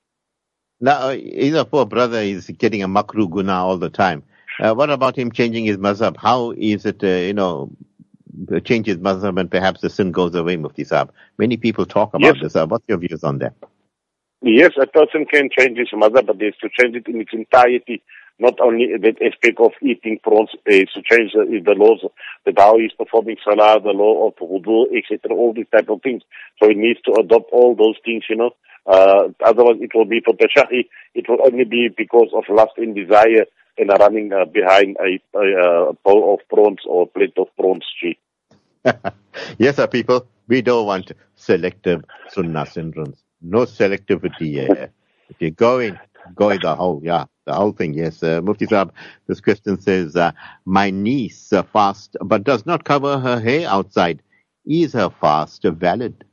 Now, 0.79 1.09
uh, 1.09 1.11
he's 1.11 1.61
poor 1.65 1.85
brother 1.85 2.21
is 2.21 2.47
getting 2.47 2.81
a 2.81 2.87
makruh 2.87 3.29
guna 3.29 3.53
all 3.53 3.77
the 3.77 3.89
time. 3.89 4.23
Uh, 4.61 4.75
what 4.75 4.91
about 4.91 5.17
him 5.17 5.31
changing 5.31 5.65
his 5.65 5.77
mazhab? 5.77 6.15
How 6.17 6.51
is 6.51 6.85
it, 6.85 7.03
uh, 7.03 7.07
you 7.07 7.33
know, 7.33 7.71
change 8.63 8.85
his 8.85 8.97
mazhab 8.97 9.39
and 9.39 9.49
perhaps 9.49 9.81
the 9.81 9.89
sin 9.89 10.11
goes 10.11 10.35
away, 10.35 10.55
Mufti 10.55 10.85
Saab? 10.85 11.09
Many 11.39 11.57
people 11.57 11.85
talk 11.85 12.13
about 12.13 12.35
yes. 12.35 12.43
this. 12.43 12.55
Uh, 12.55 12.67
what's 12.67 12.85
your 12.87 12.99
views 12.99 13.23
on 13.23 13.39
that? 13.39 13.55
Yes, 14.43 14.71
a 14.79 14.85
person 14.85 15.25
can 15.25 15.49
change 15.57 15.79
his 15.79 15.89
mazhab, 15.93 16.27
but 16.27 16.35
he 16.37 16.45
has 16.45 16.53
to 16.61 16.69
change 16.79 16.95
it 16.95 17.07
in 17.07 17.21
its 17.21 17.33
entirety 17.33 18.03
not 18.41 18.59
only 18.59 18.87
that 18.99 19.21
aspect 19.21 19.59
of 19.59 19.71
eating 19.83 20.19
prawns, 20.23 20.49
uh, 20.67 20.71
to 20.71 21.01
change 21.05 21.31
the, 21.33 21.61
the 21.63 21.75
laws, 21.77 22.03
the 22.43 22.53
how 22.57 22.77
he's 22.79 22.91
performing 22.91 23.37
salah, 23.43 23.79
the 23.79 23.91
law 23.91 24.27
of 24.27 24.35
wudu, 24.41 24.85
etc., 24.97 25.31
all 25.31 25.53
these 25.53 25.69
type 25.71 25.87
of 25.89 26.01
things. 26.01 26.23
So 26.59 26.67
he 26.67 26.73
needs 26.73 26.99
to 27.01 27.13
adopt 27.19 27.51
all 27.51 27.75
those 27.75 27.97
things, 28.03 28.23
you 28.29 28.35
know. 28.35 28.51
Uh, 28.87 29.29
otherwise 29.45 29.77
it 29.79 29.91
will 29.93 30.05
be 30.05 30.21
for 30.25 30.33
tashahi, 30.33 30.89
it 31.13 31.29
will 31.29 31.37
only 31.45 31.65
be 31.65 31.89
because 31.95 32.29
of 32.33 32.43
lust 32.49 32.73
and 32.77 32.95
desire 32.95 33.45
and 33.77 33.89
running 33.99 34.33
uh, 34.33 34.45
behind 34.45 34.97
a, 34.99 35.19
a, 35.37 35.89
a, 35.89 35.93
bowl 35.93 36.33
of 36.33 36.47
prawns 36.49 36.81
or 36.85 37.07
plate 37.07 37.33
of 37.37 37.47
prawns. 37.57 37.85
yes, 39.57 39.75
sir, 39.75 39.87
people, 39.87 40.27
we 40.47 40.61
don't 40.61 40.85
want 40.85 41.11
selective 41.35 42.03
sunnah 42.29 42.65
syndromes. 42.65 43.17
No 43.41 43.59
selectivity 43.59 44.39
here. 44.39 44.91
if 45.29 45.35
you're 45.39 45.51
going, 45.51 45.97
go 46.35 46.57
the 46.57 46.75
whole, 46.75 47.01
yeah, 47.03 47.25
the 47.45 47.53
whole 47.53 47.71
thing. 47.71 47.93
Yes, 47.93 48.21
uh, 48.23 48.41
Mufti 48.41 48.67
Saab, 48.67 48.91
this 49.27 49.41
question 49.41 49.79
says, 49.79 50.15
uh, 50.15 50.31
my 50.65 50.89
niece 50.89 51.53
uh, 51.53 51.63
fast 51.63 52.15
but 52.21 52.43
does 52.43 52.65
not 52.65 52.83
cover 52.83 53.19
her 53.19 53.39
hair 53.39 53.67
outside. 53.67 54.21
Is 54.65 54.93
her 54.93 55.09
fast 55.09 55.63
valid? 55.63 56.23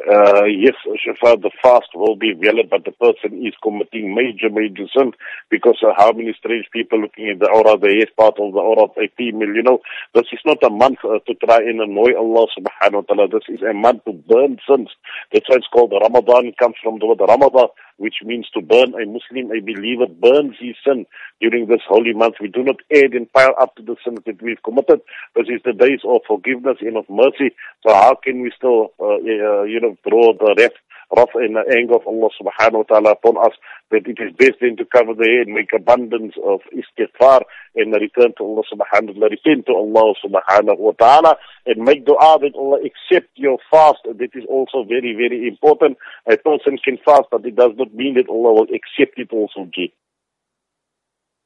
Uh, 0.00 0.44
yes, 0.44 0.74
Shafa, 0.88 1.40
the 1.40 1.50
fast 1.62 1.88
will 1.94 2.16
be 2.16 2.32
valid, 2.32 2.70
but 2.70 2.84
the 2.84 2.92
person 2.92 3.44
is 3.46 3.52
committing 3.62 4.14
major, 4.14 4.48
major 4.50 4.88
sin 4.96 5.12
because 5.50 5.76
how 5.96 6.12
many 6.12 6.34
strange 6.38 6.66
people 6.72 7.00
looking 7.00 7.28
at 7.28 7.38
the 7.40 7.48
aura, 7.48 7.76
the 7.76 7.88
hair 7.88 8.08
part 8.16 8.40
of 8.40 8.52
the 8.52 8.58
aura 8.58 8.84
of 8.84 8.96
a 8.96 9.08
female, 9.16 9.54
you 9.54 9.62
know, 9.62 9.80
this 10.14 10.24
is 10.32 10.40
not 10.46 10.62
a 10.64 10.70
month 10.70 10.98
uh, 11.04 11.18
to 11.26 11.34
try 11.44 11.58
and 11.58 11.80
annoy 11.80 12.16
Allah 12.16 12.46
subhanahu 12.56 13.04
wa 13.04 13.14
ta'ala. 13.14 13.28
This 13.28 13.44
is 13.48 13.60
a 13.62 13.74
month 13.74 14.04
to 14.06 14.12
burn 14.12 14.56
sins. 14.68 14.88
That's 15.30 15.48
why 15.48 15.56
it's 15.56 15.68
called 15.68 15.92
Ramadan. 15.92 16.46
It 16.46 16.56
comes 16.56 16.76
from 16.82 16.98
the 16.98 17.06
word 17.06 17.20
Ramadan, 17.20 17.68
which 17.96 18.16
means 18.24 18.48
to 18.54 18.60
burn. 18.60 18.94
A 18.94 19.06
Muslim, 19.06 19.50
a 19.50 19.60
believer 19.60 20.06
burns 20.06 20.56
his 20.60 20.76
sin 20.84 21.06
during 21.40 21.66
this 21.66 21.82
holy 21.86 22.12
month. 22.12 22.36
We 22.40 22.48
do 22.48 22.62
not 22.62 22.76
add 22.94 23.12
and 23.12 23.32
pile 23.32 23.54
up 23.60 23.76
to 23.76 23.82
the 23.82 23.96
sins 24.04 24.20
that 24.26 24.42
we've 24.42 24.62
committed. 24.62 25.00
This 25.34 25.48
is 25.48 25.60
the 25.64 25.72
days 25.72 26.00
of 26.04 26.22
forgiveness 26.26 26.78
and 26.80 26.96
of 26.96 27.08
mercy. 27.08 27.54
So 27.86 27.92
how 27.94 28.14
can 28.14 28.42
we 28.42 28.52
still, 28.56 28.92
uh, 29.00 29.16
uh, 29.16 29.62
you 29.64 29.80
know, 29.80 29.96
draw 30.08 30.32
the 30.32 30.54
wrath 30.58 30.78
wrath 31.16 31.34
and 31.34 31.56
the 31.56 31.64
anger 31.76 31.96
of 31.96 32.06
Allah 32.06 32.30
subhanahu 32.40 32.84
wa 32.84 32.88
ta'ala 32.88 33.10
upon 33.12 33.36
us, 33.38 33.52
that 33.90 34.06
it 34.06 34.18
is 34.20 34.32
best 34.36 34.60
then 34.60 34.76
to 34.76 34.84
cover 34.84 35.14
the 35.14 35.28
head, 35.28 35.48
make 35.48 35.72
abundance 35.74 36.34
of 36.44 36.60
istighfar 36.72 37.42
and 37.76 37.92
return 37.92 38.32
to 38.38 38.44
Allah 38.44 38.62
subhanahu 38.72 39.14
wa 39.16 39.28
ta'ala, 39.28 39.36
repent 39.36 39.66
to 39.66 39.72
Allah 39.72 40.14
subhanahu 40.24 40.78
wa 40.78 40.92
ta'ala 40.98 41.36
and 41.66 41.84
make 41.84 42.06
dua 42.06 42.38
that 42.40 42.54
Allah 42.56 42.78
accept 42.80 43.30
your 43.36 43.58
fast. 43.70 43.98
That 44.04 44.32
is 44.34 44.44
also 44.48 44.84
very, 44.84 45.14
very 45.14 45.46
important. 45.48 45.98
A 46.26 46.36
person 46.36 46.78
can 46.82 46.98
fast, 47.04 47.28
but 47.30 47.44
it 47.44 47.56
does 47.56 47.72
not 47.76 47.94
mean 47.94 48.14
that 48.14 48.28
Allah 48.28 48.52
will 48.52 48.68
accept 48.72 49.18
it 49.18 49.32
also, 49.32 49.68
G. 49.74 49.92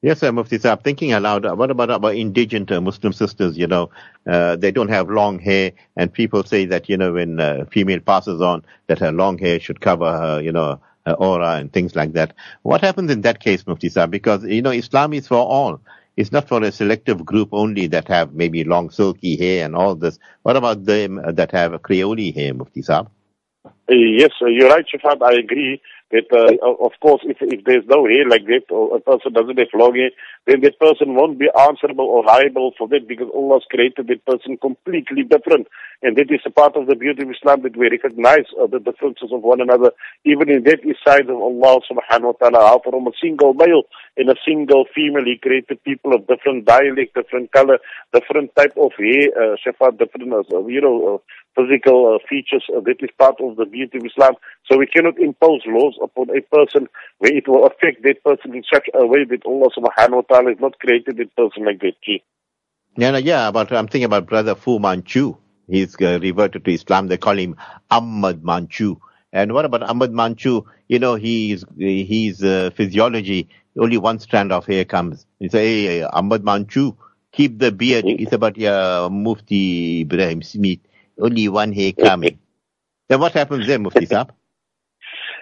Yes, 0.02 0.20
sir, 0.20 0.30
Mufti 0.30 0.58
I'm 0.68 0.78
thinking 0.78 1.12
aloud. 1.14 1.44
What 1.58 1.70
about 1.70 1.90
about 1.90 2.14
indigent 2.14 2.70
Muslim 2.70 3.12
sisters? 3.12 3.56
You 3.56 3.66
know, 3.66 3.90
uh, 4.26 4.56
they 4.56 4.70
don't 4.70 4.88
have 4.90 5.10
long 5.10 5.38
hair, 5.38 5.72
and 5.96 6.12
people 6.12 6.44
say 6.44 6.66
that 6.66 6.88
you 6.88 6.96
know 6.96 7.14
when 7.14 7.40
a 7.40 7.64
female 7.66 8.00
passes 8.00 8.40
on, 8.40 8.64
that 8.88 8.98
her 8.98 9.10
long 9.10 9.38
hair 9.38 9.58
should 9.58 9.80
cover 9.80 10.10
her, 10.12 10.40
you 10.40 10.52
know, 10.52 10.78
aura 11.14 11.56
and 11.56 11.72
things 11.72 11.96
like 11.96 12.12
that. 12.12 12.34
What 12.62 12.82
happens 12.82 13.10
in 13.10 13.22
that 13.22 13.40
case, 13.40 13.66
Mufti 13.66 13.90
Because 14.10 14.44
you 14.44 14.62
know, 14.62 14.70
Islam 14.70 15.12
is 15.14 15.26
for 15.26 15.38
all. 15.38 15.80
It's 16.16 16.32
not 16.32 16.48
for 16.48 16.62
a 16.62 16.72
selective 16.72 17.24
group 17.24 17.50
only 17.52 17.86
that 17.88 18.08
have 18.08 18.32
maybe 18.34 18.64
long 18.64 18.90
silky 18.90 19.36
hair 19.36 19.64
and 19.64 19.74
all 19.76 19.94
this. 19.94 20.18
What 20.42 20.56
about 20.56 20.84
them 20.84 21.20
that 21.26 21.50
have 21.52 21.72
a 21.72 21.78
creole 21.78 22.32
hair, 22.32 22.54
Mufti? 22.54 22.82
Yes, 23.88 24.30
you're 24.40 24.68
right, 24.68 24.84
Shafat. 24.86 25.22
I 25.22 25.34
agree 25.34 25.80
that, 26.12 26.30
uh, 26.30 26.84
of 26.84 26.92
course, 27.00 27.22
if, 27.24 27.38
if 27.40 27.64
there's 27.64 27.84
no 27.86 28.06
hair 28.06 28.28
like 28.28 28.46
that, 28.46 28.70
or 28.70 28.96
a 28.96 29.00
person 29.00 29.32
doesn't 29.32 29.58
have 29.58 29.74
long 29.74 29.94
hair, 29.94 30.10
then 30.46 30.60
that 30.62 30.78
person 30.78 31.14
won't 31.14 31.38
be 31.38 31.50
answerable 31.58 32.06
or 32.06 32.24
liable 32.24 32.72
for 32.78 32.86
that 32.88 33.08
because 33.08 33.26
Allah 33.34 33.56
has 33.56 33.66
created 33.70 34.06
that 34.06 34.24
person 34.24 34.56
completely 34.56 35.24
different. 35.24 35.66
And 36.02 36.16
that 36.16 36.30
is 36.30 36.40
a 36.46 36.50
part 36.50 36.76
of 36.76 36.86
the 36.86 36.94
beauty 36.94 37.22
of 37.22 37.30
Islam 37.30 37.62
that 37.62 37.76
we 37.76 37.90
recognize 37.90 38.46
uh, 38.60 38.66
the 38.66 38.78
differences 38.78 39.30
of 39.32 39.42
one 39.42 39.60
another. 39.60 39.90
Even 40.24 40.50
in 40.50 40.62
that 40.64 40.80
side 41.04 41.28
of 41.28 41.36
Allah 41.36 41.80
subhanahu 41.90 42.38
wa 42.38 42.48
ta'ala. 42.50 42.78
From 42.84 43.06
a 43.06 43.12
single 43.20 43.54
male 43.54 43.82
and 44.16 44.30
a 44.30 44.36
single 44.46 44.84
female, 44.94 45.24
He 45.24 45.38
created 45.38 45.82
people 45.82 46.14
of 46.14 46.26
different 46.26 46.66
dialect, 46.66 47.14
different 47.14 47.52
color, 47.52 47.78
different 48.12 48.54
type 48.54 48.74
of 48.76 48.92
hair, 48.98 49.30
uh, 49.34 49.56
Shafat, 49.58 49.98
different, 49.98 50.32
uh, 50.32 50.66
you 50.66 50.80
know, 50.80 51.16
uh, 51.16 51.18
physical 51.56 52.14
uh, 52.14 52.18
features. 52.28 52.64
Uh, 52.70 52.80
that 52.80 52.96
is 53.00 53.10
part 53.18 53.40
of 53.40 53.56
the 53.56 53.64
beauty 53.64 53.98
of 53.98 54.04
Islam. 54.04 54.34
So 54.66 54.76
we 54.78 54.86
cannot 54.86 55.18
impose 55.18 55.62
laws 55.66 55.98
upon 56.02 56.28
a 56.30 56.42
person 56.42 56.88
where 57.18 57.34
it 57.34 57.48
will 57.48 57.66
affect 57.66 58.02
that 58.02 58.22
person 58.22 58.54
in 58.54 58.62
such 58.72 58.88
a 58.94 59.06
way 59.06 59.24
that 59.24 59.46
Allah 59.46 59.70
subhanahu 59.76 60.16
wa 60.16 60.22
ta'ala 60.28 60.50
has 60.50 60.60
not 60.60 60.78
created 60.78 61.16
that 61.16 61.34
person 61.34 61.64
like 61.64 61.80
that. 61.80 61.94
Gee. 62.04 62.22
Yeah, 62.96 63.10
no, 63.10 63.18
yeah, 63.18 63.50
but 63.50 63.72
I'm 63.72 63.88
thinking 63.88 64.04
about 64.04 64.26
Brother 64.26 64.54
Fu 64.54 64.78
Manchu. 64.78 65.36
He's 65.68 65.96
uh, 66.00 66.18
reverted 66.22 66.64
to 66.64 66.72
Islam. 66.72 67.08
They 67.08 67.18
call 67.18 67.38
him 67.38 67.56
Ahmad 67.90 68.44
Manchu. 68.44 68.96
And 69.32 69.52
what 69.52 69.64
about 69.64 69.82
Ahmad 69.82 70.12
Manchu? 70.12 70.62
You 70.88 70.98
know, 70.98 71.16
he's, 71.16 71.64
his 71.76 72.42
uh, 72.42 72.70
physiology, 72.74 73.48
only 73.78 73.98
one 73.98 74.18
strand 74.18 74.52
of 74.52 74.64
hair 74.64 74.84
comes. 74.84 75.26
He 75.40 75.48
say, 75.48 75.84
hey, 75.84 76.02
Ahmad 76.04 76.44
Manchu, 76.44 76.96
keep 77.32 77.58
the 77.58 77.72
beard. 77.72 78.04
Mm-hmm. 78.04 78.22
It's 78.22 78.32
about 78.32 78.56
yeah, 78.56 79.08
Mufti 79.10 80.04
Ebrahim 80.04 80.42
Smith. 80.42 80.78
Only 81.20 81.48
one 81.48 81.72
hair 81.72 81.92
coming. 81.92 82.38
then 83.08 83.20
what 83.20 83.32
happens 83.32 83.66
there, 83.66 83.78
Mufti 83.78 84.06
Saab? 84.06 84.30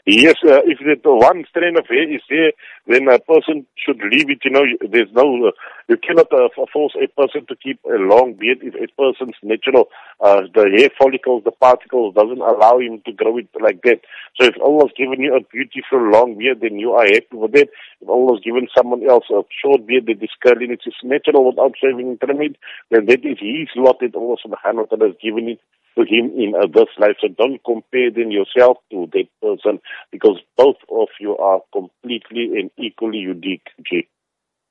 Yes, 0.07 0.35
uh, 0.45 0.61
if 0.69 0.85
the 0.85 1.14
one 1.14 1.47
strand 1.49 1.79
of 1.79 1.87
hair 1.88 2.05
is 2.05 2.21
there, 2.29 2.53
then 2.87 3.09
a 3.09 3.19
person 3.19 3.64
should 3.75 3.97
leave 4.12 4.29
it. 4.29 4.45
You 4.45 4.51
know, 4.51 4.64
there's 4.93 5.09
no, 5.14 5.49
uh, 5.49 5.53
you 5.88 5.97
cannot 5.97 6.31
uh, 6.31 6.53
force 6.71 6.93
a 7.03 7.09
person 7.09 7.47
to 7.49 7.57
keep 7.57 7.81
a 7.87 7.97
long 7.97 8.35
beard 8.35 8.59
if 8.61 8.75
a 8.75 8.93
person's 9.01 9.33
natural, 9.43 9.88
uh, 10.21 10.43
the 10.53 10.69
hair 10.77 10.90
follicles, 11.01 11.45
the 11.45 11.53
particles 11.53 12.14
doesn't 12.14 12.37
allow 12.37 12.81
him 12.81 13.01
to 13.07 13.12
grow 13.12 13.38
it 13.38 13.49
like 13.59 13.81
that. 13.85 14.01
So 14.38 14.47
if 14.47 14.61
Allah's 14.62 14.93
given 14.95 15.23
you 15.23 15.37
a 15.37 15.40
beautiful 15.40 16.05
long 16.11 16.37
beard, 16.37 16.61
then 16.61 16.79
you 16.79 16.93
are 16.93 17.07
happy 17.07 17.33
with 17.33 17.55
it. 17.55 17.71
If 18.03 18.09
Allah's 18.11 18.45
given 18.45 18.69
someone 18.77 19.09
else 19.09 19.25
a 19.31 19.40
short 19.62 19.87
beard 19.87 20.05
that 20.05 20.23
is 20.23 20.37
curly, 20.43 20.69
it's 20.69 20.85
natural 21.03 21.49
without 21.49 21.73
shaving 21.81 22.09
and 22.09 22.21
trimming, 22.21 22.57
then 22.90 23.07
that 23.07 23.25
is 23.25 23.40
his 23.40 23.73
lot 23.75 24.01
that 24.01 24.14
Allah 24.14 24.37
subhanahu 24.45 24.85
wa 24.85 24.85
ta'ala 24.85 25.07
has 25.07 25.17
given 25.23 25.49
it 25.49 25.61
him 26.03 26.33
in 26.37 26.55
this 26.73 26.89
life. 26.99 27.17
So 27.21 27.29
don't 27.29 27.63
compare 27.65 28.11
then 28.11 28.31
yourself 28.31 28.79
to 28.91 29.09
that 29.13 29.29
person 29.41 29.81
because 30.11 30.39
both 30.57 30.77
of 30.91 31.09
you 31.21 31.37
are 31.37 31.61
completely 31.73 32.59
and 32.59 32.71
equally 32.79 33.19
unique. 33.19 33.69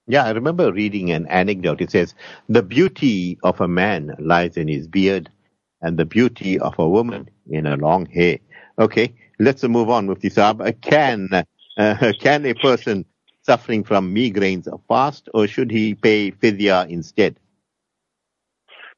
Yeah, 0.08 0.26
I 0.26 0.32
remember 0.32 0.72
reading 0.72 1.12
an 1.12 1.28
anecdote. 1.28 1.82
It 1.82 1.92
says, 1.92 2.14
the 2.50 2.62
beauty 2.62 3.40
of 3.44 3.62
a 3.62 3.68
man 3.68 4.16
lies 4.20 4.58
in 4.58 4.68
his 4.68 4.88
beard 4.88 5.30
and 5.82 5.98
the 5.98 6.06
beauty 6.06 6.60
of 6.60 6.78
a 6.78 6.88
woman 6.88 7.30
in 7.50 7.66
her 7.66 7.78
long 7.78 8.06
hair. 8.08 8.40
Okay, 8.80 9.14
let's 9.40 9.64
move 9.64 9.90
on, 9.90 10.08
Mufti 10.08 10.30
Saab. 10.30 10.66
Uh, 10.68 10.74
can, 10.82 11.30
uh, 11.78 12.12
can 12.20 12.46
a 12.46 12.54
person 12.54 13.06
suffering 13.44 13.84
from 13.84 14.14
migraines 14.14 14.68
fast 14.88 15.30
or 15.34 15.48
should 15.48 15.72
he 15.72 15.96
pay 15.96 16.32
fidya 16.32 16.90
instead? 16.90 17.38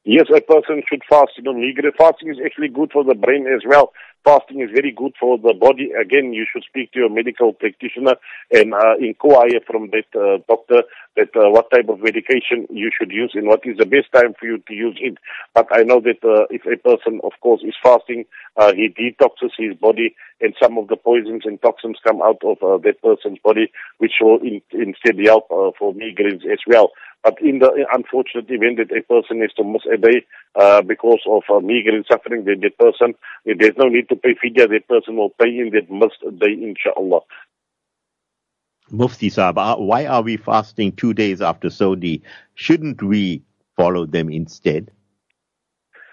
Yes, 0.08 0.26
a 0.32 0.40
person 0.40 0.82
should 0.88 1.02
fast. 1.10 1.32
You 1.36 1.42
know, 1.42 1.58
fasting 1.98 2.30
is 2.30 2.38
actually 2.44 2.68
good 2.68 2.92
for 2.92 3.02
the 3.02 3.16
brain 3.16 3.48
as 3.48 3.62
well. 3.66 3.92
Fasting 4.24 4.60
is 4.60 4.70
very 4.72 4.92
good 4.92 5.14
for 5.18 5.36
the 5.36 5.52
body. 5.52 5.90
Again, 6.00 6.32
you 6.32 6.46
should 6.46 6.62
speak 6.62 6.92
to 6.92 7.00
your 7.00 7.10
medical 7.10 7.52
practitioner 7.52 8.14
and 8.52 8.72
uh, 8.72 8.94
inquire 9.00 9.58
from 9.66 9.90
that 9.90 10.06
uh, 10.14 10.38
doctor 10.46 10.84
that 11.16 11.34
uh, 11.34 11.50
what 11.50 11.70
type 11.72 11.88
of 11.88 12.00
medication 12.00 12.68
you 12.70 12.90
should 12.96 13.10
use 13.10 13.32
and 13.34 13.48
what 13.48 13.60
is 13.64 13.78
the 13.78 13.86
best 13.86 14.12
time 14.14 14.34
for 14.38 14.46
you 14.46 14.58
to 14.68 14.74
use 14.74 14.96
it. 15.00 15.18
But 15.54 15.66
I 15.72 15.82
know 15.82 16.00
that 16.00 16.22
uh, 16.22 16.46
if 16.50 16.62
a 16.66 16.76
person, 16.76 17.20
of 17.24 17.32
course, 17.40 17.62
is 17.64 17.74
fasting, 17.82 18.26
uh, 18.56 18.72
he 18.74 18.88
detoxes 18.94 19.50
his 19.58 19.74
body 19.76 20.14
and 20.40 20.54
some 20.62 20.76
of 20.78 20.88
the 20.88 20.96
poisons 20.96 21.42
and 21.44 21.60
toxins 21.62 21.96
come 22.06 22.20
out 22.22 22.38
of 22.44 22.58
uh, 22.62 22.78
that 22.84 23.02
person's 23.02 23.38
body, 23.42 23.72
which 23.98 24.12
will 24.20 24.38
in, 24.42 24.60
instead 24.72 25.18
help 25.24 25.50
uh, 25.50 25.70
for 25.78 25.94
migraines 25.94 26.44
as 26.46 26.60
well. 26.66 26.90
But 27.26 27.42
in 27.42 27.58
the 27.58 27.84
unfortunate 27.92 28.46
event 28.50 28.78
that 28.78 28.96
a 28.96 29.02
person 29.02 29.40
has 29.40 29.52
to 29.54 29.64
miss 29.64 29.82
a 29.92 29.96
day 29.96 30.24
uh, 30.54 30.80
because 30.82 31.18
of 31.26 31.42
uh, 31.50 31.58
migraine 31.58 32.04
suffering, 32.08 32.44
then 32.44 32.60
that 32.60 32.78
person, 32.78 33.14
there's 33.44 33.76
no 33.76 33.86
need 33.88 34.08
to 34.10 34.14
pay 34.14 34.36
fidya, 34.36 34.68
that 34.68 34.86
person 34.88 35.16
will 35.16 35.30
pay 35.30 35.48
in 35.48 35.72
that 35.74 35.90
missed 35.90 36.22
day, 36.38 36.52
inshallah. 36.52 37.22
Mufti 38.92 39.28
Saab, 39.28 39.58
uh, 39.58 39.74
why 39.74 40.06
are 40.06 40.22
we 40.22 40.36
fasting 40.36 40.92
two 40.92 41.14
days 41.14 41.42
after 41.42 41.68
Saudi? 41.68 42.22
Shouldn't 42.54 43.02
we 43.02 43.42
follow 43.76 44.06
them 44.06 44.30
instead? 44.30 44.92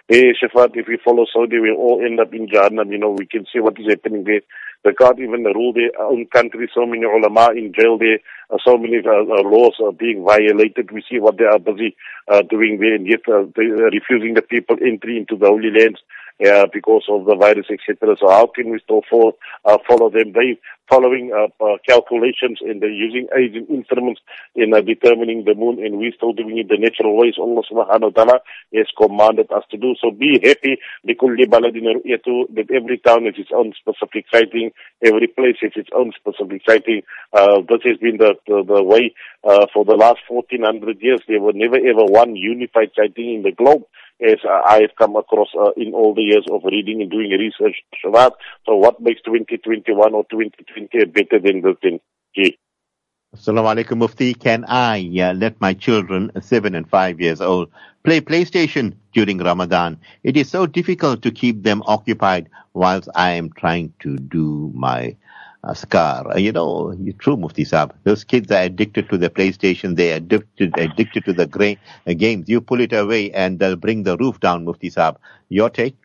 Hey, 0.08 0.34
Shafat, 0.34 0.72
if 0.74 0.88
we 0.88 0.98
follow 1.06 1.26
Saudi, 1.32 1.60
we'll 1.60 1.78
all 1.78 2.02
end 2.04 2.20
up 2.20 2.34
in 2.34 2.48
Jahannam. 2.48 2.92
You 2.92 2.98
know, 2.98 3.12
we 3.12 3.28
can 3.28 3.46
see 3.54 3.60
what 3.60 3.80
is 3.80 3.86
happening 3.88 4.24
there. 4.24 4.42
They 4.84 4.92
can't 4.94 5.18
even 5.20 5.44
rule 5.44 5.72
their 5.72 5.92
own 6.02 6.26
country. 6.26 6.70
So 6.74 6.86
many 6.86 7.06
ulama 7.06 7.52
in 7.56 7.72
jail 7.72 7.98
there. 7.98 8.20
Uh, 8.54 8.58
so 8.64 8.78
many 8.78 8.98
uh, 8.98 9.10
uh, 9.10 9.42
laws 9.50 9.76
are 9.84 9.92
being 9.92 10.24
violated. 10.24 10.92
We 10.92 11.04
see 11.10 11.20
what 11.20 11.38
they 11.38 11.46
are 11.46 11.60
busy 11.60 11.96
doing 12.50 12.78
there, 12.80 12.94
and 12.96 13.08
yet 13.08 13.22
they 13.26 13.32
are 13.34 13.90
refusing 13.90 14.36
the 14.36 14.42
people 14.42 14.78
entry 14.82 15.18
into 15.18 15.36
the 15.36 15.48
Holy 15.48 15.72
Lands. 15.72 16.00
Uh, 16.42 16.68
because 16.72 17.04
of 17.10 17.26
the 17.26 17.36
virus, 17.36 17.68
etc. 17.70 18.16
So 18.20 18.30
how 18.30 18.48
can 18.48 18.72
we 18.72 18.80
still 18.84 19.02
follow, 19.10 19.34
uh, 19.66 19.78
follow 19.88 20.10
them? 20.10 20.32
They 20.34 20.60
following 20.90 21.32
uh, 21.32 21.48
uh, 21.64 21.78
calculations 21.88 22.60
and 22.62 22.82
they're 22.82 22.92
using 22.92 23.28
aids 23.38 23.56
instruments 23.70 24.22
in 24.56 24.74
uh, 24.74 24.82
determining 24.82 25.46
the 25.46 25.56
moon 25.56 25.84
and 25.84 25.98
we're 25.98 26.12
still 26.16 26.34
doing 26.34 26.58
it 26.58 26.68
the 26.68 26.78
natural 26.78 27.18
ways 27.18 27.36
Allah 27.40 27.64
subhanahu 27.72 28.14
wa 28.14 28.24
ta'ala 28.24 28.40
has 28.74 28.88
commanded 28.98 29.52
us 29.52 29.64
to 29.72 29.78
do. 29.78 29.96
So 30.02 30.12
be 30.12 30.40
happy 30.44 30.78
that 31.06 32.68
every 32.74 32.98
town 33.00 33.26
has 33.26 33.36
its 33.38 33.50
own 33.56 33.74
specific 33.80 34.26
sighting, 34.32 34.72
every 35.02 35.28
place 35.28 35.58
has 35.62 35.72
its 35.76 35.90
own 35.96 36.12
specific 36.16 36.62
sighting. 36.68 37.02
Uh, 37.32 37.62
this 37.70 37.82
has 37.86 37.98
been 37.98 38.18
the, 38.18 38.36
the, 38.48 38.64
the 38.68 38.84
way 38.84 39.14
uh, 39.44 39.68
for 39.74 39.86
the 39.86 39.96
last 39.96 40.20
1400 40.28 41.02
years. 41.02 41.22
There 41.28 41.42
were 41.42 41.54
never 41.54 41.78
ever 41.78 42.06
one 42.06 42.36
unified 42.36 42.92
sighting 42.96 43.36
in 43.36 43.42
the 43.44 43.52
globe 43.52 43.84
as 44.22 44.38
I 44.46 44.82
have 44.82 44.96
come 44.98 45.16
across 45.16 45.50
uh, 45.58 45.72
in 45.76 45.94
all 45.94 46.14
the 46.14 46.22
years 46.22 46.46
of 46.52 46.62
reading 46.66 47.02
and 47.02 47.12
doing 47.12 47.32
research. 47.32 47.84
So 48.02 48.76
what 48.76 49.02
makes 49.02 49.22
2021 49.24 50.14
or 50.14 50.24
2020 50.32 51.06
better 51.06 51.40
than 51.40 51.62
the 51.62 51.76
thing? 51.82 52.00
Assalamu 53.36 53.74
alaikum, 53.74 53.98
Mufti. 53.98 54.36
Can 54.36 54.64
I 54.68 55.00
uh, 55.20 55.34
let 55.34 55.60
my 55.60 55.74
children, 55.74 56.32
seven 56.40 56.76
and 56.76 56.88
five 56.88 57.20
years 57.20 57.42
old, 57.42 57.72
play 58.04 58.22
PlayStation 58.22 58.94
during 59.12 59.40
Ramadan? 59.40 60.00
It 60.24 60.38
is 60.38 60.52
so 60.52 60.68
difficult 60.68 61.24
to 61.24 61.32
keep 61.32 61.64
them 61.64 61.82
occupied 61.88 62.48
whilst 62.74 63.10
I 63.16 63.32
am 63.32 63.52
trying 63.52 63.92
to 64.02 64.18
do 64.18 64.72
my 64.76 65.16
Askar. 65.66 66.38
You 66.40 66.52
know, 66.52 66.96
true 67.20 67.38
Mufti 67.38 67.64
Saab. 67.66 67.92
Those 68.04 68.24
kids 68.24 68.52
are 68.52 68.64
addicted 68.64 69.10
to 69.10 69.18
the 69.18 69.30
PlayStation. 69.30 69.96
They 69.96 70.14
are 70.14 70.18
addicted, 70.18 70.78
addicted 70.78 71.26
to 71.26 71.34
the 71.34 71.48
gra- 71.48 71.78
games. 72.16 72.50
You 72.50 72.62
pull 72.62 72.82
it 72.82 72.94
away 72.94 73.32
and 73.32 73.60
they'll 73.60 73.76
bring 73.78 74.04
the 74.04 74.18
roof 74.18 74.40
down, 74.40 74.66
Mufti 74.66 74.90
Saab. 74.92 75.18
Your 75.50 75.70
take? 75.70 75.96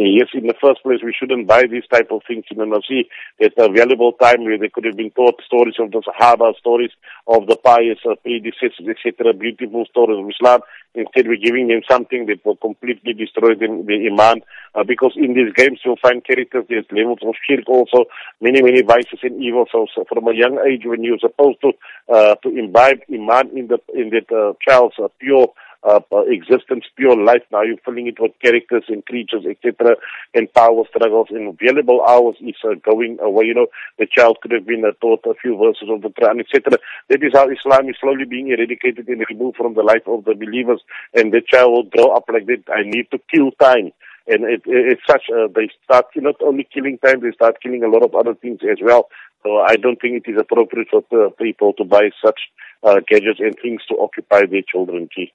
Yes, 0.00 0.28
in 0.32 0.46
the 0.46 0.54
first 0.62 0.80
place, 0.84 1.00
we 1.02 1.12
shouldn't 1.12 1.48
buy 1.48 1.66
these 1.66 1.82
type 1.90 2.12
of 2.12 2.22
things 2.22 2.44
in 2.52 2.58
the 2.58 2.66
Nasi. 2.66 3.10
It's 3.40 3.56
a 3.58 3.68
valuable 3.68 4.12
time 4.12 4.44
where 4.44 4.56
they 4.56 4.68
could 4.68 4.84
have 4.84 4.96
been 4.96 5.10
taught 5.10 5.42
stories 5.44 5.74
of 5.80 5.90
the 5.90 6.02
Sahaba, 6.06 6.54
stories 6.54 6.92
of 7.26 7.48
the 7.48 7.56
pious 7.56 7.98
uh, 8.08 8.14
predecessors, 8.22 8.86
etc., 8.86 9.34
beautiful 9.34 9.86
stories 9.90 10.22
of 10.22 10.30
Islam. 10.30 10.60
Instead, 10.94 11.26
we're 11.26 11.42
giving 11.42 11.66
them 11.66 11.80
something 11.90 12.26
that 12.26 12.46
will 12.46 12.54
completely 12.54 13.12
destroy 13.12 13.56
them, 13.56 13.86
the 13.86 14.06
iman. 14.06 14.42
Uh, 14.72 14.84
because 14.84 15.14
in 15.16 15.34
these 15.34 15.52
games, 15.56 15.80
you'll 15.84 15.98
find 16.00 16.24
characters, 16.24 16.64
there's 16.68 16.86
levels 16.92 17.18
of 17.26 17.34
shirk 17.42 17.68
also, 17.68 18.04
many, 18.40 18.62
many 18.62 18.82
vices 18.82 19.18
and 19.24 19.42
evils. 19.42 19.66
So, 19.72 19.88
so 19.92 20.04
from 20.04 20.28
a 20.28 20.32
young 20.32 20.62
age, 20.62 20.82
when 20.86 21.02
you're 21.02 21.18
supposed 21.18 21.58
to, 21.62 21.72
uh, 22.06 22.36
to 22.36 22.56
imbibe 22.56 23.00
iman 23.12 23.50
in 23.50 23.66
the, 23.66 23.78
in 23.92 24.10
that, 24.10 24.30
uh, 24.30 24.54
child's 24.62 24.94
uh, 25.02 25.08
pure, 25.18 25.48
uh, 25.82 26.00
existence, 26.26 26.84
pure 26.96 27.16
life. 27.16 27.42
Now 27.52 27.62
you're 27.62 27.78
filling 27.84 28.06
it 28.06 28.20
with 28.20 28.32
characters 28.42 28.84
and 28.88 29.04
creatures, 29.06 29.44
etc., 29.48 29.96
and 30.34 30.52
power 30.52 30.82
struggles. 30.88 31.28
And 31.30 31.58
valuable 31.58 32.04
hours 32.06 32.36
is 32.40 32.56
uh, 32.64 32.74
going 32.84 33.18
away. 33.20 33.46
You 33.46 33.54
know, 33.54 33.66
the 33.98 34.06
child 34.06 34.38
could 34.42 34.52
have 34.52 34.66
been 34.66 34.84
uh, 34.84 34.92
taught 35.00 35.24
a 35.26 35.34
few 35.34 35.56
verses 35.56 35.88
of 35.90 36.02
the 36.02 36.08
Quran, 36.08 36.40
etc. 36.40 36.78
That 37.08 37.22
is 37.22 37.32
how 37.34 37.48
Islam 37.48 37.88
is 37.88 37.96
slowly 38.00 38.24
being 38.24 38.48
eradicated 38.48 39.08
and 39.08 39.24
removed 39.30 39.56
from 39.56 39.74
the 39.74 39.82
life 39.82 40.06
of 40.06 40.24
the 40.24 40.34
believers. 40.34 40.82
And 41.14 41.32
the 41.32 41.40
child 41.40 41.72
will 41.72 41.84
grow 41.84 42.14
up 42.14 42.24
like 42.32 42.46
that. 42.46 42.64
I 42.68 42.82
need 42.82 43.10
to 43.12 43.18
kill 43.32 43.50
time 43.52 43.92
and 44.28 44.44
it, 44.44 44.62
it, 44.66 44.92
it's 44.92 45.02
such 45.08 45.22
uh, 45.34 45.48
they 45.54 45.70
start 45.84 46.06
not 46.16 46.36
only 46.42 46.68
killing 46.72 46.98
time 46.98 47.20
they 47.20 47.32
start 47.32 47.60
killing 47.62 47.82
a 47.82 47.88
lot 47.88 48.04
of 48.04 48.14
other 48.14 48.34
things 48.34 48.60
as 48.70 48.78
well 48.82 49.08
so 49.42 49.58
i 49.58 49.74
don't 49.76 50.00
think 50.00 50.22
it 50.22 50.30
is 50.30 50.36
appropriate 50.38 50.88
for 50.90 51.30
people 51.32 51.72
to 51.72 51.84
buy 51.84 52.10
such 52.24 52.40
uh, 52.82 53.00
gadgets 53.08 53.40
and 53.40 53.56
things 53.62 53.80
to 53.88 53.96
occupy 53.98 54.44
their 54.46 54.62
children 54.70 55.08
key 55.14 55.32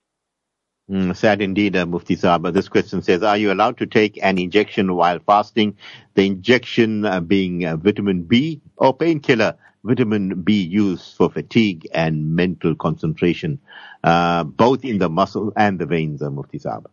Mm, 0.89 1.15
sad 1.15 1.41
indeed, 1.41 1.76
uh, 1.76 1.86
Mufti 1.86 2.15
Saab. 2.15 2.54
This 2.54 2.67
question 2.67 3.02
says, 3.02 3.24
are 3.24 3.38
you 3.38 3.52
allowed 3.54 3.78
to 3.78 3.86
take 3.86 4.19
an 4.22 4.38
injection 4.38 4.93
while 4.96 5.19
fasting? 5.19 5.78
The 6.15 6.26
injection 6.28 7.06
uh, 7.06 7.19
being 7.22 7.65
uh, 7.65 7.78
vitamin 7.78 8.24
B 8.24 8.62
or 8.78 8.96
painkiller, 8.96 9.56
vitamin 9.84 10.41
B 10.41 10.62
used 10.62 11.15
for 11.15 11.30
fatigue 11.30 11.88
and 11.93 12.36
mental 12.36 12.76
concentration, 12.76 13.60
uh, 14.04 14.43
both 14.43 14.84
in 14.84 14.98
the 15.00 15.10
muscle 15.10 15.54
and 15.56 15.80
the 15.80 15.86
veins, 15.86 16.22
uh, 16.22 16.30
Mufti 16.30 16.60
Saab. 16.60 16.86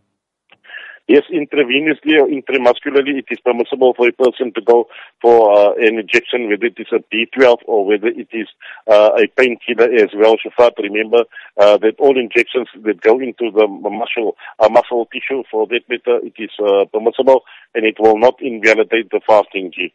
Yes, 1.10 1.24
intravenously 1.34 2.14
or 2.20 2.28
intramuscularly, 2.28 3.18
it 3.18 3.24
is 3.32 3.40
permissible 3.40 3.94
for 3.94 4.06
a 4.06 4.12
person 4.12 4.52
to 4.54 4.60
go 4.60 4.86
for 5.20 5.58
uh, 5.58 5.72
an 5.74 5.98
injection, 5.98 6.48
whether 6.48 6.66
it 6.66 6.78
is 6.78 6.86
a 6.92 7.00
B12 7.12 7.56
or 7.66 7.84
whether 7.84 8.06
it 8.06 8.28
is 8.30 8.46
uh, 8.88 9.10
a 9.18 9.26
painkiller 9.36 9.92
as 9.92 10.10
well. 10.14 10.36
Shafat, 10.36 10.78
remember 10.78 11.24
uh, 11.56 11.78
that 11.78 11.94
all 11.98 12.16
injections 12.16 12.68
that 12.84 13.00
go 13.00 13.18
into 13.18 13.50
the 13.50 13.66
muscle, 13.66 14.36
uh, 14.60 14.68
muscle 14.68 15.08
tissue, 15.12 15.42
for 15.50 15.66
that 15.66 15.80
matter, 15.88 16.20
it 16.24 16.34
is 16.38 16.50
uh, 16.64 16.84
permissible 16.92 17.42
and 17.74 17.84
it 17.84 17.96
will 17.98 18.16
not 18.16 18.40
invalidate 18.40 19.10
the 19.10 19.20
fasting. 19.26 19.72
G. 19.74 19.92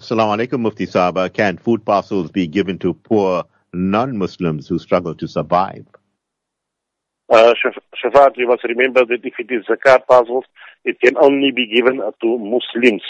Assalamu 0.00 0.44
alaikum, 0.44 0.58
Mufti 0.58 0.86
Saba. 0.86 1.30
Can 1.30 1.56
food 1.56 1.84
parcels 1.84 2.32
be 2.32 2.48
given 2.48 2.80
to 2.80 2.94
poor 2.94 3.44
non-Muslims 3.72 4.66
who 4.66 4.80
struggle 4.80 5.14
to 5.14 5.28
survive? 5.28 5.86
Uh, 7.32 7.54
Shafat, 7.96 8.36
you 8.36 8.46
must 8.46 8.62
remember 8.64 9.06
that 9.06 9.24
if 9.24 9.32
it 9.38 9.50
is 9.50 9.64
zakat 9.64 10.06
parcels, 10.06 10.44
it 10.84 11.00
can 11.00 11.16
only 11.16 11.50
be 11.50 11.66
given 11.66 11.96
to 11.96 12.38
Muslims. 12.38 13.00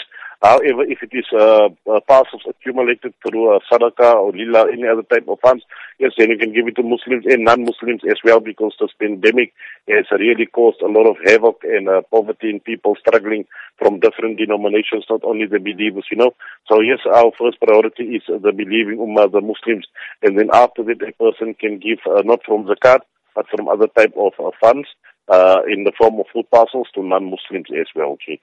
However, 0.41 0.83
if 0.87 1.03
it 1.03 1.11
is 1.11 1.25
uh, 1.37 1.67
uh, 1.91 1.99
parcels 2.07 2.43
accumulated 2.47 3.13
through 3.19 3.53
uh, 3.53 3.59
sadaqah 3.69 4.15
or 4.15 4.31
lillah, 4.31 4.71
any 4.71 4.87
other 4.87 5.03
type 5.03 5.27
of 5.27 5.39
funds, 5.41 5.65
yes, 5.99 6.13
then 6.17 6.29
you 6.29 6.37
can 6.37 6.53
give 6.53 6.69
it 6.69 6.75
to 6.77 6.83
Muslims 6.83 7.25
and 7.27 7.43
non-Muslims 7.43 7.99
as 8.09 8.15
well 8.23 8.39
because 8.39 8.71
this 8.79 8.91
pandemic 8.97 9.51
has 9.89 10.05
really 10.11 10.45
caused 10.45 10.81
a 10.81 10.87
lot 10.87 11.03
of 11.05 11.17
havoc 11.25 11.59
and 11.63 11.89
uh, 11.89 12.01
poverty 12.09 12.49
in 12.49 12.61
people 12.61 12.95
struggling 12.95 13.43
from 13.77 13.99
different 13.99 14.37
denominations, 14.37 15.03
not 15.09 15.23
only 15.25 15.47
the 15.47 15.59
believers, 15.59 16.07
you 16.09 16.15
know. 16.15 16.31
So 16.71 16.79
yes, 16.79 16.99
our 17.11 17.31
first 17.37 17.59
priority 17.59 18.15
is 18.15 18.23
the 18.27 18.53
believing 18.55 18.99
ummah, 19.03 19.29
the 19.29 19.41
Muslims, 19.41 19.85
and 20.21 20.39
then 20.39 20.47
after 20.53 20.81
that 20.83 21.03
a 21.03 21.11
person 21.11 21.55
can 21.55 21.79
give 21.79 21.99
uh, 22.07 22.21
not 22.23 22.39
from 22.45 22.63
zakat, 22.63 23.01
but 23.35 23.47
from 23.49 23.67
other 23.67 23.87
type 23.87 24.13
of 24.17 24.33
uh, 24.39 24.51
funds 24.59 24.87
uh, 25.29 25.61
in 25.67 25.83
the 25.83 25.91
form 25.97 26.19
of 26.19 26.25
food 26.33 26.49
parcels 26.51 26.87
to 26.93 27.03
non-Muslims 27.03 27.67
as 27.79 27.87
well, 27.95 28.17
Chief. 28.19 28.39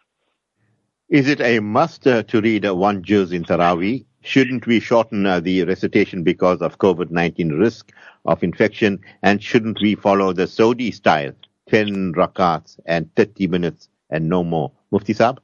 Is 1.09 1.29
it 1.29 1.41
a 1.41 1.59
must 1.61 2.07
uh, 2.07 2.23
to 2.25 2.41
read 2.41 2.65
uh, 2.65 2.75
one 2.75 3.03
juz 3.03 3.33
in 3.33 3.45
Taraweeh? 3.45 4.05
Shouldn't 4.23 4.67
we 4.67 4.81
shorten 4.81 5.27
uh, 5.27 5.41
the 5.41 5.65
recitation 5.65 6.23
because 6.23 6.61
of 6.63 6.79
COVID-19 6.79 7.59
risk 7.59 7.93
of 8.27 8.43
infection? 8.45 9.01
And 9.23 9.43
shouldn't 9.43 9.81
we 9.81 9.95
follow 9.95 10.33
the 10.33 10.47
Saudi 10.47 10.91
style, 10.93 11.33
10 11.69 12.13
rakats 12.13 12.79
and 12.87 13.13
30 13.17 13.49
minutes 13.49 13.89
and 14.11 14.29
no 14.29 14.45
more? 14.45 14.71
Mufti 14.93 15.15
Saab? 15.15 15.39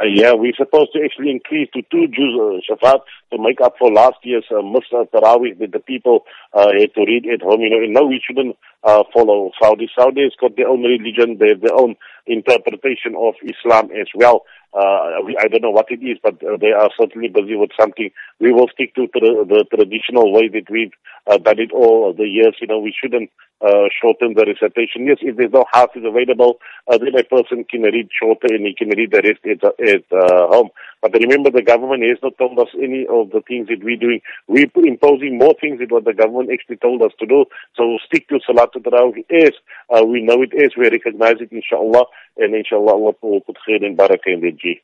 Uh, 0.00 0.06
yeah, 0.06 0.32
we're 0.32 0.52
supposed 0.56 0.92
to 0.92 0.98
actually 1.04 1.30
increase 1.30 1.68
to 1.72 1.80
two 1.90 2.08
juz, 2.08 2.34
uh, 2.34 2.58
Shafat, 2.66 3.00
to 3.32 3.38
make 3.38 3.60
up 3.60 3.74
for 3.78 3.92
last 3.92 4.16
year's 4.24 4.44
uh, 4.50 4.60
Muslim 4.60 5.06
Tarawih 5.06 5.56
that 5.60 5.70
the 5.70 5.78
people 5.78 6.24
uh, 6.52 6.72
had 6.72 6.92
to 6.94 7.04
read 7.06 7.26
at 7.32 7.42
home. 7.42 7.60
You 7.60 7.70
know, 7.70 8.00
no, 8.00 8.06
we 8.06 8.20
shouldn't 8.26 8.56
uh, 8.82 9.04
follow 9.12 9.52
Saudi. 9.62 9.88
Saudi 9.96 10.22
has 10.22 10.32
got 10.40 10.56
their 10.56 10.68
own 10.68 10.82
religion, 10.82 11.38
they 11.38 11.50
have 11.50 11.60
their 11.60 11.78
own 11.78 11.94
interpretation 12.26 13.14
of 13.18 13.34
Islam 13.42 13.90
as 13.92 14.08
well. 14.14 14.44
Uh, 14.72 15.22
I 15.38 15.46
don't 15.48 15.62
know 15.62 15.70
what 15.70 15.86
it 15.90 16.02
is, 16.02 16.18
but 16.22 16.34
uh, 16.42 16.56
they 16.60 16.72
are 16.72 16.90
certainly 16.98 17.28
busy 17.28 17.54
with 17.54 17.70
something. 17.78 18.10
We 18.40 18.52
will 18.52 18.66
stick 18.74 18.94
to 18.96 19.06
the, 19.12 19.44
the 19.46 19.64
traditional 19.70 20.32
way 20.32 20.48
that 20.48 20.68
we've 20.68 20.92
uh, 21.30 21.38
done 21.38 21.60
it 21.60 21.70
all 21.72 22.12
the 22.12 22.26
years. 22.26 22.56
You 22.60 22.66
know, 22.66 22.80
we 22.80 22.92
shouldn't 22.92 23.30
uh, 23.60 23.86
shorten 24.02 24.34
the 24.34 24.44
recitation. 24.44 25.06
Yes, 25.06 25.18
if 25.20 25.36
there's 25.36 25.52
no 25.52 25.64
huffaz 25.72 26.04
available, 26.04 26.58
uh, 26.90 26.98
then 26.98 27.14
a 27.16 27.24
person 27.24 27.64
can 27.70 27.82
read 27.82 28.08
shorter 28.10 28.48
and 28.50 28.66
he 28.66 28.74
can 28.74 28.88
read 28.88 29.12
the 29.12 29.22
rest 29.22 29.46
at, 29.46 29.62
at 29.62 30.04
uh, 30.10 30.48
home. 30.48 30.70
But 31.04 31.20
remember, 31.20 31.50
the 31.50 31.60
government 31.60 32.02
has 32.02 32.16
not 32.22 32.38
told 32.38 32.58
us 32.58 32.68
any 32.82 33.06
of 33.06 33.28
the 33.28 33.42
things 33.46 33.68
that 33.68 33.84
we're 33.84 33.98
doing. 33.98 34.22
We're 34.48 34.70
imposing 34.74 35.36
more 35.36 35.54
things 35.60 35.78
than 35.78 35.90
what 35.90 36.06
the 36.06 36.14
government 36.14 36.48
actually 36.50 36.76
told 36.76 37.02
us 37.02 37.12
to 37.18 37.26
do. 37.26 37.44
So 37.76 37.98
stick 38.06 38.26
to 38.30 38.40
Salatul 38.48 38.82
Tarawih 38.82 39.22
as 39.30 39.50
uh, 39.94 40.02
we 40.06 40.22
know 40.22 40.40
it 40.40 40.54
as, 40.54 40.70
we 40.78 40.88
recognize 40.88 41.36
it, 41.40 41.52
inshallah, 41.52 42.06
and 42.38 42.54
inshallah 42.54 42.92
Allah 42.92 43.12
will 43.20 43.42
put 43.42 43.58
khair 43.68 43.84
and 43.84 43.98
barakah 43.98 44.32
in 44.32 44.40
the 44.40 44.52
G. 44.52 44.80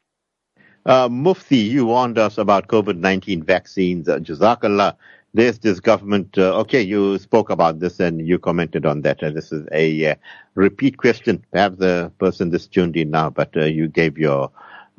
Uh, 0.85 1.09
Mufti, 1.09 1.57
you 1.57 1.87
warned 1.87 2.19
us 2.19 2.37
about 2.37 2.69
COVID-19 2.69 3.43
vaccines. 3.45 4.07
Uh, 4.07 4.19
Jazakallah. 4.19 4.97
There's 5.33 5.61
this 5.61 5.81
government, 5.81 6.37
uh, 6.37 6.59
okay, 6.59 6.83
you 6.83 7.17
spoke 7.19 7.51
about 7.51 7.79
this 7.79 8.01
and 8.01 8.27
you 8.27 8.39
commented 8.39 8.85
on 8.85 9.03
that. 9.03 9.23
Uh, 9.23 9.31
this 9.31 9.53
is 9.53 9.67
a 9.73 10.11
uh, 10.11 10.15
repeat 10.55 10.99
question. 10.99 11.43
Perhaps 11.53 11.79
the 11.79 12.13
person 12.19 12.51
that's 12.51 12.67
tuned 12.67 12.97
in 12.97 13.11
now, 13.11 13.31
but 13.31 13.57
uh, 13.57 13.65
you 13.65 13.87
gave 13.87 14.19
your 14.19 14.51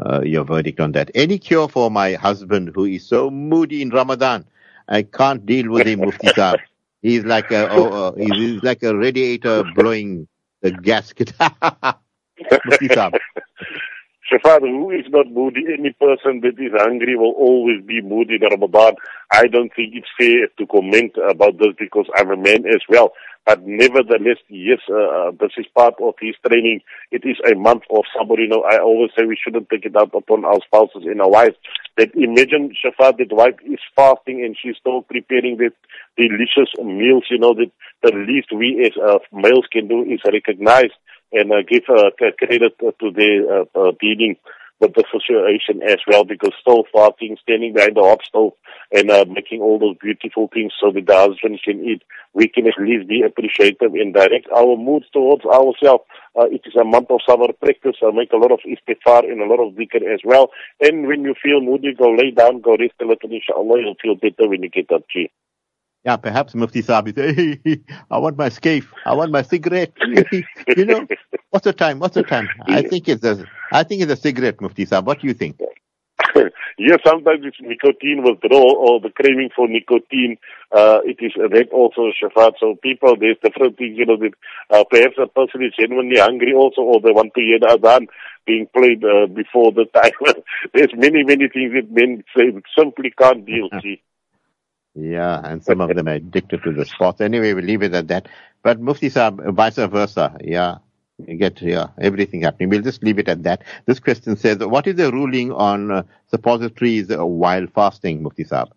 uh, 0.01 0.21
your 0.23 0.43
verdict 0.43 0.79
on 0.79 0.91
that. 0.93 1.11
Any 1.15 1.37
cure 1.37 1.67
for 1.67 1.91
my 1.91 2.13
husband 2.13 2.71
who 2.73 2.85
is 2.85 3.05
so 3.07 3.29
moody 3.29 3.81
in 3.81 3.89
Ramadan? 3.89 4.45
I 4.87 5.03
can't 5.03 5.45
deal 5.45 5.71
with 5.71 5.87
him, 5.87 5.99
Mufti 5.99 6.27
Saab. 6.27 6.59
He's 7.01 7.23
like 7.23 7.51
a 7.51 7.71
oh, 7.71 8.07
uh, 8.07 8.11
he's 8.15 8.61
like 8.63 8.83
a 8.83 8.95
radiator 8.95 9.63
blowing 9.75 10.27
the 10.61 10.71
gasket. 10.71 11.33
Mufti 11.39 12.89
Saab. 12.89 13.17
Shafat, 14.31 14.61
who 14.61 14.91
is 14.91 15.05
not 15.09 15.29
moody? 15.29 15.65
Any 15.77 15.91
person 15.91 16.39
that 16.41 16.55
is 16.57 16.71
hungry 16.73 17.17
will 17.17 17.33
always 17.33 17.83
be 17.83 18.01
moody 18.01 18.35
in 18.35 18.41
Ramadan. 18.41 18.93
I 19.29 19.47
don't 19.47 19.71
think 19.75 19.93
it's 19.93 20.07
fair 20.17 20.47
to 20.57 20.67
comment 20.67 21.13
about 21.29 21.57
this 21.57 21.73
because 21.77 22.05
I'm 22.15 22.31
a 22.31 22.37
man 22.37 22.65
as 22.65 22.81
well. 22.87 23.13
But 23.45 23.63
nevertheless, 23.65 24.37
yes, 24.49 24.79
uh, 24.87 25.31
this 25.39 25.51
is 25.57 25.65
part 25.75 25.95
of 26.01 26.13
his 26.21 26.35
training. 26.47 26.81
It 27.11 27.23
is 27.25 27.37
a 27.51 27.55
month 27.55 27.83
of 27.89 28.05
sabr. 28.15 28.37
You 28.37 28.47
know, 28.47 28.63
I 28.63 28.77
always 28.77 29.11
say 29.17 29.25
we 29.25 29.37
shouldn't 29.41 29.69
take 29.69 29.85
it 29.85 29.95
out 29.95 30.11
upon 30.13 30.45
our 30.45 30.59
spouses 30.65 31.03
and 31.05 31.21
our 31.21 31.29
wives. 31.29 31.55
That 31.97 32.13
imagine 32.15 32.73
Shafat, 32.77 33.17
that 33.17 33.31
wife 33.35 33.55
is 33.65 33.79
fasting 33.95 34.45
and 34.45 34.55
she's 34.61 34.77
still 34.77 35.01
preparing 35.01 35.57
the 35.57 35.71
delicious 36.17 36.71
meals. 36.77 37.25
You 37.31 37.39
know, 37.39 37.55
that 37.55 37.71
the 38.03 38.15
least 38.15 38.53
we 38.53 38.85
as 38.85 38.93
uh, 39.01 39.19
males 39.33 39.65
can 39.71 39.87
do 39.87 40.03
is 40.03 40.21
recognize 40.25 40.91
and 41.33 41.51
uh, 41.51 41.63
give 41.67 41.83
uh, 41.89 42.11
credit 42.37 42.77
to 42.79 43.11
their 43.11 43.61
uh, 43.61 43.65
uh, 43.75 43.91
dealing 43.99 44.35
with 44.81 44.93
the 44.95 45.03
situation 45.11 45.81
as 45.87 45.99
well 46.07 46.25
because 46.25 46.51
still 46.59 46.83
fasting, 46.91 47.37
standing 47.41 47.73
behind 47.73 47.95
the 47.95 48.01
hot 48.01 48.19
stove 48.27 48.53
and 48.91 49.09
uh, 49.09 49.25
making 49.29 49.61
all 49.61 49.79
those 49.79 49.95
beautiful 50.01 50.49
things 50.53 50.73
so 50.81 50.91
that 50.91 51.05
the 51.05 51.15
husband 51.15 51.59
can 51.63 51.85
eat, 51.85 52.01
we 52.33 52.47
can 52.47 52.67
at 52.67 52.73
least 52.81 53.07
be 53.07 53.21
appreciative 53.21 53.93
and 53.93 54.13
direct 54.13 54.47
our 54.55 54.75
moods 54.75 55.05
towards 55.13 55.45
ourselves. 55.45 56.03
Uh, 56.35 56.49
it 56.49 56.61
is 56.65 56.75
a 56.75 56.83
month 56.83 57.11
of 57.11 57.21
summer 57.27 57.53
practice. 57.61 57.95
I 58.01 58.11
make 58.11 58.33
a 58.33 58.37
lot 58.37 58.51
of 58.51 58.59
istighfar 58.65 59.29
and 59.29 59.41
a 59.41 59.45
lot 59.45 59.61
of 59.61 59.75
dhikr 59.75 60.01
as 60.11 60.21
well. 60.25 60.49
And 60.81 61.07
when 61.07 61.21
you 61.21 61.35
feel 61.41 61.61
moody, 61.61 61.93
go 61.93 62.11
lay 62.11 62.31
down, 62.31 62.61
go 62.61 62.75
rest 62.75 62.97
a 63.01 63.05
little, 63.05 63.29
inshallah, 63.29 63.79
you'll 63.79 64.01
feel 64.01 64.15
better 64.15 64.49
when 64.49 64.63
you 64.63 64.69
get 64.69 64.91
up, 64.91 65.03
G. 65.11 65.29
Yeah, 66.03 66.17
perhaps 66.17 66.55
Mufti 66.55 66.81
Saab 66.81 67.09
is, 67.09 67.59
hey, 67.63 67.81
I 68.09 68.17
want 68.17 68.35
my 68.35 68.49
scaf, 68.49 68.87
I 69.05 69.13
want 69.13 69.31
my 69.31 69.43
cigarette. 69.43 69.93
you 70.75 70.85
know, 70.85 71.07
what's 71.51 71.65
the 71.65 71.73
time? 71.73 71.99
What's 71.99 72.15
the 72.15 72.23
time? 72.23 72.49
I 72.65 72.81
think 72.81 73.07
it's 73.07 73.23
a, 73.23 73.45
I 73.71 73.83
think 73.83 74.01
it's 74.01 74.11
a 74.11 74.15
cigarette, 74.15 74.59
Mufti 74.61 74.85
Saab. 74.85 75.05
What 75.05 75.19
do 75.19 75.27
you 75.27 75.35
think? 75.35 75.59
yes, 76.79 76.99
sometimes 77.05 77.41
it's 77.43 77.57
nicotine 77.61 78.23
withdrawal 78.23 78.75
or 78.77 78.99
the 78.99 79.11
craving 79.11 79.49
for 79.55 79.67
nicotine. 79.67 80.37
Uh, 80.71 80.99
it 81.05 81.17
is 81.19 81.33
that 81.35 81.69
also 81.71 82.09
shafat. 82.11 82.53
So 82.59 82.77
people, 82.81 83.15
there's 83.19 83.37
different 83.43 83.77
things, 83.77 83.95
you 83.97 84.05
know, 84.07 84.17
that 84.17 84.33
uh, 84.71 84.83
perhaps 84.89 85.17
a 85.21 85.27
person 85.27 85.63
is 85.63 85.73
genuinely 85.79 86.19
hungry 86.19 86.53
also 86.53 86.81
or 86.81 86.99
they 86.99 87.11
want 87.11 87.33
to 87.35 87.41
hear 87.41 87.59
the 87.59 87.77
adhan 87.77 88.07
being 88.47 88.67
played 88.75 89.03
uh, 89.03 89.27
before 89.27 89.71
the 89.71 89.85
time. 89.93 90.11
there's 90.73 90.93
many, 90.95 91.23
many 91.23 91.47
things 91.47 91.73
that 91.73 91.91
men 91.91 92.23
say 92.35 92.51
simply 92.75 93.11
can't 93.11 93.45
deal 93.45 93.69
with. 93.71 93.99
Yeah, 94.95 95.41
and 95.43 95.63
some 95.63 95.79
of 95.81 95.95
them 95.95 96.07
are 96.07 96.13
addicted 96.13 96.63
to 96.63 96.73
the 96.73 96.85
sports. 96.85 97.21
Anyway, 97.21 97.53
we'll 97.53 97.63
leave 97.65 97.81
it 97.83 97.93
at 97.93 98.07
that. 98.09 98.27
But 98.63 98.79
Mufti 98.79 99.09
Saab, 99.09 99.53
vice 99.53 99.75
versa, 99.77 100.37
yeah, 100.41 100.79
you 101.25 101.37
get 101.37 101.61
yeah, 101.61 101.87
everything 101.99 102.41
happening. 102.41 102.69
We'll 102.69 102.81
just 102.81 103.01
leave 103.03 103.17
it 103.19 103.29
at 103.29 103.43
that. 103.43 103.63
This 103.85 103.99
question 103.99 104.35
says, 104.35 104.57
what 104.59 104.87
is 104.87 104.95
the 104.95 105.11
ruling 105.11 105.51
on 105.51 105.91
uh, 105.91 106.03
suppositories 106.27 107.07
while 107.09 107.67
fasting, 107.67 108.21
Mufti 108.23 108.43
Saab? 108.43 108.71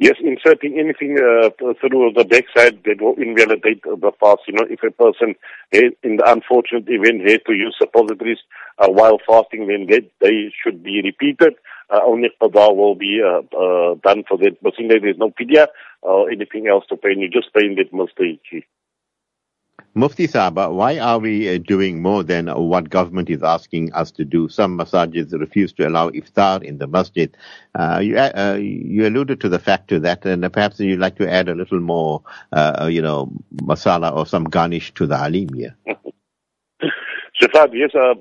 Yes, 0.00 0.16
inserting 0.20 0.76
anything 0.78 1.18
uh, 1.18 1.50
through 1.80 2.12
the 2.16 2.24
backside 2.24 2.82
that 2.84 3.00
will 3.00 3.14
invalidate 3.14 3.82
the 3.84 4.12
fast. 4.18 4.40
You 4.48 4.54
know, 4.54 4.66
if 4.68 4.82
a 4.82 4.90
person, 4.90 5.36
in 5.70 6.16
the 6.16 6.24
unfortunate 6.26 6.84
event, 6.88 7.28
had 7.28 7.44
to 7.46 7.52
use 7.52 7.76
suppositories 7.78 8.38
uh, 8.78 8.88
while 8.88 9.18
fasting, 9.24 9.68
then 9.68 9.86
that 9.90 10.10
they 10.20 10.52
should 10.62 10.82
be 10.82 11.00
repeated 11.00 11.54
uh, 11.90 12.00
only 12.04 12.30
qada 12.40 12.74
will 12.74 12.94
be 12.94 13.20
uh, 13.22 13.40
uh, 13.56 13.94
done 14.02 14.24
for 14.28 14.38
that. 14.38 14.56
But 14.62 14.74
since 14.76 14.88
there's 14.88 15.18
no 15.18 15.30
fidya 15.30 15.68
or 16.02 16.30
anything 16.30 16.66
else 16.68 16.84
to 16.88 16.96
pay, 16.96 17.10
you 17.16 17.28
just 17.28 17.52
pay 17.52 17.66
in 17.66 17.76
that 17.76 17.92
mustahid. 17.92 18.64
Mufti 19.96 20.26
Sahaba, 20.26 20.72
why 20.72 20.98
are 20.98 21.20
we 21.20 21.54
uh, 21.54 21.58
doing 21.58 22.02
more 22.02 22.24
than 22.24 22.48
what 22.48 22.90
government 22.90 23.30
is 23.30 23.44
asking 23.44 23.92
us 23.92 24.10
to 24.10 24.24
do? 24.24 24.48
Some 24.48 24.76
masajids 24.76 25.32
refuse 25.38 25.72
to 25.74 25.86
allow 25.86 26.10
iftar 26.10 26.64
in 26.64 26.78
the 26.78 26.88
masjid. 26.88 27.36
Uh, 27.76 28.00
you, 28.02 28.18
uh, 28.18 28.58
you 28.60 29.06
alluded 29.06 29.40
to 29.42 29.48
the 29.48 29.60
fact 29.60 29.86
to 29.88 30.00
that, 30.00 30.24
and 30.24 30.52
perhaps 30.52 30.80
you'd 30.80 30.98
like 30.98 31.16
to 31.18 31.32
add 31.32 31.48
a 31.48 31.54
little 31.54 31.78
more, 31.78 32.22
uh, 32.52 32.88
you 32.90 33.02
know, 33.02 33.30
masala 33.54 34.12
or 34.12 34.26
some 34.26 34.42
garnish 34.44 34.92
to 34.94 35.06
the 35.06 35.16
halim 35.16 35.54
here. 35.54 35.76
Shafat, 37.40 37.70
yes, 37.72 37.90
uh, 37.94 38.14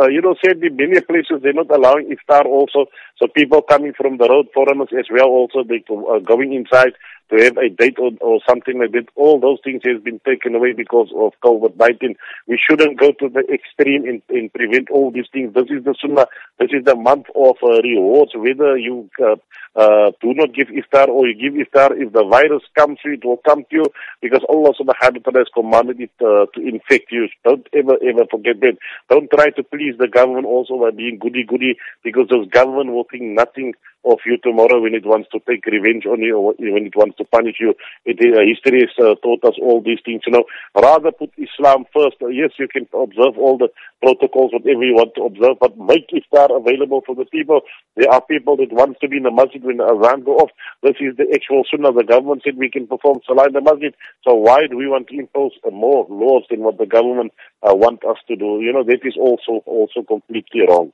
uh, 0.00 0.08
you 0.08 0.20
know, 0.20 0.34
sadly, 0.44 0.68
many 0.70 1.00
places 1.00 1.40
they're 1.42 1.54
not 1.54 1.70
allowing 1.70 2.10
iftar 2.10 2.44
also. 2.44 2.86
So 3.16 3.26
people 3.26 3.62
coming 3.62 3.94
from 3.94 4.18
the 4.18 4.28
road, 4.28 4.48
foreigners 4.52 4.88
as 4.98 5.06
well, 5.10 5.28
also 5.28 5.62
they 5.62 5.82
are 5.90 6.16
uh, 6.16 6.18
going 6.20 6.52
inside 6.52 6.92
to 7.30 7.44
have 7.44 7.56
a 7.56 7.68
date 7.68 7.96
or, 7.98 8.10
or 8.20 8.40
something 8.48 8.78
like 8.78 8.92
that. 8.92 9.06
All 9.16 9.40
those 9.40 9.58
things 9.64 9.82
has 9.84 10.02
been 10.02 10.20
taken 10.26 10.54
away 10.54 10.72
because 10.72 11.08
of 11.16 11.32
COVID-19. 11.44 12.16
We 12.46 12.58
shouldn't 12.58 12.98
go 12.98 13.12
to 13.12 13.28
the 13.28 13.44
extreme 13.52 14.04
and, 14.04 14.22
and 14.28 14.52
prevent 14.52 14.90
all 14.90 15.10
these 15.10 15.26
things. 15.32 15.54
This 15.54 15.70
is 15.70 15.84
the 15.84 15.94
sunnah. 16.00 16.26
This 16.58 16.70
is 16.72 16.84
the 16.84 16.96
month 16.96 17.26
of 17.34 17.56
uh, 17.62 17.80
rewards. 17.82 18.32
Whether 18.34 18.76
you 18.76 19.08
uh, 19.22 19.36
uh, 19.76 20.10
do 20.20 20.34
not 20.34 20.54
give 20.54 20.68
iftar 20.68 21.08
or 21.08 21.28
you 21.28 21.34
give 21.34 21.54
iftar, 21.54 21.92
if 21.92 22.12
the 22.12 22.24
virus 22.24 22.62
comes 22.76 22.98
to 23.02 23.10
you, 23.10 23.14
it 23.14 23.24
will 23.24 23.38
come 23.38 23.62
to 23.70 23.76
you 23.76 23.84
because 24.20 24.42
Allah 24.48 24.74
subhanahu 24.74 25.24
wa 25.24 25.30
ta'ala 25.30 25.38
has 25.38 25.48
commanded 25.54 26.00
it 26.00 26.10
uh, 26.20 26.46
to 26.54 26.60
infect 26.66 27.12
you. 27.12 27.28
Don't 27.44 27.66
ever, 27.72 27.94
ever 28.02 28.26
forget 28.30 28.60
that. 28.60 28.76
Don't 29.08 29.30
try 29.30 29.50
to 29.50 29.62
please 29.62 29.94
the 29.98 30.08
government 30.08 30.46
also 30.46 30.78
by 30.80 30.90
being 30.90 31.18
goody-goody 31.18 31.76
because 32.02 32.26
those 32.28 32.48
government 32.48 32.90
will 32.90 33.06
think 33.10 33.22
nothing 33.22 33.74
of 34.04 34.18
you 34.24 34.38
tomorrow 34.38 34.80
when 34.80 34.94
it 34.94 35.04
wants 35.04 35.28
to 35.32 35.40
take 35.48 35.66
revenge 35.66 36.06
on 36.06 36.20
you 36.20 36.36
or 36.36 36.54
when 36.58 36.86
it 36.86 36.96
wants 36.96 37.16
to 37.18 37.24
punish 37.24 37.56
you. 37.60 37.74
It, 38.04 38.16
uh, 38.20 38.40
history 38.40 38.80
has 38.80 38.94
uh, 38.98 39.14
taught 39.22 39.44
us 39.44 39.54
all 39.60 39.82
these 39.82 40.00
things. 40.04 40.22
You 40.26 40.32
know, 40.32 40.44
rather 40.74 41.12
put 41.12 41.30
Islam 41.36 41.84
first. 41.92 42.16
Uh, 42.22 42.28
yes, 42.28 42.50
you 42.58 42.68
can 42.68 42.88
observe 42.94 43.36
all 43.36 43.58
the 43.58 43.68
protocols, 44.02 44.52
whatever 44.52 44.84
you 44.84 44.94
want 44.94 45.14
to 45.16 45.28
observe, 45.28 45.60
but 45.60 45.76
make 45.76 46.08
iftar 46.10 46.48
available 46.48 47.02
for 47.04 47.14
the 47.14 47.26
people. 47.26 47.60
There 47.96 48.10
are 48.10 48.22
people 48.22 48.56
that 48.56 48.72
want 48.72 48.96
to 49.00 49.08
be 49.08 49.18
in 49.18 49.24
the 49.24 49.30
masjid 49.30 49.62
when 49.62 49.76
the 49.76 49.84
azan 49.84 50.24
go 50.24 50.36
off. 50.40 50.50
This 50.82 50.96
is 51.00 51.16
the 51.16 51.28
actual 51.34 51.64
sunnah. 51.70 51.92
The 51.92 52.04
government 52.04 52.42
said 52.44 52.56
we 52.56 52.70
can 52.70 52.86
perform 52.86 53.20
salah 53.26 53.46
in 53.48 53.52
the 53.52 53.60
masjid. 53.60 53.94
So 54.24 54.34
why 54.34 54.66
do 54.68 54.76
we 54.76 54.88
want 54.88 55.08
to 55.08 55.18
impose 55.18 55.52
uh, 55.66 55.70
more 55.70 56.06
laws 56.08 56.44
than 56.48 56.60
what 56.60 56.78
the 56.78 56.86
government 56.86 57.32
uh, 57.62 57.74
want 57.74 58.04
us 58.04 58.18
to 58.28 58.36
do? 58.36 58.60
You 58.60 58.72
know, 58.72 58.84
that 58.84 59.04
is 59.04 59.16
also 59.20 59.62
also 59.66 60.02
completely 60.02 60.62
wrong. 60.66 60.92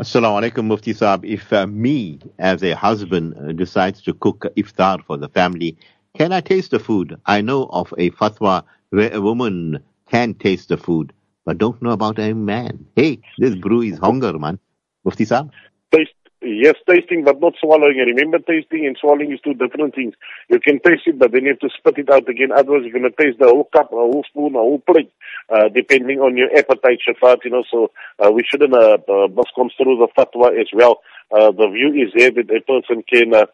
Assalamu 0.00 0.40
alaikum, 0.40 0.64
Mufti 0.66 0.94
Saab. 0.94 1.24
If 1.24 1.52
uh, 1.52 1.66
me, 1.66 2.20
as 2.38 2.62
a 2.62 2.76
husband, 2.76 3.34
uh, 3.36 3.50
decides 3.50 4.00
to 4.02 4.14
cook 4.14 4.46
iftar 4.56 5.02
for 5.04 5.16
the 5.16 5.28
family, 5.28 5.76
can 6.16 6.30
I 6.32 6.40
taste 6.40 6.70
the 6.70 6.78
food? 6.78 7.20
I 7.26 7.40
know 7.40 7.64
of 7.70 7.92
a 7.98 8.10
fatwa 8.12 8.62
where 8.90 9.12
a 9.12 9.20
woman 9.20 9.82
can 10.08 10.34
taste 10.34 10.68
the 10.68 10.76
food, 10.76 11.12
but 11.44 11.58
don't 11.58 11.82
know 11.82 11.90
about 11.90 12.20
a 12.20 12.32
man. 12.32 12.86
Hey, 12.94 13.18
this 13.38 13.56
brew 13.56 13.82
is 13.82 13.98
hunger, 13.98 14.38
man. 14.38 14.60
Mufti 15.04 15.26
Saab? 15.26 15.50
Taste 15.90 16.12
Yes, 16.40 16.76
tasting, 16.88 17.24
but 17.24 17.40
not 17.40 17.54
swallowing. 17.60 17.96
Remember, 17.98 18.38
tasting 18.38 18.86
and 18.86 18.96
swallowing 19.00 19.32
is 19.32 19.40
two 19.40 19.54
different 19.54 19.96
things. 19.96 20.14
You 20.48 20.60
can 20.60 20.78
taste 20.78 21.02
it, 21.06 21.18
but 21.18 21.32
then 21.32 21.42
you 21.42 21.50
have 21.50 21.58
to 21.58 21.70
spit 21.76 21.98
it 21.98 22.10
out 22.10 22.28
again. 22.28 22.52
Otherwise, 22.52 22.82
you're 22.84 22.96
going 22.96 23.10
to 23.10 23.22
taste 23.22 23.40
the 23.40 23.46
whole 23.46 23.68
cup, 23.72 23.90
a 23.92 23.96
whole 23.96 24.24
spoon, 24.28 24.54
a 24.54 24.58
whole 24.58 24.78
plate, 24.78 25.10
uh, 25.50 25.68
depending 25.68 26.20
on 26.20 26.36
your 26.36 26.48
appetite, 26.56 27.00
Shafat, 27.02 27.38
you 27.44 27.50
know. 27.50 27.64
So, 27.68 27.90
uh, 28.24 28.30
we 28.30 28.44
shouldn't, 28.48 28.72
uh, 28.72 28.98
uh, 29.08 29.26
misconstrue 29.34 29.98
the 29.98 30.06
fatwa 30.16 30.58
as 30.58 30.68
well. 30.72 31.00
Uh, 31.32 31.50
the 31.50 31.68
view 31.70 31.92
is 32.06 32.12
there 32.14 32.30
that 32.30 32.50
a 32.54 32.60
person 32.60 33.02
can, 33.02 33.34
uh, 33.34 33.46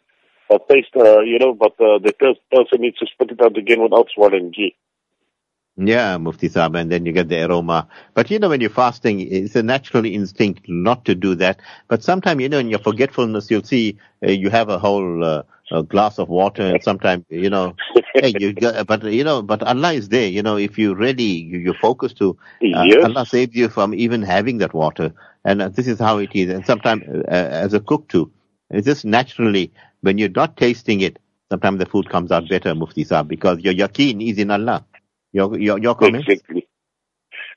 uh 0.50 0.58
taste, 0.68 0.94
uh, 0.94 1.20
you 1.20 1.38
know, 1.38 1.54
but, 1.54 1.72
uh, 1.80 1.98
the 1.98 2.12
person 2.52 2.80
needs 2.82 2.98
to 2.98 3.06
spit 3.06 3.30
it 3.30 3.40
out 3.40 3.56
again 3.56 3.82
without 3.82 4.08
swallowing. 4.14 4.52
Gee. 4.52 4.76
Yeah, 5.76 6.18
Mufti 6.18 6.48
Saab, 6.48 6.78
and 6.78 6.90
then 6.90 7.04
you 7.04 7.10
get 7.12 7.28
the 7.28 7.44
aroma. 7.44 7.88
But 8.14 8.30
you 8.30 8.38
know, 8.38 8.48
when 8.48 8.60
you're 8.60 8.70
fasting, 8.70 9.20
it's 9.20 9.56
a 9.56 9.62
natural 9.62 10.04
instinct 10.04 10.68
not 10.68 11.04
to 11.06 11.16
do 11.16 11.34
that. 11.36 11.60
But 11.88 12.04
sometimes, 12.04 12.40
you 12.40 12.48
know, 12.48 12.58
in 12.58 12.68
your 12.68 12.78
forgetfulness, 12.78 13.50
you'll 13.50 13.64
see 13.64 13.98
uh, 14.24 14.30
you 14.30 14.50
have 14.50 14.68
a 14.68 14.78
whole 14.78 15.24
uh, 15.24 15.42
a 15.72 15.82
glass 15.82 16.18
of 16.20 16.28
water, 16.28 16.62
and 16.62 16.82
sometimes, 16.82 17.24
you 17.28 17.50
know, 17.50 17.74
hey, 18.14 18.32
you 18.38 18.52
got, 18.52 18.86
but 18.86 19.02
you 19.02 19.24
know, 19.24 19.42
but 19.42 19.64
Allah 19.64 19.94
is 19.94 20.10
there. 20.10 20.28
You 20.28 20.42
know, 20.42 20.56
if 20.56 20.78
you 20.78 20.94
really 20.94 21.24
you, 21.24 21.58
you're 21.58 21.74
focused 21.74 22.18
to, 22.18 22.38
uh, 22.72 22.84
yes. 22.84 23.04
Allah 23.04 23.26
saves 23.26 23.56
you 23.56 23.68
from 23.68 23.94
even 23.94 24.22
having 24.22 24.58
that 24.58 24.74
water. 24.74 25.12
And 25.44 25.60
uh, 25.60 25.70
this 25.70 25.88
is 25.88 25.98
how 25.98 26.18
it 26.18 26.30
is. 26.34 26.50
And 26.50 26.64
sometimes, 26.64 27.02
uh, 27.08 27.30
as 27.30 27.74
a 27.74 27.80
cook 27.80 28.08
too, 28.08 28.30
it's 28.70 28.86
just 28.86 29.04
naturally 29.04 29.72
when 30.02 30.18
you're 30.18 30.28
not 30.28 30.56
tasting 30.56 31.00
it, 31.00 31.18
sometimes 31.50 31.78
the 31.80 31.86
food 31.86 32.08
comes 32.10 32.30
out 32.30 32.48
better, 32.48 32.74
Mufti 32.74 33.04
Saab, 33.04 33.26
because 33.26 33.58
your 33.60 33.74
yaqeen 33.74 34.24
is 34.24 34.38
in 34.38 34.52
Allah. 34.52 34.84
Your, 35.34 35.94
comments? 35.96 36.28
Exactly. 36.28 36.68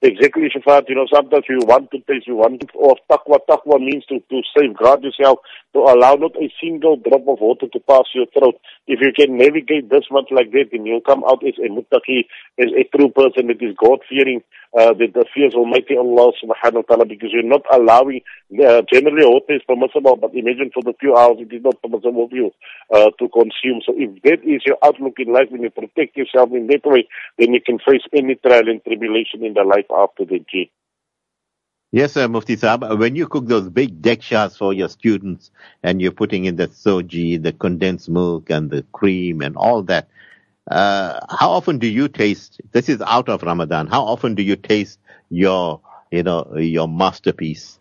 Exactly, 0.01 0.49
Shafat. 0.49 0.89
You 0.89 0.95
know, 0.95 1.07
sometimes 1.11 1.45
you 1.47 1.59
want 1.59 1.91
to 1.91 1.99
taste, 1.99 2.27
you 2.27 2.35
want 2.35 2.61
to, 2.61 2.67
or 2.73 2.95
taqwa. 3.09 3.39
Taqwa 3.49 3.79
means 3.79 4.05
to, 4.07 4.19
to 4.29 4.41
safeguard 4.57 5.03
yourself, 5.03 5.39
to 5.77 5.85
allow 5.85 6.15
not 6.17 6.33
a 6.41 6.49
single 6.59 6.97
drop 6.97 7.21
of 7.29 7.37
water 7.39 7.67
to 7.69 7.79
pass 7.85 8.09
your 8.15 8.25
throat. 8.33 8.57
If 8.87 8.99
you 8.99 9.13
can 9.13 9.37
navigate 9.37 9.89
this 9.89 10.09
much 10.09 10.25
like 10.31 10.49
that, 10.51 10.69
then 10.71 10.87
you'll 10.87 11.05
come 11.05 11.23
out 11.23 11.45
as 11.45 11.53
a 11.61 11.69
muttaqi, 11.69 12.25
as 12.57 12.73
a 12.73 12.83
true 12.97 13.13
person 13.13 13.45
that 13.47 13.61
is 13.61 13.77
God-fearing, 13.77 14.41
uh, 14.73 14.93
that 14.97 15.13
the 15.13 15.25
fears 15.35 15.53
Almighty 15.53 15.95
Allah 15.95 16.33
subhanahu 16.41 16.81
wa 16.81 16.87
ta'ala, 16.89 17.05
because 17.05 17.29
you're 17.31 17.45
not 17.45 17.61
allowing, 17.71 18.21
uh, 18.57 18.81
generally 18.91 19.25
water 19.29 19.53
is 19.53 19.61
permissible, 19.69 20.17
but 20.17 20.33
imagine 20.33 20.71
for 20.73 20.81
the 20.81 20.97
few 20.99 21.15
hours 21.15 21.37
it 21.39 21.53
is 21.53 21.61
not 21.61 21.79
permissible 21.81 22.27
for 22.27 22.35
you, 22.35 22.51
uh, 22.89 23.11
to 23.19 23.29
consume. 23.29 23.85
So 23.85 23.93
if 23.93 24.17
that 24.23 24.41
is 24.41 24.65
your 24.65 24.81
outlook 24.81 25.19
in 25.19 25.31
life, 25.31 25.53
when 25.53 25.61
you 25.61 25.69
protect 25.69 26.17
yourself 26.17 26.49
in 26.57 26.65
that 26.73 26.81
way, 26.85 27.07
then 27.37 27.53
you 27.53 27.61
can 27.61 27.77
face 27.77 28.01
any 28.17 28.33
trial 28.35 28.65
and 28.65 28.83
tribulation 28.83 29.45
in 29.45 29.53
the 29.53 29.63
life 29.63 29.85
after 29.93 30.25
the 30.25 30.41
G. 30.49 30.71
Yes, 31.91 32.13
sir, 32.13 32.27
Mufti 32.27 32.55
Saab. 32.57 32.99
When 32.99 33.15
you 33.15 33.27
cook 33.27 33.47
those 33.47 33.69
big 33.69 34.01
dekshas 34.01 34.57
for 34.57 34.73
your 34.73 34.89
students 34.89 35.51
and 35.83 36.01
you're 36.01 36.11
putting 36.11 36.45
in 36.45 36.55
the 36.55 36.67
soji, 36.67 37.41
the 37.41 37.53
condensed 37.53 38.09
milk 38.09 38.49
and 38.49 38.69
the 38.69 38.83
cream 38.93 39.41
and 39.41 39.55
all 39.57 39.83
that, 39.83 40.07
uh, 40.69 41.19
how 41.29 41.51
often 41.51 41.79
do 41.79 41.87
you 41.87 42.07
taste, 42.09 42.61
this 42.73 42.89
is 42.89 43.01
out 43.01 43.29
of 43.29 43.43
Ramadan, 43.43 43.87
how 43.87 44.03
often 44.03 44.35
do 44.35 44.43
you 44.43 44.55
taste 44.57 44.99
your, 45.29 45.81
you 46.11 46.23
know, 46.23 46.55
your 46.57 46.87
masterpiece? 46.87 47.79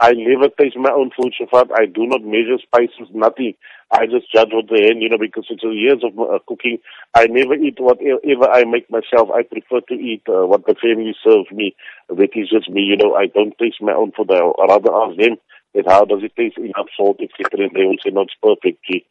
I 0.00 0.12
never 0.12 0.48
taste 0.48 0.76
my 0.76 0.92
own 0.92 1.10
food, 1.10 1.34
Shafat. 1.34 1.70
I 1.76 1.86
do 1.86 2.06
not 2.06 2.22
measure 2.22 2.58
spices, 2.62 3.08
nothing. 3.12 3.54
I 3.90 4.06
just 4.06 4.30
judge 4.32 4.50
what 4.52 4.68
the 4.68 4.80
hand, 4.80 5.02
you 5.02 5.08
know, 5.08 5.18
because 5.18 5.46
it's 5.50 5.64
years 5.64 6.04
of 6.04 6.18
uh, 6.18 6.38
cooking. 6.46 6.78
I 7.14 7.26
never 7.26 7.54
eat 7.54 7.78
whatever 7.80 8.48
I 8.48 8.64
make 8.64 8.88
myself. 8.90 9.30
I 9.34 9.42
prefer 9.42 9.80
to 9.88 9.94
eat 9.94 10.22
uh, 10.28 10.46
what 10.46 10.66
the 10.66 10.76
family 10.80 11.16
serves 11.24 11.50
me. 11.50 11.74
That 12.08 12.30
is 12.34 12.48
just 12.48 12.70
me, 12.70 12.82
you 12.82 12.96
know. 12.96 13.14
I 13.14 13.26
don't 13.26 13.58
taste 13.58 13.82
my 13.82 13.92
own 13.92 14.12
food. 14.12 14.30
I 14.30 14.40
rather 14.68 14.94
ask 14.94 15.18
them 15.18 15.36
that 15.74 15.88
how 15.88 16.04
does 16.04 16.22
it 16.22 16.36
taste, 16.36 16.58
enough 16.58 16.86
salt, 16.96 17.18
etc. 17.20 17.66
And 17.66 17.74
they 17.74 17.84
will 17.84 17.98
say, 18.04 18.10
no, 18.10 18.22
it's 18.22 18.34
perfect, 18.40 18.84
G. 18.84 19.04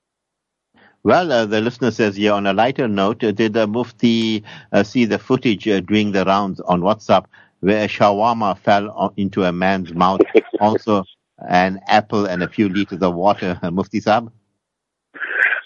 Well, 1.03 1.31
uh, 1.31 1.45
the 1.45 1.61
listener 1.61 1.91
says 1.91 2.15
here 2.15 2.33
on 2.33 2.47
a 2.47 2.53
lighter 2.53 2.87
note, 2.87 3.23
uh, 3.23 3.31
did 3.31 3.53
the 3.53 3.67
Mufti 3.67 4.43
uh, 4.71 4.83
see 4.83 5.05
the 5.05 5.19
footage 5.19 5.67
uh, 5.67 5.79
doing 5.81 6.11
the 6.11 6.25
rounds 6.25 6.59
on 6.61 6.81
WhatsApp 6.81 7.25
where 7.61 7.85
a 7.85 7.87
shawarma 7.87 8.57
fell 8.57 9.13
into 9.17 9.43
a 9.43 9.51
man's 9.51 9.93
mouth? 9.93 10.21
also, 10.59 11.03
an 11.37 11.79
apple 11.87 12.25
and 12.25 12.43
a 12.43 12.49
few 12.49 12.69
liters 12.69 13.01
of 13.01 13.13
water, 13.13 13.59
Mufti 13.71 14.01
Saab? 14.01 14.31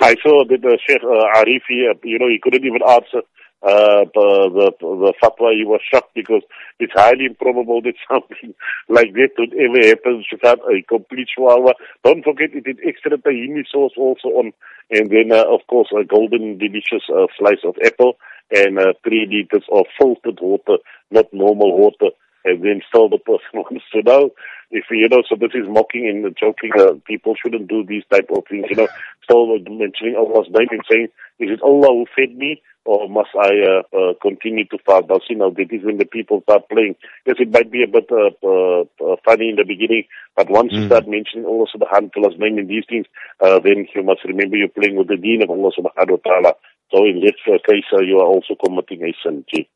I 0.01 0.15
saw 0.23 0.43
that 0.49 0.61
the 0.61 0.79
Sheikh 0.85 1.03
uh, 1.03 1.39
Arifi, 1.39 1.89
uh, 1.89 1.99
you 2.03 2.17
know, 2.17 2.27
he 2.27 2.39
couldn't 2.41 2.65
even 2.65 2.81
answer 2.81 3.21
uh, 3.63 4.05
the, 4.13 4.71
the, 4.79 5.13
fatwa. 5.21 5.53
He 5.53 5.63
was 5.63 5.81
shocked 5.91 6.15
because 6.15 6.41
it's 6.79 6.93
highly 6.93 7.25
improbable 7.25 7.81
that 7.83 7.93
something 8.11 8.55
like 8.89 9.13
that 9.13 9.29
would 9.37 9.53
ever 9.53 9.87
happen. 9.87 10.23
Shafat, 10.25 10.57
a 10.65 10.81
complete 10.87 11.29
shawarma. 11.37 11.73
Don't 12.03 12.23
forget 12.23 12.49
it 12.53 12.65
is 12.65 12.77
extra 12.83 13.17
tahini 13.17 13.63
sauce 13.71 13.93
also 13.95 14.29
on, 14.29 14.53
and 14.89 15.11
then 15.11 15.31
uh, 15.31 15.43
of 15.53 15.61
course 15.67 15.89
a 15.93 16.03
golden 16.03 16.57
delicious 16.57 17.05
uh, 17.13 17.27
slice 17.37 17.61
of 17.63 17.75
apple 17.85 18.17
and 18.49 18.79
uh, 18.79 18.93
three 19.03 19.27
liters 19.29 19.65
of 19.71 19.85
filtered 19.99 20.39
water, 20.41 20.77
not 21.11 21.31
normal 21.31 21.77
water 21.77 22.09
and 22.45 22.63
then 22.63 22.81
still 22.87 23.09
the 23.09 23.17
person 23.17 23.53
wants 23.53 23.85
to 23.93 24.03
know 24.03 24.31
if 24.71 24.85
you 24.89 25.07
know. 25.09 25.23
So 25.27 25.35
this 25.35 25.51
is 25.53 25.67
mocking 25.67 26.07
and 26.07 26.35
joking. 26.39 26.71
Uh, 26.77 26.95
people 27.05 27.35
shouldn't 27.35 27.67
do 27.67 27.85
these 27.85 28.03
type 28.11 28.29
of 28.35 28.43
things. 28.49 28.65
You 28.69 28.77
know, 28.77 28.87
still 29.23 29.47
mentioning 29.59 30.15
Allah's 30.17 30.47
name 30.49 30.67
and 30.71 30.81
saying, 30.89 31.07
"Is 31.39 31.51
it 31.51 31.61
Allah 31.61 31.89
who 31.89 32.05
fed 32.15 32.35
me?" 32.35 32.61
Or 32.83 33.07
must 33.07 33.29
I 33.37 33.53
uh, 33.61 33.83
uh, 33.95 34.13
continue 34.19 34.65
to 34.65 34.77
fast? 34.83 35.05
Now, 35.07 35.19
see, 35.27 35.35
now 35.35 35.51
that 35.51 35.69
is 35.69 35.85
when 35.85 35.99
the 35.99 36.05
people 36.05 36.41
start 36.41 36.67
playing. 36.67 36.95
Yes, 37.27 37.35
it 37.37 37.53
might 37.53 37.71
be 37.71 37.83
a 37.83 37.87
bit 37.87 38.09
uh, 38.09 38.33
uh, 38.41 38.81
uh 38.97 39.15
funny 39.23 39.49
in 39.49 39.55
the 39.55 39.65
beginning, 39.67 40.05
but 40.35 40.49
once 40.49 40.73
mm. 40.73 40.81
you 40.81 40.85
start 40.87 41.07
mentioning 41.07 41.45
Allah 41.45 41.67
subhanahu 41.69 42.09
wa 42.09 42.13
ta'ala's 42.15 42.39
name 42.39 42.57
in 42.57 42.65
these 42.65 42.85
things, 42.89 43.05
uh, 43.39 43.59
then 43.59 43.85
you 43.93 44.01
must 44.01 44.25
remember 44.25 44.57
you're 44.57 44.73
playing 44.73 44.97
with 44.97 45.09
the 45.09 45.17
deen 45.17 45.43
of 45.43 45.51
Allah 45.51 45.69
subhanahu 45.77 46.17
wa 46.17 46.23
ta'ala. 46.25 46.53
So 46.89 47.05
in 47.05 47.21
that 47.21 47.37
case, 47.69 47.85
uh, 47.93 48.01
you 48.01 48.17
are 48.17 48.25
also 48.25 48.55
committing 48.57 49.05
a 49.05 49.13
sin. 49.21 49.45
Gee. 49.53 49.69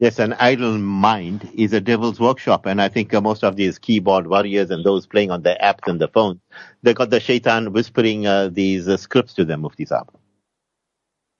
Yes, 0.00 0.20
an 0.20 0.34
idle 0.34 0.78
mind 0.78 1.50
is 1.54 1.72
a 1.72 1.80
devil's 1.80 2.20
workshop. 2.20 2.66
And 2.66 2.80
I 2.80 2.88
think 2.88 3.12
uh, 3.12 3.20
most 3.20 3.42
of 3.42 3.56
these 3.56 3.80
keyboard 3.80 4.28
warriors 4.28 4.70
and 4.70 4.84
those 4.84 5.06
playing 5.06 5.32
on 5.32 5.42
their 5.42 5.58
apps 5.60 5.88
and 5.88 6.00
the 6.00 6.06
phones, 6.06 6.38
they 6.82 6.94
got 6.94 7.10
the 7.10 7.18
shaitan 7.18 7.72
whispering 7.72 8.24
uh, 8.24 8.48
these 8.48 8.88
uh, 8.88 8.96
scripts 8.96 9.34
to 9.34 9.44
them, 9.44 9.62
Mufti 9.62 9.86
Saab. 9.86 10.08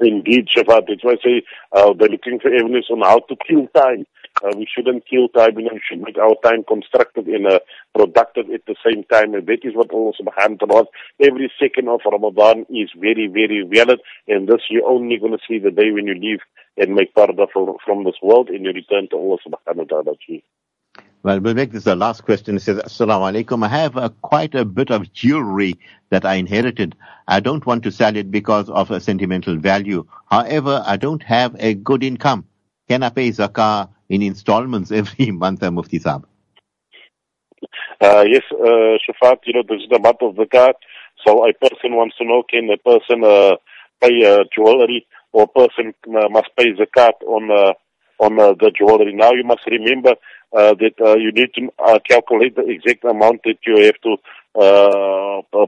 Indeed, 0.00 0.48
Shafat. 0.48 0.86
That's 0.88 1.04
why 1.04 1.12
I 1.12 1.16
say 1.24 1.42
uh, 1.72 1.92
they're 1.98 2.08
looking 2.08 2.40
for 2.40 2.52
evidence 2.52 2.86
on 2.90 3.00
how 3.02 3.20
to 3.20 3.36
kill 3.48 3.68
time. 3.76 4.04
Uh, 4.42 4.54
we 4.56 4.66
shouldn't 4.72 5.06
kill 5.08 5.28
time, 5.28 5.54
know, 5.54 5.70
we 5.72 5.80
should 5.88 6.00
make 6.00 6.18
our 6.18 6.36
time 6.44 6.64
constructive 6.64 7.26
and 7.26 7.46
uh, 7.46 7.58
productive 7.94 8.50
at 8.50 8.64
the 8.66 8.76
same 8.86 9.04
time. 9.04 9.34
And 9.34 9.46
that 9.46 9.64
is 9.64 9.74
what 9.74 9.92
Allah 9.92 10.12
subhanahu 10.20 10.60
wa 10.62 10.66
ta'ala 10.66 10.86
Every 11.20 11.50
second 11.60 11.88
of 11.88 12.00
Ramadan 12.04 12.66
is 12.70 12.90
very, 12.96 13.26
very 13.26 13.62
valid. 13.62 14.00
And 14.28 14.48
this 14.48 14.62
you're 14.70 14.86
only 14.86 15.18
going 15.18 15.32
to 15.32 15.44
see 15.48 15.58
the 15.58 15.70
day 15.70 15.90
when 15.90 16.06
you 16.06 16.14
leave 16.14 16.40
and 16.76 16.94
make 16.94 17.14
parda 17.14 17.46
from, 17.52 17.76
from 17.84 18.04
this 18.04 18.16
world 18.22 18.48
and 18.48 18.64
you 18.64 18.72
return 18.72 19.08
to 19.10 19.16
Allah 19.16 19.38
subhanahu 19.46 19.90
wa 19.90 20.02
ta'ala. 20.02 20.16
Well, 21.24 21.40
we'll 21.40 21.54
make 21.54 21.72
this 21.72 21.84
the 21.84 21.96
last 21.96 22.24
question. 22.24 22.56
It 22.56 22.60
says, 22.60 22.78
Assalamu 22.78 23.44
alaikum. 23.44 23.64
I 23.64 23.68
have 23.68 23.96
uh, 23.96 24.08
quite 24.22 24.54
a 24.54 24.64
bit 24.64 24.90
of 24.90 25.12
jewelry 25.12 25.76
that 26.10 26.24
I 26.24 26.34
inherited. 26.34 26.94
I 27.26 27.40
don't 27.40 27.66
want 27.66 27.82
to 27.82 27.90
sell 27.90 28.16
it 28.16 28.30
because 28.30 28.70
of 28.70 28.92
a 28.92 29.00
sentimental 29.00 29.56
value. 29.56 30.06
However, 30.30 30.82
I 30.86 30.96
don't 30.96 31.22
have 31.24 31.56
a 31.58 31.74
good 31.74 32.04
income. 32.04 32.46
Can 32.88 33.02
I 33.02 33.10
pay 33.10 33.28
zakah 33.28 33.90
in 34.08 34.22
installments 34.22 34.90
every 34.90 35.30
month, 35.42 35.62
uh, 35.62 35.70
Mufti 35.70 36.00
Saab? 36.00 36.24
Uh, 38.00 38.24
yes, 38.26 38.42
uh, 38.52 38.96
Shafat, 39.04 39.38
you 39.44 39.52
know, 39.52 39.62
this 39.68 39.82
is 39.82 39.88
the 39.90 39.98
month 39.98 40.22
of 40.22 40.34
zakat. 40.36 40.74
So 41.26 41.46
a 41.46 41.52
person 41.52 41.96
wants 41.96 42.16
to 42.18 42.24
know, 42.24 42.42
can 42.48 42.70
a 42.70 42.78
person 42.78 43.24
uh, 43.24 43.56
pay 44.00 44.24
uh, 44.24 44.44
jewelry 44.54 45.06
or 45.32 45.44
a 45.44 45.48
person 45.48 45.92
uh, 46.06 46.28
must 46.30 46.48
pay 46.56 46.72
zakat 46.72 47.20
on 47.26 47.50
uh, 47.50 47.74
on 48.20 48.36
the 48.36 48.72
jewelry. 48.76 49.14
Now 49.14 49.32
you 49.32 49.44
must 49.44 49.66
remember 49.66 50.14
that 50.52 51.16
you 51.20 51.32
need 51.32 51.50
to 51.54 52.00
calculate 52.08 52.56
the 52.56 52.66
exact 52.66 53.04
amount 53.04 53.42
that 53.44 53.58
you 53.66 53.84
have 53.84 54.00
to 54.02 54.16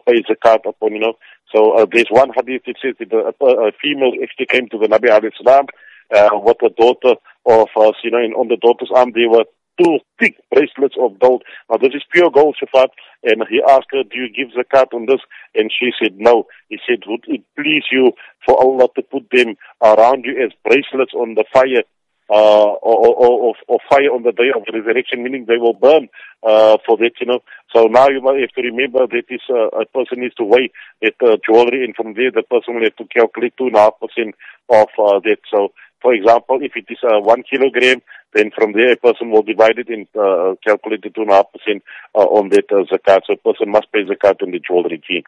pay 0.07 0.23
zakat 0.23 0.66
upon, 0.66 0.93
you 0.93 1.01
know. 1.01 1.14
So 1.55 1.87
there's 1.93 2.11
one 2.11 2.31
hadith 2.35 2.62
that 2.66 2.77
says 2.83 2.95
that 2.99 3.12
a, 3.12 3.45
a 3.45 3.73
female 3.83 4.12
actually 4.23 4.47
came 4.47 4.68
to 4.71 4.79
the 4.79 4.89
Nabi 4.89 5.11
alayhi 5.11 5.31
salam 5.37 5.66
uh, 6.15 6.31
with 6.33 6.63
a 6.63 6.71
daughter 6.71 7.21
of 7.47 7.69
us, 7.77 7.95
you 8.03 8.11
know, 8.11 8.19
and 8.19 8.35
on 8.35 8.49
the 8.49 8.57
daughter's 8.57 8.91
arm 8.95 9.13
there 9.15 9.29
were 9.29 9.45
two 9.81 9.99
thick 10.19 10.37
bracelets 10.53 10.97
of 11.01 11.19
gold. 11.19 11.43
Now 11.71 11.79
this 11.79 11.95
is 11.95 12.03
pure 12.13 12.31
gold, 12.31 12.57
she 12.59 12.67
Shafat. 12.67 12.89
And 13.23 13.45
he 13.51 13.63
asked 13.67 13.89
her, 13.93 14.03
do 14.03 14.19
you 14.19 14.29
give 14.33 14.55
the 14.55 14.65
zakat 14.65 14.95
on 14.95 15.07
this? 15.07 15.21
And 15.55 15.71
she 15.71 15.91
said, 16.01 16.19
no. 16.19 16.47
He 16.69 16.79
said, 16.89 17.01
would 17.07 17.25
it 17.27 17.43
please 17.57 17.85
you 17.91 18.13
for 18.47 18.59
Allah 18.59 18.89
to 18.97 19.03
put 19.03 19.29
them 19.31 19.57
around 19.83 20.25
you 20.25 20.43
as 20.43 20.53
bracelets 20.65 21.13
on 21.15 21.35
the 21.35 21.45
fire 21.53 21.83
uh, 22.31 22.79
or, 22.81 23.15
or, 23.17 23.55
or, 23.67 23.79
fire 23.91 24.15
on 24.15 24.23
the 24.23 24.31
day 24.31 24.51
of 24.55 24.63
the 24.65 24.79
resurrection, 24.79 25.25
meaning 25.25 25.47
they 25.47 25.57
will 25.57 25.73
burn 25.73 26.09
uh, 26.45 26.79
for 26.87 26.97
that, 26.97 27.11
you 27.21 27.27
know. 27.27 27.41
So 27.75 27.87
now 27.87 28.09
you 28.09 28.23
have 28.23 28.51
to 28.51 28.63
remember 28.63 29.07
that 29.09 29.25
is 29.29 29.41
uh, 29.51 29.67
a 29.75 29.85
person 29.87 30.21
needs 30.21 30.37
to 30.37 30.45
weigh 30.45 30.71
that 31.03 31.15
uh, 31.21 31.39
jewelry, 31.45 31.85
and 31.85 31.95
from 31.97 32.15
there 32.15 32.31
the 32.31 32.45
person 32.45 32.77
will 32.77 32.85
have 32.85 32.95
to 32.97 33.05
calculate 33.07 33.55
two 33.59 33.67
and 33.67 33.75
a 33.75 33.81
half 33.81 33.95
percent 33.99 34.37
of 34.69 34.87
uh, 34.97 35.19
that. 35.27 35.39
So, 35.51 35.73
for 36.03 36.14
example, 36.14 36.59
if 36.62 36.72
it 36.76 36.86
is 36.88 36.98
uh, 37.03 37.20
one 37.20 37.42
kilogram, 37.42 38.03
then 38.34 38.51
from 38.55 38.72
there 38.72 38.92
a 38.92 38.96
person 38.96 39.30
will 39.30 39.42
divide 39.42 39.78
it 39.78 39.88
and 39.88 40.07
uh, 40.18 40.55
calculate 40.64 41.03
the 41.03 41.11
two 41.11 41.22
and 41.22 41.30
a 41.30 41.34
half 41.34 41.46
percent 41.53 41.82
uh, 42.14 42.20
on 42.20 42.48
that 42.51 42.70
uh, 42.70 42.84
zakat. 42.84 43.22
So 43.26 43.34
a 43.34 43.36
person 43.36 43.70
must 43.70 43.90
pay 43.92 44.05
zakat 44.05 44.42
on 44.42 44.51
the 44.51 44.61
jewelry 44.61 45.03
key. 45.07 45.24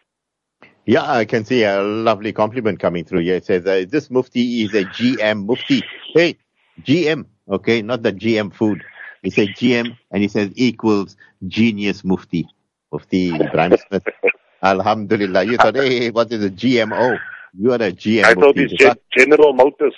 Yeah, 0.85 1.09
I 1.09 1.25
can 1.25 1.45
see 1.45 1.63
a 1.63 1.81
lovely 1.81 2.33
compliment 2.33 2.81
coming 2.81 3.05
through 3.05 3.21
here. 3.21 3.37
It 3.37 3.45
says, 3.45 3.65
uh, 3.67 3.85
this 3.89 4.11
mufti 4.11 4.65
is 4.65 4.75
a 4.75 4.85
GM 4.85 5.47
mufti. 5.47 5.83
Hey, 6.13 6.39
GM, 6.83 7.27
okay, 7.49 7.83
not 7.83 8.03
the 8.03 8.13
GM 8.13 8.53
food. 8.53 8.83
He 9.23 9.31
said 9.31 9.49
GM 9.51 9.97
and 10.11 10.23
he 10.23 10.29
says 10.29 10.51
equals 10.57 11.17
genius 11.47 12.05
mufti. 12.05 12.49
Mufti 12.91 13.31
Ebrahim 13.39 13.79
Smith. 13.89 14.03
Alhamdulillah. 14.63 15.45
You 15.45 15.57
thought, 15.57 15.77
hey, 15.77 16.11
what 16.11 16.33
is 16.33 16.45
a 16.45 16.51
GMO? 16.51 17.17
You 17.59 17.73
are 17.73 17.77
a 17.77 17.93
GM. 17.93 18.25
I 18.25 18.35
thought 18.35 18.57
it's 18.57 18.73
Gen- 18.73 18.97
General 19.17 19.53
Motors. 19.53 19.95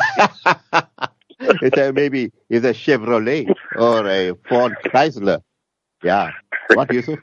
it's 1.40 1.76
a, 1.76 1.92
maybe 1.92 2.32
it's 2.48 2.64
a 2.64 2.72
Chevrolet 2.72 3.52
or 3.76 4.06
a 4.06 4.34
Ford 4.48 4.76
Chrysler. 4.84 5.42
Yeah. 6.02 6.30
What, 6.74 6.92
Yusuf? 6.92 7.18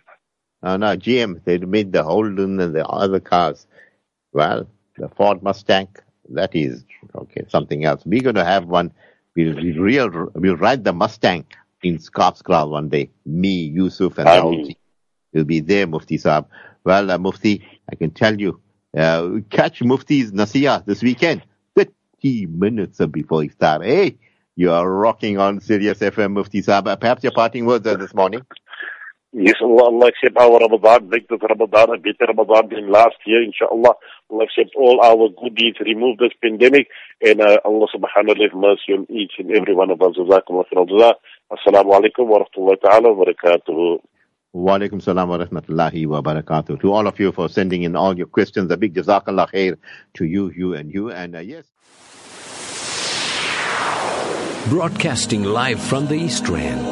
Oh, 0.64 0.78
no, 0.78 0.98
GM. 0.98 1.44
They 1.46 1.58
made 1.60 1.92
the 1.92 2.04
Holden 2.04 2.60
and 2.60 2.76
the 2.76 2.86
other 2.86 3.20
cars. 3.20 3.68
Well, 4.34 4.68
the 4.98 5.10
Ford 5.10 5.44
Mustang, 5.44 5.90
that 6.30 6.56
is 6.56 6.84
okay. 7.16 7.46
Something 7.50 7.86
else. 7.86 8.04
We're 8.06 8.24
going 8.24 8.36
to 8.36 8.46
have 8.46 8.66
one. 8.66 8.92
We'll 9.36 9.56
real. 9.56 10.30
We'll 10.34 10.58
ride 10.58 10.84
the 10.84 10.94
Mustang 10.94 11.46
in 11.84 11.98
Scottscrowl 11.98 12.70
one 12.70 12.90
day. 12.90 13.12
Me, 13.26 13.66
Yusuf, 13.66 14.18
and 14.18 14.28
the 14.28 14.42
whole 14.42 14.66
team 14.66 14.76
We'll 15.36 15.44
be 15.44 15.60
there, 15.60 15.86
Mufti 15.86 16.18
Saab. 16.18 16.46
Well, 16.86 17.12
uh, 17.12 17.18
Mufti, 17.18 17.62
I 17.92 17.96
can 17.96 18.12
tell 18.12 18.40
you, 18.40 18.62
uh, 18.98 19.40
catch 19.50 19.82
Mufti's 19.82 20.32
Nasiya 20.32 20.86
this 20.86 21.04
weekend. 21.04 21.44
30 22.26 22.48
minutes 22.48 22.98
before 23.12 23.42
Iftar. 23.42 23.86
Hey, 23.86 24.18
you 24.56 24.72
are 24.72 24.90
rocking 24.90 25.38
on 25.38 25.62
Sirius 25.62 26.00
FM, 26.00 26.34
Mufti 26.34 26.62
Saab. 26.64 27.00
Perhaps 27.00 27.24
your 27.24 27.34
parting 27.34 27.68
words 27.68 27.86
uh, 27.86 27.96
this 27.98 28.16
morning. 28.16 28.42
Yes, 29.32 29.56
Allah, 29.62 29.84
Allah 29.84 30.08
accept 30.08 30.36
our 30.38 30.58
Ramadan, 30.58 31.10
make 31.10 31.28
this 31.28 31.40
Ramadan 31.42 31.94
a 31.94 31.98
better 32.00 32.34
Ramadan 32.34 32.70
than 32.70 32.92
last 32.92 33.18
year, 33.28 33.44
inshallah. 33.44 33.94
Allah 34.32 34.44
accept 34.44 34.76
all 34.76 35.02
our 35.04 35.30
good 35.30 35.56
deeds, 35.56 35.78
remove 35.82 36.18
this 36.18 36.32
pandemic, 36.42 36.88
and 37.22 37.42
uh, 37.42 37.60
Allah 37.64 37.88
subhanahu 37.94 38.28
wa 38.28 38.34
ta'ala 38.34 38.50
have 38.50 38.58
mercy 38.58 38.94
on 38.98 39.06
each 39.10 39.34
and 39.38 39.52
every 39.52 39.76
one 39.76 39.92
of 39.92 40.02
us. 40.02 40.16
Jazakum 40.18 40.64
Allah 40.76 41.16
Assalamu 41.52 42.00
alaikum 42.00 42.26
wa 42.26 42.40
rahmatullahi 42.40 42.82
ta'ala 42.82 43.14
wa 43.14 43.26
barakatuhu. 43.26 44.00
Wa 44.54 44.80
alaikum 44.80 45.02
salam 45.02 45.30
wa 45.30 45.38
rahmatullahi 45.38 46.08
wa 46.08 46.22
barakatuh. 46.22 46.80
To 46.80 46.94
all 46.94 47.06
of 47.06 47.20
you 47.20 47.34
for 47.34 47.50
sending 47.50 47.84
in 47.84 47.96
all 47.96 48.18
your 48.18 48.28
questions, 48.28 48.72
a 48.72 48.78
big 48.78 48.96
jazakallah 48.96 49.52
khair 49.52 49.78
to 50.16 50.26
you, 50.26 50.50
you 50.56 50.74
and 50.74 50.92
you. 50.92 51.12
And 51.12 51.36
uh, 51.36 51.40
yes. 51.40 51.66
Broadcasting 54.70 55.44
live 55.44 55.80
from 55.80 56.08
the 56.08 56.16
East 56.16 56.50
Rand 56.50 56.88